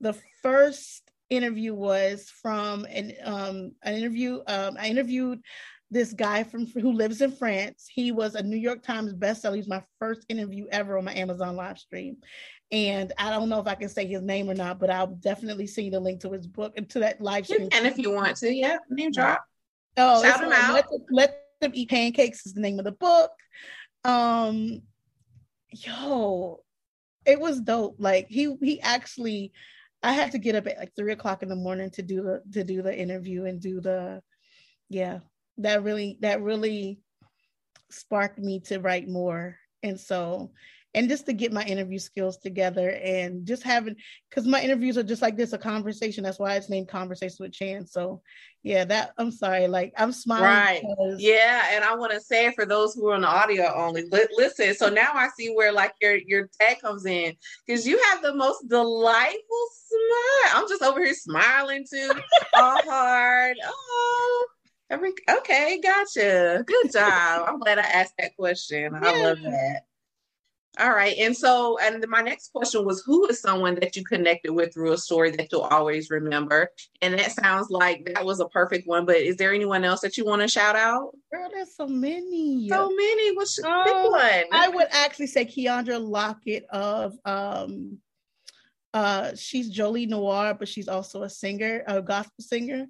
the 0.00 0.14
first 0.42 1.08
interview 1.30 1.74
was 1.74 2.30
from 2.42 2.84
an 2.86 3.12
um 3.22 3.72
an 3.82 3.94
interview 3.94 4.40
um 4.46 4.76
i 4.78 4.88
interviewed 4.88 5.40
this 5.90 6.12
guy 6.12 6.44
from 6.44 6.66
who 6.66 6.92
lives 6.92 7.22
in 7.22 7.32
France. 7.32 7.86
He 7.90 8.12
was 8.12 8.34
a 8.34 8.42
New 8.42 8.56
York 8.56 8.82
Times 8.82 9.14
bestseller. 9.14 9.56
He's 9.56 9.68
my 9.68 9.82
first 9.98 10.26
interview 10.28 10.66
ever 10.70 10.98
on 10.98 11.04
my 11.04 11.14
Amazon 11.14 11.56
live 11.56 11.78
stream. 11.78 12.18
And 12.70 13.12
I 13.16 13.30
don't 13.30 13.48
know 13.48 13.60
if 13.60 13.66
I 13.66 13.74
can 13.74 13.88
say 13.88 14.06
his 14.06 14.20
name 14.20 14.50
or 14.50 14.54
not, 14.54 14.78
but 14.78 14.90
I'll 14.90 15.06
definitely 15.06 15.66
send 15.66 15.94
the 15.94 16.00
link 16.00 16.20
to 16.20 16.32
his 16.32 16.46
book 16.46 16.74
and 16.76 16.88
to 16.90 16.98
that 17.00 17.20
live 17.20 17.46
stream. 17.46 17.68
And 17.72 17.86
if 17.86 17.96
you 17.96 18.10
want 18.10 18.36
to, 18.38 18.52
yeah, 18.52 18.76
name 18.90 19.12
drop. 19.12 19.42
Oh, 19.96 20.22
shout 20.22 20.44
him 20.44 20.52
out. 20.52 20.74
Let 20.74 20.90
them, 20.90 21.04
let 21.10 21.42
them 21.60 21.70
eat 21.74 21.88
pancakes 21.88 22.44
is 22.44 22.52
the 22.52 22.60
name 22.60 22.78
of 22.78 22.84
the 22.84 22.92
book. 22.92 23.30
Um, 24.04 24.82
yo, 25.70 26.60
it 27.24 27.40
was 27.40 27.60
dope. 27.60 27.96
Like 27.98 28.26
he 28.28 28.54
he 28.60 28.80
actually, 28.82 29.52
I 30.02 30.12
had 30.12 30.32
to 30.32 30.38
get 30.38 30.54
up 30.54 30.66
at 30.66 30.78
like 30.78 30.92
three 30.94 31.12
o'clock 31.12 31.42
in 31.42 31.48
the 31.48 31.56
morning 31.56 31.90
to 31.92 32.02
do 32.02 32.22
the 32.22 32.42
to 32.52 32.64
do 32.64 32.82
the 32.82 32.96
interview 32.96 33.46
and 33.46 33.60
do 33.60 33.80
the, 33.80 34.22
yeah, 34.90 35.20
that 35.58 35.82
really 35.82 36.18
that 36.20 36.42
really 36.42 37.00
sparked 37.90 38.38
me 38.38 38.60
to 38.60 38.78
write 38.78 39.08
more. 39.08 39.56
And 39.82 39.98
so 39.98 40.50
and 40.94 41.08
just 41.08 41.26
to 41.26 41.32
get 41.32 41.52
my 41.52 41.62
interview 41.64 41.98
skills 41.98 42.38
together 42.38 42.90
and 42.90 43.46
just 43.46 43.62
having 43.62 43.94
because 44.28 44.46
my 44.46 44.60
interviews 44.60 44.96
are 44.96 45.02
just 45.02 45.22
like 45.22 45.36
this 45.36 45.52
a 45.52 45.58
conversation. 45.58 46.24
That's 46.24 46.38
why 46.38 46.54
it's 46.54 46.70
named 46.70 46.88
conversation 46.88 47.36
with 47.40 47.52
chance 47.52 47.92
so 47.92 48.22
yeah 48.64 48.84
that 48.84 49.12
i'm 49.18 49.30
sorry 49.30 49.68
like 49.68 49.92
i'm 49.96 50.12
smiling 50.12 50.44
right. 50.44 50.82
because... 50.82 51.20
yeah 51.20 51.68
and 51.72 51.84
i 51.84 51.94
want 51.94 52.12
to 52.12 52.20
say 52.20 52.52
for 52.52 52.66
those 52.66 52.92
who 52.92 53.08
are 53.08 53.14
on 53.14 53.20
the 53.20 53.26
audio 53.26 53.72
only 53.74 54.02
li- 54.10 54.26
listen 54.36 54.74
so 54.74 54.88
now 54.88 55.10
i 55.14 55.28
see 55.38 55.48
where 55.54 55.72
like 55.72 55.92
your 56.00 56.16
your 56.26 56.48
tag 56.60 56.80
comes 56.80 57.06
in 57.06 57.32
because 57.66 57.86
you 57.86 57.98
have 58.10 58.20
the 58.20 58.34
most 58.34 58.68
delightful 58.68 59.68
smile. 59.88 60.52
I'm 60.54 60.68
just 60.68 60.82
over 60.82 61.02
here 61.02 61.14
smiling 61.14 61.86
too 61.88 62.10
all 62.54 62.82
hard. 62.82 63.56
Oh 63.64 64.46
Every 64.90 65.12
okay, 65.28 65.80
gotcha. 65.82 66.64
Good 66.66 66.92
job. 66.92 67.46
I'm 67.48 67.58
glad 67.58 67.78
I 67.78 67.82
asked 67.82 68.14
that 68.18 68.36
question. 68.36 68.92
Yeah. 68.94 69.00
I 69.02 69.22
love 69.22 69.42
that. 69.42 69.82
All 70.78 70.90
right. 70.90 71.16
And 71.18 71.36
so, 71.36 71.76
and 71.78 72.04
my 72.08 72.20
next 72.20 72.52
question 72.52 72.84
was 72.84 73.02
who 73.04 73.26
is 73.26 73.40
someone 73.40 73.74
that 73.76 73.96
you 73.96 74.04
connected 74.04 74.52
with 74.52 74.72
through 74.72 74.92
a 74.92 74.98
story 74.98 75.32
that 75.32 75.48
you'll 75.50 75.62
always 75.62 76.08
remember? 76.08 76.70
And 77.02 77.18
that 77.18 77.32
sounds 77.32 77.68
like 77.68 78.12
that 78.14 78.24
was 78.24 78.38
a 78.38 78.46
perfect 78.46 78.86
one, 78.86 79.04
but 79.04 79.16
is 79.16 79.36
there 79.36 79.52
anyone 79.52 79.84
else 79.84 80.00
that 80.02 80.16
you 80.16 80.24
want 80.24 80.42
to 80.42 80.48
shout 80.48 80.76
out? 80.76 81.16
Girl, 81.32 81.48
there's 81.52 81.74
so 81.74 81.88
many. 81.88 82.68
So 82.68 82.88
many. 82.88 83.36
What's 83.36 83.62
Um, 83.62 83.84
pick 83.84 83.94
one? 83.94 84.44
I 84.52 84.68
would 84.68 84.86
actually 84.90 85.26
say 85.26 85.44
Keandra 85.44 86.00
Lockett 86.00 86.64
of 86.70 87.14
um 87.24 87.98
uh 88.94 89.32
she's 89.34 89.68
Jolie 89.68 90.06
Noir, 90.06 90.54
but 90.54 90.68
she's 90.68 90.88
also 90.88 91.24
a 91.24 91.30
singer, 91.30 91.82
a 91.88 92.00
gospel 92.00 92.34
singer. 92.38 92.86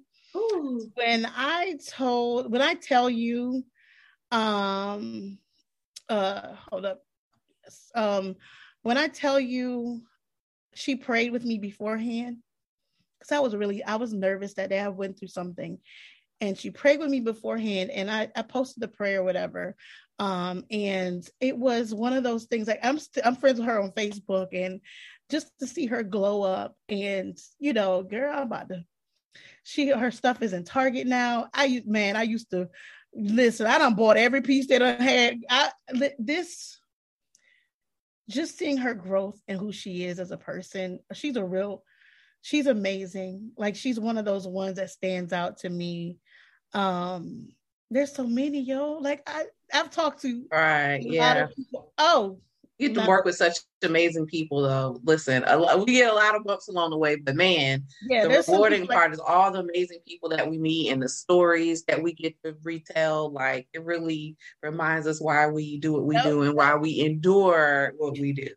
Ooh. 0.51 0.91
When 0.95 1.25
I 1.35 1.77
told 1.87 2.51
when 2.51 2.61
I 2.61 2.73
tell 2.73 3.09
you 3.09 3.63
um 4.31 5.37
uh 6.07 6.53
hold 6.69 6.85
up. 6.85 7.01
Um 7.95 8.35
when 8.81 8.97
I 8.97 9.07
tell 9.07 9.39
you 9.39 10.01
she 10.73 10.95
prayed 10.95 11.31
with 11.31 11.43
me 11.43 11.57
beforehand, 11.57 12.37
because 13.19 13.31
I 13.31 13.39
was 13.39 13.55
really 13.55 13.83
I 13.83 13.95
was 13.95 14.13
nervous 14.13 14.53
that 14.55 14.69
day. 14.69 14.79
I 14.79 14.89
went 14.89 15.17
through 15.19 15.27
something 15.29 15.79
and 16.41 16.57
she 16.57 16.71
prayed 16.71 16.99
with 16.99 17.09
me 17.09 17.19
beforehand 17.19 17.91
and 17.91 18.09
I, 18.09 18.29
I 18.35 18.41
posted 18.43 18.81
the 18.81 18.87
prayer 18.87 19.21
or 19.21 19.23
whatever 19.23 19.75
um 20.19 20.65
and 20.71 21.27
it 21.39 21.57
was 21.57 21.93
one 21.93 22.13
of 22.13 22.23
those 22.23 22.45
things 22.45 22.67
like 22.67 22.79
i'm 22.83 22.99
st- 22.99 23.25
i'm 23.25 23.35
friends 23.35 23.59
with 23.59 23.67
her 23.67 23.81
on 23.81 23.91
facebook 23.91 24.47
and 24.53 24.81
just 25.29 25.51
to 25.59 25.67
see 25.67 25.85
her 25.85 26.03
glow 26.03 26.43
up 26.43 26.75
and 26.89 27.37
you 27.59 27.73
know 27.73 28.03
girl 28.03 28.33
i'm 28.35 28.43
about 28.43 28.69
to 28.69 28.83
she 29.69 29.89
her 29.89 30.11
stuff 30.11 30.41
is 30.41 30.53
in 30.53 30.63
target 30.63 31.05
now. 31.05 31.47
I 31.53 31.83
man 31.85 32.15
i 32.15 32.23
used 32.23 32.49
to 32.51 32.69
listen 33.13 33.65
i 33.67 33.77
done 33.77 33.95
bought 33.95 34.17
every 34.17 34.41
piece 34.41 34.67
that 34.67 34.81
i 34.81 34.91
had. 34.91 35.37
I 35.49 35.71
this 36.17 36.79
just 38.29 38.57
seeing 38.57 38.77
her 38.77 38.93
growth 38.93 39.39
and 39.47 39.59
who 39.59 39.71
she 39.71 40.03
is 40.05 40.19
as 40.19 40.31
a 40.31 40.37
person 40.37 40.99
she's 41.13 41.35
a 41.35 41.43
real 41.43 41.83
she's 42.41 42.67
amazing. 42.67 43.51
Like 43.57 43.75
she's 43.75 43.99
one 43.99 44.17
of 44.17 44.25
those 44.25 44.47
ones 44.47 44.77
that 44.77 44.89
stands 44.91 45.33
out 45.33 45.57
to 45.59 45.69
me. 45.69 46.17
Um 46.73 47.49
there's 47.91 48.13
so 48.13 48.25
many 48.25 48.61
yo. 48.61 48.93
Like 48.93 49.21
i 49.27 49.45
i've 49.73 49.89
talked 49.91 50.21
to 50.23 50.45
Right. 50.51 51.01
a 51.03 51.07
lot 51.07 51.13
Yeah. 51.13 51.47
oh 51.97 52.39
get 52.79 52.95
to 52.95 53.05
work 53.05 53.25
with 53.25 53.35
such 53.35 53.57
amazing 53.83 54.25
people, 54.25 54.61
though. 54.61 54.99
Listen, 55.03 55.43
a 55.45 55.57
lot, 55.57 55.85
we 55.85 55.93
get 55.93 56.11
a 56.11 56.15
lot 56.15 56.35
of 56.35 56.43
bumps 56.43 56.67
along 56.69 56.91
the 56.91 56.97
way, 56.97 57.15
but 57.17 57.35
man, 57.35 57.83
yeah 58.07 58.23
the 58.23 58.29
rewarding 58.29 58.81
like- 58.81 58.97
part 58.97 59.11
is 59.13 59.19
all 59.19 59.51
the 59.51 59.59
amazing 59.59 59.99
people 60.07 60.29
that 60.29 60.49
we 60.49 60.57
meet 60.57 60.91
and 60.91 61.01
the 61.01 61.09
stories 61.09 61.83
that 61.85 62.01
we 62.01 62.13
get 62.13 62.35
to 62.43 62.55
retell. 62.63 63.31
Like 63.31 63.67
it 63.73 63.83
really 63.83 64.37
reminds 64.63 65.07
us 65.07 65.21
why 65.21 65.47
we 65.47 65.77
do 65.77 65.93
what 65.93 66.05
we 66.05 66.15
Yep. 66.15 66.23
do 66.23 66.41
and 66.43 66.53
why 66.55 66.75
we 66.75 67.01
endure 67.01 67.93
what 67.97 68.17
we 68.17 68.33
do. 68.33 68.47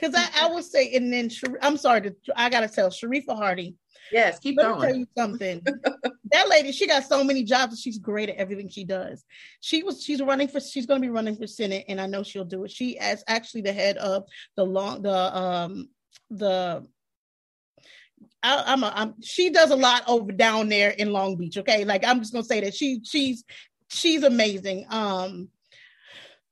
Because 0.00 0.14
I, 0.14 0.46
I 0.46 0.52
would 0.54 0.64
say, 0.64 0.94
and 0.94 1.12
then 1.12 1.30
I'm 1.60 1.76
sorry, 1.76 2.02
to, 2.02 2.14
I 2.34 2.48
gotta 2.48 2.68
tell 2.68 2.88
Sharifa 2.90 3.36
Hardy. 3.36 3.74
Yes, 4.12 4.38
keep 4.38 4.56
Let 4.56 4.76
me 4.76 4.80
tell 4.80 4.96
you 4.96 5.06
something. 5.16 5.62
that 6.32 6.48
lady, 6.48 6.72
she 6.72 6.86
got 6.86 7.04
so 7.04 7.24
many 7.24 7.44
jobs, 7.44 7.80
she's 7.80 7.98
great 7.98 8.28
at 8.28 8.36
everything 8.36 8.68
she 8.68 8.84
does. 8.84 9.24
She 9.60 9.82
was, 9.82 10.02
she's 10.02 10.22
running 10.22 10.48
for, 10.48 10.60
she's 10.60 10.86
going 10.86 11.00
to 11.00 11.06
be 11.06 11.10
running 11.10 11.36
for 11.36 11.46
senate, 11.46 11.84
and 11.88 12.00
I 12.00 12.06
know 12.06 12.22
she'll 12.22 12.44
do 12.44 12.64
it. 12.64 12.70
She 12.70 12.98
is 12.98 13.24
actually 13.26 13.62
the 13.62 13.72
head 13.72 13.96
of 13.96 14.24
the 14.56 14.64
long, 14.64 15.02
the 15.02 15.36
um, 15.36 15.88
the. 16.30 16.86
I, 18.42 18.64
I'm, 18.66 18.82
a, 18.82 18.92
I'm, 18.94 19.14
she 19.22 19.50
does 19.50 19.70
a 19.70 19.76
lot 19.76 20.04
over 20.06 20.32
down 20.32 20.68
there 20.68 20.90
in 20.90 21.12
Long 21.12 21.36
Beach. 21.36 21.58
Okay, 21.58 21.84
like 21.84 22.04
I'm 22.04 22.20
just 22.20 22.32
gonna 22.32 22.44
say 22.44 22.60
that 22.60 22.74
she, 22.74 23.00
she's, 23.04 23.44
she's 23.88 24.22
amazing. 24.22 24.86
Um, 24.88 25.48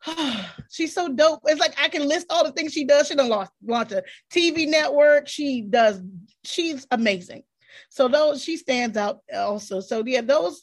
she's 0.70 0.94
so 0.94 1.12
dope. 1.12 1.40
It's 1.46 1.60
like 1.60 1.74
I 1.80 1.88
can 1.88 2.06
list 2.06 2.26
all 2.30 2.44
the 2.44 2.52
things 2.52 2.72
she 2.72 2.84
does. 2.84 3.08
She 3.08 3.14
done 3.14 3.28
lost 3.28 3.52
launch 3.64 3.92
a 3.92 4.02
TV 4.32 4.68
network. 4.68 5.28
She 5.28 5.62
does. 5.62 6.00
She's 6.44 6.86
amazing. 6.90 7.42
So 7.90 8.08
those 8.08 8.42
she 8.42 8.56
stands 8.56 8.96
out 8.96 9.20
also. 9.34 9.80
So 9.80 10.02
yeah, 10.06 10.20
those. 10.20 10.62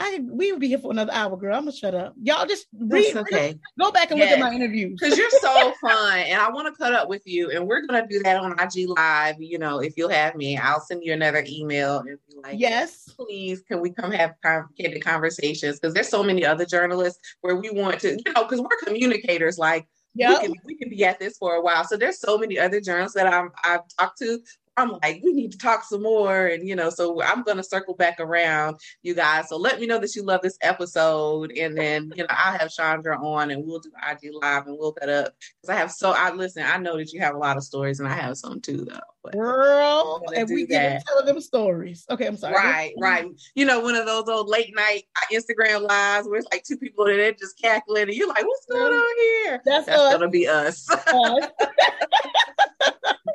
I 0.00 0.20
we 0.30 0.52
would 0.52 0.60
be 0.60 0.68
here 0.68 0.78
for 0.78 0.90
another 0.92 1.12
hour, 1.12 1.36
girl. 1.36 1.54
I'm 1.56 1.62
gonna 1.62 1.72
shut 1.72 1.94
up. 1.94 2.14
Y'all 2.22 2.46
just 2.46 2.66
read, 2.72 3.14
That's 3.14 3.32
okay. 3.32 3.58
go 3.80 3.90
back 3.90 4.10
and 4.10 4.20
look 4.20 4.28
at 4.28 4.38
my 4.38 4.52
interviews. 4.52 4.98
Because 5.00 5.18
you're 5.18 5.30
so 5.30 5.72
fun, 5.80 6.18
and 6.18 6.40
I 6.40 6.48
want 6.50 6.72
to 6.72 6.78
cut 6.78 6.92
up 6.94 7.08
with 7.08 7.22
you, 7.26 7.50
and 7.50 7.66
we're 7.66 7.84
gonna 7.86 8.06
do 8.06 8.20
that 8.22 8.36
on 8.36 8.52
IG 8.60 8.88
Live. 8.88 9.36
You 9.40 9.58
know, 9.58 9.80
if 9.80 9.94
you'll 9.96 10.08
have 10.08 10.36
me, 10.36 10.56
I'll 10.56 10.80
send 10.80 11.02
you 11.04 11.12
another 11.12 11.44
email 11.48 11.98
and 11.98 12.18
be 12.28 12.36
like, 12.42 12.60
Yes. 12.60 13.08
please 13.16 13.60
can 13.62 13.80
we 13.80 13.90
come 13.90 14.12
have 14.12 14.34
complicated 14.42 15.04
conversations 15.04 15.80
because 15.80 15.94
there's 15.94 16.08
so 16.08 16.22
many 16.22 16.44
other 16.44 16.64
journalists 16.64 17.20
where 17.40 17.56
we 17.56 17.70
want 17.70 17.98
to 18.00 18.10
you 18.12 18.32
know 18.34 18.44
because 18.44 18.60
we're 18.60 18.68
communicators 18.84 19.58
like 19.58 19.86
Yeah. 20.14 20.34
we, 20.40 20.46
can, 20.46 20.54
we 20.64 20.76
can 20.76 20.88
be 20.90 21.04
at 21.04 21.18
this 21.18 21.36
for 21.38 21.54
a 21.54 21.60
while 21.60 21.84
so 21.84 21.96
there's 21.96 22.20
so 22.20 22.38
many 22.38 22.58
other 22.58 22.80
journalists 22.80 23.16
that 23.16 23.26
I'm, 23.26 23.50
i've 23.64 23.80
talked 23.98 24.18
to 24.18 24.38
i'm 24.78 24.92
like 25.02 25.20
we 25.22 25.32
need 25.32 25.52
to 25.52 25.58
talk 25.58 25.84
some 25.84 26.02
more 26.02 26.46
and 26.46 26.66
you 26.66 26.74
know 26.74 26.90
so 26.90 27.22
i'm 27.22 27.42
going 27.42 27.56
to 27.56 27.62
circle 27.62 27.94
back 27.94 28.18
around 28.20 28.76
you 29.02 29.14
guys 29.14 29.48
so 29.48 29.56
let 29.56 29.80
me 29.80 29.86
know 29.86 29.98
that 29.98 30.14
you 30.14 30.22
love 30.22 30.40
this 30.42 30.58
episode 30.62 31.50
and 31.52 31.76
then 31.76 32.10
you 32.14 32.22
know 32.22 32.28
i'll 32.30 32.58
have 32.58 32.70
chandra 32.70 33.18
on 33.24 33.50
and 33.50 33.64
we'll 33.64 33.80
do 33.80 33.90
ig 34.10 34.30
live 34.40 34.66
and 34.66 34.76
we'll 34.78 34.92
cut 34.92 35.08
up 35.08 35.34
because 35.60 35.74
i 35.74 35.78
have 35.78 35.90
so 35.90 36.12
i 36.16 36.32
listen 36.32 36.64
i 36.64 36.76
know 36.76 36.96
that 36.96 37.12
you 37.12 37.20
have 37.20 37.34
a 37.34 37.38
lot 37.38 37.56
of 37.56 37.62
stories 37.62 38.00
and 38.00 38.08
i 38.08 38.12
have 38.12 38.36
some 38.36 38.60
too 38.60 38.84
though 38.84 39.00
but 39.22 39.32
Girl, 39.32 40.22
and 40.34 40.48
we 40.48 40.66
get 40.66 41.04
telling 41.06 41.26
them 41.26 41.40
stories. 41.40 42.06
Okay, 42.08 42.26
I'm 42.26 42.36
sorry. 42.36 42.54
Right, 42.54 42.92
right. 43.00 43.26
You 43.54 43.64
know, 43.64 43.80
one 43.80 43.96
of 43.96 44.06
those 44.06 44.28
old 44.28 44.48
late 44.48 44.74
night 44.74 45.04
uh, 45.16 45.34
Instagram 45.34 45.88
lives 45.88 46.28
where 46.28 46.38
it's 46.38 46.48
like 46.52 46.64
two 46.64 46.76
people 46.76 47.04
that 47.06 47.18
are 47.18 47.32
just 47.32 47.60
cackling, 47.60 48.04
and 48.04 48.14
you're 48.14 48.28
like, 48.28 48.46
"What's 48.46 48.66
going 48.66 48.92
on 48.92 49.16
here?" 49.16 49.60
That's, 49.64 49.86
That's 49.86 50.14
gonna 50.14 50.28
be 50.28 50.46
us. 50.46 50.88
us. 50.90 51.04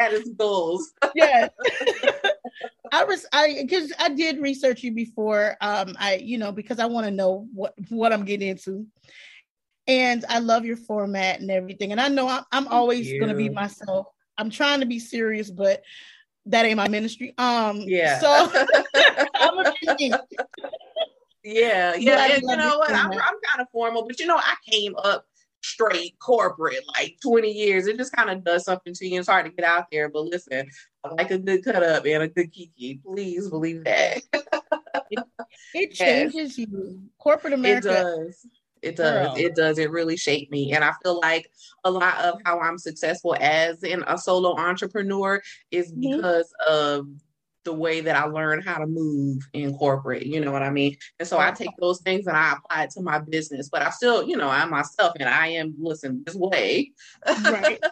that 0.03 0.13
is 0.13 0.29
goals. 0.37 0.93
yes. 1.15 1.49
I 2.91 3.05
was 3.05 3.25
I 3.33 3.57
because 3.61 3.91
I 3.99 4.09
did 4.09 4.39
research 4.39 4.83
you 4.83 4.91
before. 4.91 5.55
Um, 5.61 5.95
I 5.99 6.15
you 6.15 6.37
know 6.37 6.51
because 6.51 6.79
I 6.79 6.85
want 6.85 7.05
to 7.05 7.11
know 7.11 7.47
what 7.53 7.73
what 7.89 8.13
I'm 8.13 8.25
getting 8.25 8.49
into, 8.49 8.85
and 9.87 10.23
I 10.29 10.39
love 10.39 10.65
your 10.65 10.77
format 10.77 11.39
and 11.39 11.49
everything. 11.49 11.91
And 11.91 12.01
I 12.01 12.09
know 12.09 12.27
I'm, 12.27 12.43
I'm 12.51 12.67
always 12.67 13.11
going 13.13 13.29
to 13.29 13.35
be 13.35 13.49
myself. 13.49 14.07
I'm 14.37 14.49
trying 14.49 14.81
to 14.81 14.85
be 14.85 14.99
serious, 14.99 15.49
but 15.49 15.81
that 16.47 16.65
ain't 16.65 16.77
my 16.77 16.87
ministry. 16.87 17.33
Um, 17.37 17.81
Yeah. 17.81 18.19
So. 18.19 18.51
Yeah, 21.45 21.95
yeah. 21.95 22.25
And 22.35 22.41
you 22.41 22.55
know 22.55 22.77
what? 22.77 22.91
I'm. 22.91 23.11
I'm 23.11 23.17
kind 23.17 23.59
of 23.59 23.67
formal, 23.73 24.07
but 24.07 24.17
you 24.17 24.25
know, 24.27 24.37
I 24.37 24.55
came 24.71 24.95
up 24.95 25.25
straight 25.63 26.17
corporate 26.19 26.83
like 26.97 27.17
20 27.23 27.51
years. 27.51 27.87
It 27.87 27.97
just 27.97 28.13
kind 28.13 28.29
of 28.29 28.43
does 28.43 28.65
something 28.65 28.93
to 28.93 29.07
you. 29.07 29.19
It's 29.19 29.29
hard 29.29 29.45
to 29.45 29.51
get 29.51 29.65
out 29.65 29.85
there, 29.91 30.09
but 30.09 30.25
listen, 30.25 30.67
I 31.03 31.09
like 31.13 31.31
a 31.31 31.37
good 31.37 31.63
cut 31.63 31.81
up 31.83 32.05
and 32.05 32.23
a 32.23 32.27
good 32.27 32.51
kiki. 32.51 32.99
Please 33.03 33.49
believe 33.49 33.83
that. 33.85 34.21
It 35.73 35.91
changes 35.93 36.57
you. 36.57 37.01
Corporate 37.17 37.53
America. 37.53 37.89
It 37.89 37.93
does. 37.93 38.45
It 38.81 38.95
does. 38.97 39.27
Girl. 39.27 39.35
It 39.37 39.55
does. 39.55 39.77
It 39.79 39.91
really 39.91 40.17
shaped 40.17 40.51
me. 40.51 40.73
And 40.73 40.83
I 40.83 40.91
feel 41.01 41.19
like 41.21 41.49
a 41.85 41.91
lot 41.91 42.19
of 42.19 42.39
how 42.45 42.59
I'm 42.59 42.77
successful 42.77 43.35
as 43.39 43.81
in 43.83 44.03
a 44.07 44.17
solo 44.17 44.57
entrepreneur 44.57 45.41
is 45.71 45.91
Mhm. 45.93 46.01
because 46.17 46.53
of 46.67 47.07
the 47.63 47.73
way 47.73 48.01
that 48.01 48.15
I 48.15 48.25
learned 48.25 48.65
how 48.65 48.77
to 48.77 48.87
move 48.87 49.47
in 49.53 49.75
corporate. 49.77 50.25
You 50.25 50.41
know 50.41 50.51
what 50.51 50.63
I 50.63 50.69
mean? 50.69 50.97
And 51.19 51.27
so 51.27 51.39
I 51.39 51.51
take 51.51 51.69
those 51.79 52.01
things 52.01 52.27
and 52.27 52.35
I 52.35 52.53
apply 52.53 52.83
it 52.83 52.89
to 52.91 53.01
my 53.01 53.19
business, 53.19 53.69
but 53.69 53.81
I 53.81 53.89
still, 53.89 54.27
you 54.27 54.37
know, 54.37 54.49
I'm 54.49 54.69
myself 54.69 55.13
and 55.19 55.29
I 55.29 55.47
am, 55.47 55.75
listen, 55.77 56.23
this 56.25 56.35
way. 56.35 56.91
Right. 57.25 57.79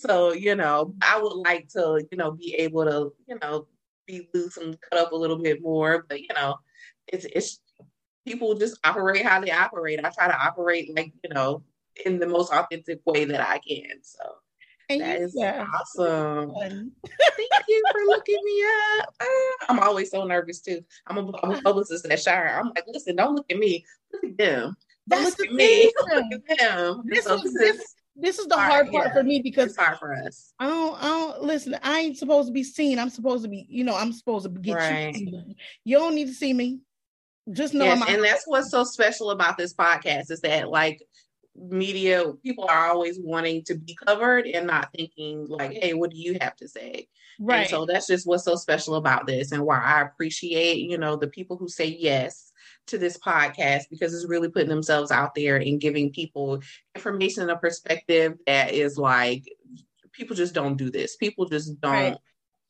So, 0.00 0.32
you 0.32 0.54
know, 0.54 0.94
I 1.02 1.20
would 1.20 1.34
like 1.34 1.68
to, 1.74 2.02
you 2.10 2.16
know, 2.16 2.30
be 2.30 2.54
able 2.54 2.86
to, 2.86 3.12
you 3.28 3.38
know, 3.42 3.66
be 4.06 4.30
loose 4.32 4.56
and 4.56 4.80
cut 4.80 4.98
up 4.98 5.12
a 5.12 5.16
little 5.16 5.36
bit 5.36 5.60
more. 5.60 6.06
But, 6.08 6.22
you 6.22 6.28
know, 6.34 6.56
it's 7.06 7.26
it's 7.26 7.60
people 8.26 8.54
just 8.54 8.78
operate 8.82 9.26
how 9.26 9.40
they 9.40 9.50
operate. 9.50 10.00
I 10.02 10.08
try 10.08 10.28
to 10.28 10.42
operate 10.42 10.96
like, 10.96 11.12
you 11.22 11.28
know, 11.34 11.64
in 12.06 12.18
the 12.18 12.26
most 12.26 12.50
authentic 12.50 13.00
way 13.04 13.26
that 13.26 13.46
I 13.46 13.58
can. 13.58 14.02
So 14.02 14.20
And 14.90 15.00
that 15.02 15.20
is 15.20 15.34
yeah. 15.36 15.66
awesome. 15.74 16.50
Thank 17.06 17.50
you 17.68 17.84
for 17.92 18.00
looking 18.06 18.38
me 18.44 18.64
up. 19.00 19.14
Ah, 19.20 19.26
I'm 19.68 19.78
always 19.80 20.10
so 20.10 20.24
nervous 20.24 20.60
too. 20.60 20.82
I'm 21.06 21.18
a, 21.18 21.32
I'm 21.42 21.52
a 21.52 21.62
publicist 21.64 22.06
at 22.06 22.20
Shire. 22.20 22.58
I'm 22.58 22.66
like, 22.74 22.84
listen, 22.88 23.16
don't 23.16 23.34
look 23.36 23.46
at 23.50 23.58
me. 23.58 23.84
Look 24.12 24.24
at 24.24 24.36
them. 24.38 24.76
Don't 25.08 25.22
That's 25.24 25.38
look 25.38 25.48
at 25.48 25.54
me. 25.54 25.92
Look 26.08 26.24
at 26.50 26.58
them. 26.58 27.02
This 27.06 27.24
So 27.24 27.34
is- 27.34 27.54
this 27.54 27.76
is 27.76 27.94
This 28.16 28.38
is 28.38 28.46
the 28.48 28.54
All 28.56 28.60
hard 28.60 28.90
part 28.90 29.06
yeah. 29.08 29.12
for 29.14 29.22
me 29.22 29.40
because 29.40 29.68
it's 29.68 29.76
hard 29.78 29.98
for 29.98 30.12
us. 30.14 30.52
I 30.58 30.66
don't, 30.68 31.02
I 31.02 31.06
don't 31.08 31.42
listen. 31.42 31.76
I 31.82 32.00
ain't 32.00 32.18
supposed 32.18 32.48
to 32.48 32.52
be 32.52 32.64
seen. 32.64 32.98
I'm 32.98 33.08
supposed 33.10 33.44
to 33.44 33.48
be, 33.48 33.66
you 33.68 33.82
know, 33.84 33.94
I'm 33.96 34.12
supposed 34.12 34.44
to 34.44 34.50
get 34.50 34.74
Right. 34.76 35.14
you. 35.16 35.54
You 35.84 35.98
don't 35.98 36.14
need 36.14 36.26
to 36.26 36.34
see 36.34 36.52
me. 36.52 36.80
Just 37.52 37.72
know 37.74 37.84
Yes, 37.86 38.02
I'm. 38.06 38.14
and 38.14 38.22
that's 38.22 38.44
what's 38.46 38.70
so 38.70 38.84
special 38.84 39.30
about 39.30 39.56
this 39.56 39.72
podcast 39.74 40.30
is 40.30 40.40
that 40.42 40.68
like 40.68 41.02
media 41.68 42.32
people 42.42 42.64
are 42.68 42.88
always 42.88 43.18
wanting 43.20 43.62
to 43.64 43.74
be 43.74 43.94
covered 43.94 44.46
and 44.46 44.66
not 44.66 44.90
thinking 44.94 45.46
like 45.48 45.72
hey 45.72 45.94
what 45.94 46.10
do 46.10 46.16
you 46.16 46.36
have 46.40 46.56
to 46.56 46.68
say? 46.68 47.06
Right 47.38 47.60
and 47.60 47.70
so 47.70 47.86
that's 47.86 48.06
just 48.06 48.26
what's 48.26 48.44
so 48.44 48.56
special 48.56 48.96
about 48.96 49.26
this 49.26 49.52
and 49.52 49.64
why 49.64 49.78
i 49.78 50.02
appreciate 50.02 50.78
you 50.78 50.98
know 50.98 51.16
the 51.16 51.28
people 51.28 51.56
who 51.56 51.68
say 51.68 51.86
yes 51.86 52.52
to 52.88 52.98
this 52.98 53.18
podcast 53.18 53.84
because 53.90 54.14
it's 54.14 54.28
really 54.28 54.48
putting 54.48 54.68
themselves 54.68 55.10
out 55.10 55.34
there 55.34 55.56
and 55.56 55.80
giving 55.80 56.12
people 56.12 56.60
information 56.94 57.42
and 57.42 57.50
a 57.50 57.56
perspective 57.56 58.36
that 58.46 58.72
is 58.72 58.98
like 58.98 59.44
people 60.12 60.36
just 60.36 60.54
don't 60.54 60.76
do 60.76 60.90
this. 60.90 61.16
People 61.16 61.46
just 61.46 61.80
don't 61.80 61.92
right. 61.92 62.18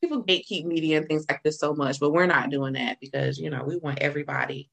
people 0.01 0.22
gatekeep 0.22 0.64
media 0.64 0.99
and 0.99 1.09
things 1.09 1.26
like 1.28 1.43
this 1.43 1.59
so 1.59 1.74
much 1.74 1.99
but 1.99 2.12
we're 2.12 2.26
not 2.26 2.51
doing 2.51 2.74
that 2.74 2.99
because 3.01 3.38
you 3.38 3.51
know 3.51 3.64
we 3.64 3.76
want 3.76 3.99
everybody 3.99 4.70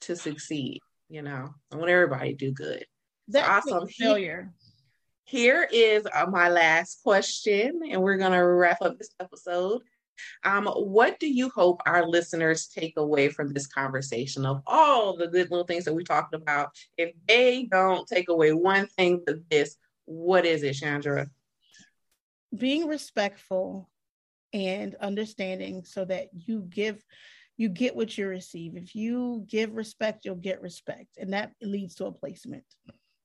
to 0.00 0.16
succeed 0.16 0.80
you 1.10 1.20
know 1.20 1.50
i 1.72 1.76
want 1.76 1.90
everybody 1.90 2.30
to 2.30 2.46
do 2.46 2.52
good 2.52 2.86
that's 3.28 3.66
awesome. 3.66 3.88
Failure. 3.88 4.52
Here 5.24 5.68
is 5.70 6.06
uh, 6.12 6.26
my 6.26 6.48
last 6.48 7.02
question, 7.04 7.82
and 7.88 8.02
we're 8.02 8.16
going 8.16 8.32
to 8.32 8.44
wrap 8.44 8.82
up 8.82 8.98
this 8.98 9.14
episode. 9.20 9.82
Um, 10.44 10.66
what 10.66 11.20
do 11.20 11.32
you 11.32 11.50
hope 11.50 11.80
our 11.86 12.06
listeners 12.06 12.66
take 12.66 12.94
away 12.96 13.28
from 13.28 13.52
this 13.52 13.66
conversation 13.66 14.44
of 14.44 14.60
all 14.66 15.16
the 15.16 15.28
good 15.28 15.50
little 15.50 15.66
things 15.66 15.84
that 15.84 15.94
we 15.94 16.04
talked 16.04 16.34
about? 16.34 16.70
If 16.96 17.12
they 17.28 17.68
don't 17.70 18.08
take 18.08 18.28
away 18.28 18.52
one 18.52 18.86
thing 18.86 19.22
but 19.24 19.36
this, 19.50 19.76
what 20.04 20.44
is 20.44 20.62
it, 20.62 20.74
Chandra? 20.74 21.30
Being 22.56 22.88
respectful 22.88 23.88
and 24.52 24.96
understanding 24.96 25.84
so 25.84 26.04
that 26.06 26.28
you 26.32 26.66
give 26.68 27.02
you 27.56 27.68
get 27.68 27.94
what 27.94 28.16
you 28.16 28.26
receive. 28.26 28.76
If 28.76 28.94
you 28.94 29.44
give 29.46 29.74
respect, 29.74 30.24
you'll 30.24 30.34
get 30.34 30.62
respect. 30.62 31.18
And 31.18 31.34
that 31.34 31.52
leads 31.60 31.94
to 31.96 32.06
a 32.06 32.12
placement 32.12 32.64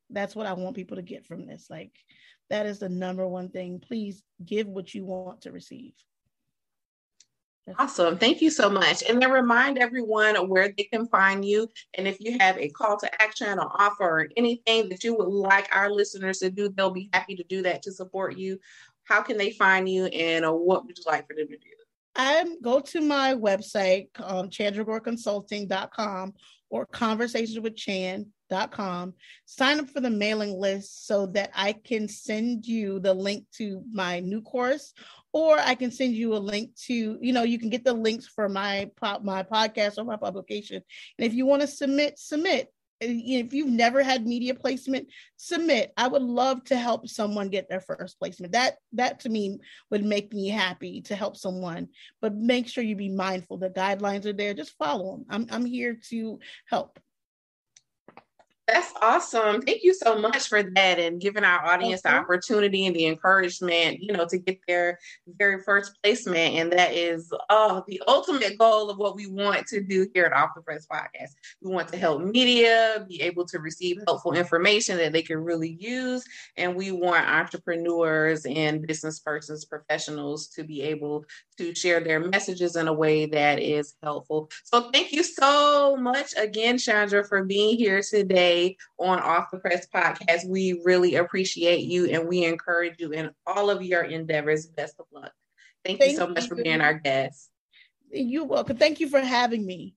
that's 0.09 0.35
what 0.35 0.45
I 0.45 0.53
want 0.53 0.75
people 0.75 0.97
to 0.97 1.03
get 1.03 1.25
from 1.25 1.45
this. 1.45 1.67
Like 1.69 1.91
that 2.49 2.65
is 2.65 2.79
the 2.79 2.89
number 2.89 3.27
one 3.27 3.49
thing. 3.49 3.79
Please 3.79 4.23
give 4.43 4.67
what 4.67 4.93
you 4.93 5.05
want 5.05 5.41
to 5.41 5.51
receive. 5.51 5.93
Awesome. 7.79 8.19
Thank 8.19 8.41
you 8.41 8.51
so 8.51 8.69
much. 8.69 9.01
And 9.09 9.19
then 9.19 9.31
remind 9.31 9.79
everyone 9.79 10.35
where 10.49 10.71
they 10.77 10.83
can 10.83 11.07
find 11.07 11.43
you. 11.43 11.71
And 11.95 12.07
if 12.07 12.17
you 12.19 12.37
have 12.39 12.57
a 12.59 12.69
call 12.69 12.97
to 12.99 13.21
action 13.21 13.57
or 13.57 13.71
offer 13.81 14.03
or 14.03 14.27
anything 14.37 14.87
that 14.89 15.03
you 15.03 15.15
would 15.15 15.27
like 15.27 15.67
our 15.75 15.89
listeners 15.89 16.39
to 16.39 16.51
do, 16.51 16.69
they'll 16.69 16.91
be 16.91 17.09
happy 17.11 17.35
to 17.35 17.43
do 17.45 17.63
that 17.63 17.81
to 17.83 17.91
support 17.91 18.37
you. 18.37 18.59
How 19.05 19.21
can 19.21 19.37
they 19.37 19.51
find 19.51 19.89
you 19.89 20.05
and 20.05 20.45
uh, 20.45 20.51
what 20.51 20.85
would 20.85 20.97
you 20.97 21.03
like 21.07 21.27
for 21.27 21.35
them 21.35 21.47
to 21.47 21.57
do? 21.57 21.69
Um, 22.17 22.61
go 22.61 22.79
to 22.79 23.01
my 23.01 23.33
website, 23.33 24.07
um, 24.19 24.49
chandragoreconsulting.com 24.49 26.33
or 26.69 26.85
conversations 26.85 27.59
with 27.59 27.75
Chan 27.75 28.27
com. 28.49 29.13
Sign 29.45 29.79
up 29.79 29.89
for 29.89 30.01
the 30.01 30.09
mailing 30.09 30.53
list 30.53 31.07
so 31.07 31.27
that 31.27 31.51
I 31.55 31.73
can 31.73 32.07
send 32.07 32.65
you 32.65 32.99
the 32.99 33.13
link 33.13 33.45
to 33.57 33.83
my 33.91 34.19
new 34.19 34.41
course, 34.41 34.93
or 35.33 35.59
I 35.59 35.75
can 35.75 35.91
send 35.91 36.13
you 36.13 36.35
a 36.35 36.37
link 36.37 36.75
to, 36.85 37.17
you 37.21 37.33
know, 37.33 37.43
you 37.43 37.59
can 37.59 37.69
get 37.69 37.83
the 37.83 37.93
links 37.93 38.27
for 38.27 38.47
my 38.47 38.89
pop 38.95 39.23
my 39.23 39.43
podcast 39.43 39.97
or 39.97 40.03
my 40.03 40.17
publication. 40.17 40.81
And 41.17 41.25
if 41.25 41.33
you 41.33 41.45
want 41.45 41.61
to 41.61 41.67
submit, 41.67 42.19
submit. 42.19 42.71
If 43.01 43.53
you've 43.53 43.67
never 43.67 44.01
had 44.01 44.25
media 44.25 44.55
placement, 44.55 45.09
submit. 45.35 45.91
I 45.97 46.07
would 46.07 46.21
love 46.21 46.63
to 46.65 46.77
help 46.77 47.09
someone 47.09 47.49
get 47.49 47.67
their 47.67 47.81
first 47.81 48.17
placement. 48.17 48.53
That 48.53 48.75
that 48.93 49.19
to 49.21 49.29
me 49.29 49.59
would 49.91 50.05
make 50.05 50.33
me 50.33 50.47
happy 50.47 51.01
to 51.01 51.15
help 51.15 51.35
someone. 51.35 51.89
But 52.21 52.35
make 52.35 52.69
sure 52.69 52.85
you 52.85 52.95
be 52.95 53.09
mindful. 53.09 53.57
The 53.57 53.69
guidelines 53.69 54.25
are 54.25 54.33
there. 54.33 54.53
Just 54.53 54.77
follow 54.77 55.11
them. 55.11 55.25
I'm 55.29 55.47
I'm 55.51 55.65
here 55.65 55.99
to 56.09 56.39
help. 56.69 56.97
That's 58.67 58.91
awesome. 58.99 59.61
Thank 59.61 59.83
you 59.83 59.93
so 59.93 60.17
much 60.17 60.47
for 60.47 60.63
that 60.63 60.97
and 60.97 61.21
giving 61.21 61.43
our 61.43 61.63
audience 61.63 62.01
the 62.01 62.15
opportunity 62.15 62.87
and 62.87 62.95
the 62.95 63.05
encouragement, 63.05 63.99
you 64.01 64.11
know, 64.11 64.25
to 64.25 64.39
get 64.39 64.59
their 64.67 64.97
very 65.27 65.61
first 65.61 65.91
placement. 66.01 66.55
And 66.55 66.71
that 66.73 66.95
is 66.95 67.31
uh, 67.51 67.81
the 67.87 68.01
ultimate 68.07 68.57
goal 68.57 68.89
of 68.89 68.97
what 68.97 69.15
we 69.15 69.27
want 69.27 69.67
to 69.67 69.83
do 69.83 70.07
here 70.15 70.25
at 70.25 70.33
Off 70.33 70.55
the 70.55 70.63
Press 70.63 70.87
Podcast. 70.91 71.33
We 71.61 71.73
want 71.73 71.89
to 71.89 71.97
help 71.97 72.23
media 72.23 73.05
be 73.07 73.21
able 73.21 73.45
to 73.45 73.59
receive 73.59 73.99
helpful 74.07 74.33
information 74.33 74.97
that 74.97 75.13
they 75.13 75.21
can 75.21 75.43
really 75.43 75.77
use. 75.79 76.25
And 76.57 76.75
we 76.75 76.91
want 76.91 77.27
entrepreneurs 77.27 78.47
and 78.47 78.87
business 78.87 79.19
persons, 79.19 79.65
professionals 79.65 80.47
to 80.47 80.63
be 80.63 80.81
able 80.81 81.25
to 81.59 81.75
share 81.75 81.99
their 81.99 82.19
messages 82.19 82.77
in 82.77 82.87
a 82.87 82.93
way 82.93 83.27
that 83.27 83.59
is 83.59 83.93
helpful. 84.01 84.49
So 84.63 84.89
thank 84.89 85.11
you 85.11 85.21
so 85.21 85.95
much 85.97 86.33
again, 86.35 86.79
Chandra, 86.79 87.23
for 87.23 87.43
being 87.43 87.77
here 87.77 88.01
today 88.01 88.54
today 88.55 88.77
on 88.97 89.19
Off 89.19 89.51
the 89.51 89.57
Press 89.57 89.87
podcast. 89.93 90.47
We 90.47 90.81
really 90.83 91.15
appreciate 91.15 91.81
you 91.81 92.05
and 92.05 92.27
we 92.27 92.45
encourage 92.45 92.99
you 92.99 93.11
in 93.11 93.31
all 93.45 93.69
of 93.69 93.83
your 93.83 94.03
endeavors. 94.03 94.65
Best 94.67 94.95
of 94.99 95.05
luck. 95.11 95.31
Thank, 95.83 95.99
Thank 95.99 96.11
you 96.11 96.17
so 96.17 96.27
much 96.27 96.43
you. 96.43 96.49
for 96.49 96.55
being 96.55 96.81
our 96.81 96.95
guest. 96.95 97.49
You're 98.11 98.45
welcome. 98.45 98.77
Thank 98.77 98.99
you 98.99 99.09
for 99.09 99.19
having 99.19 99.65
me. 99.65 99.95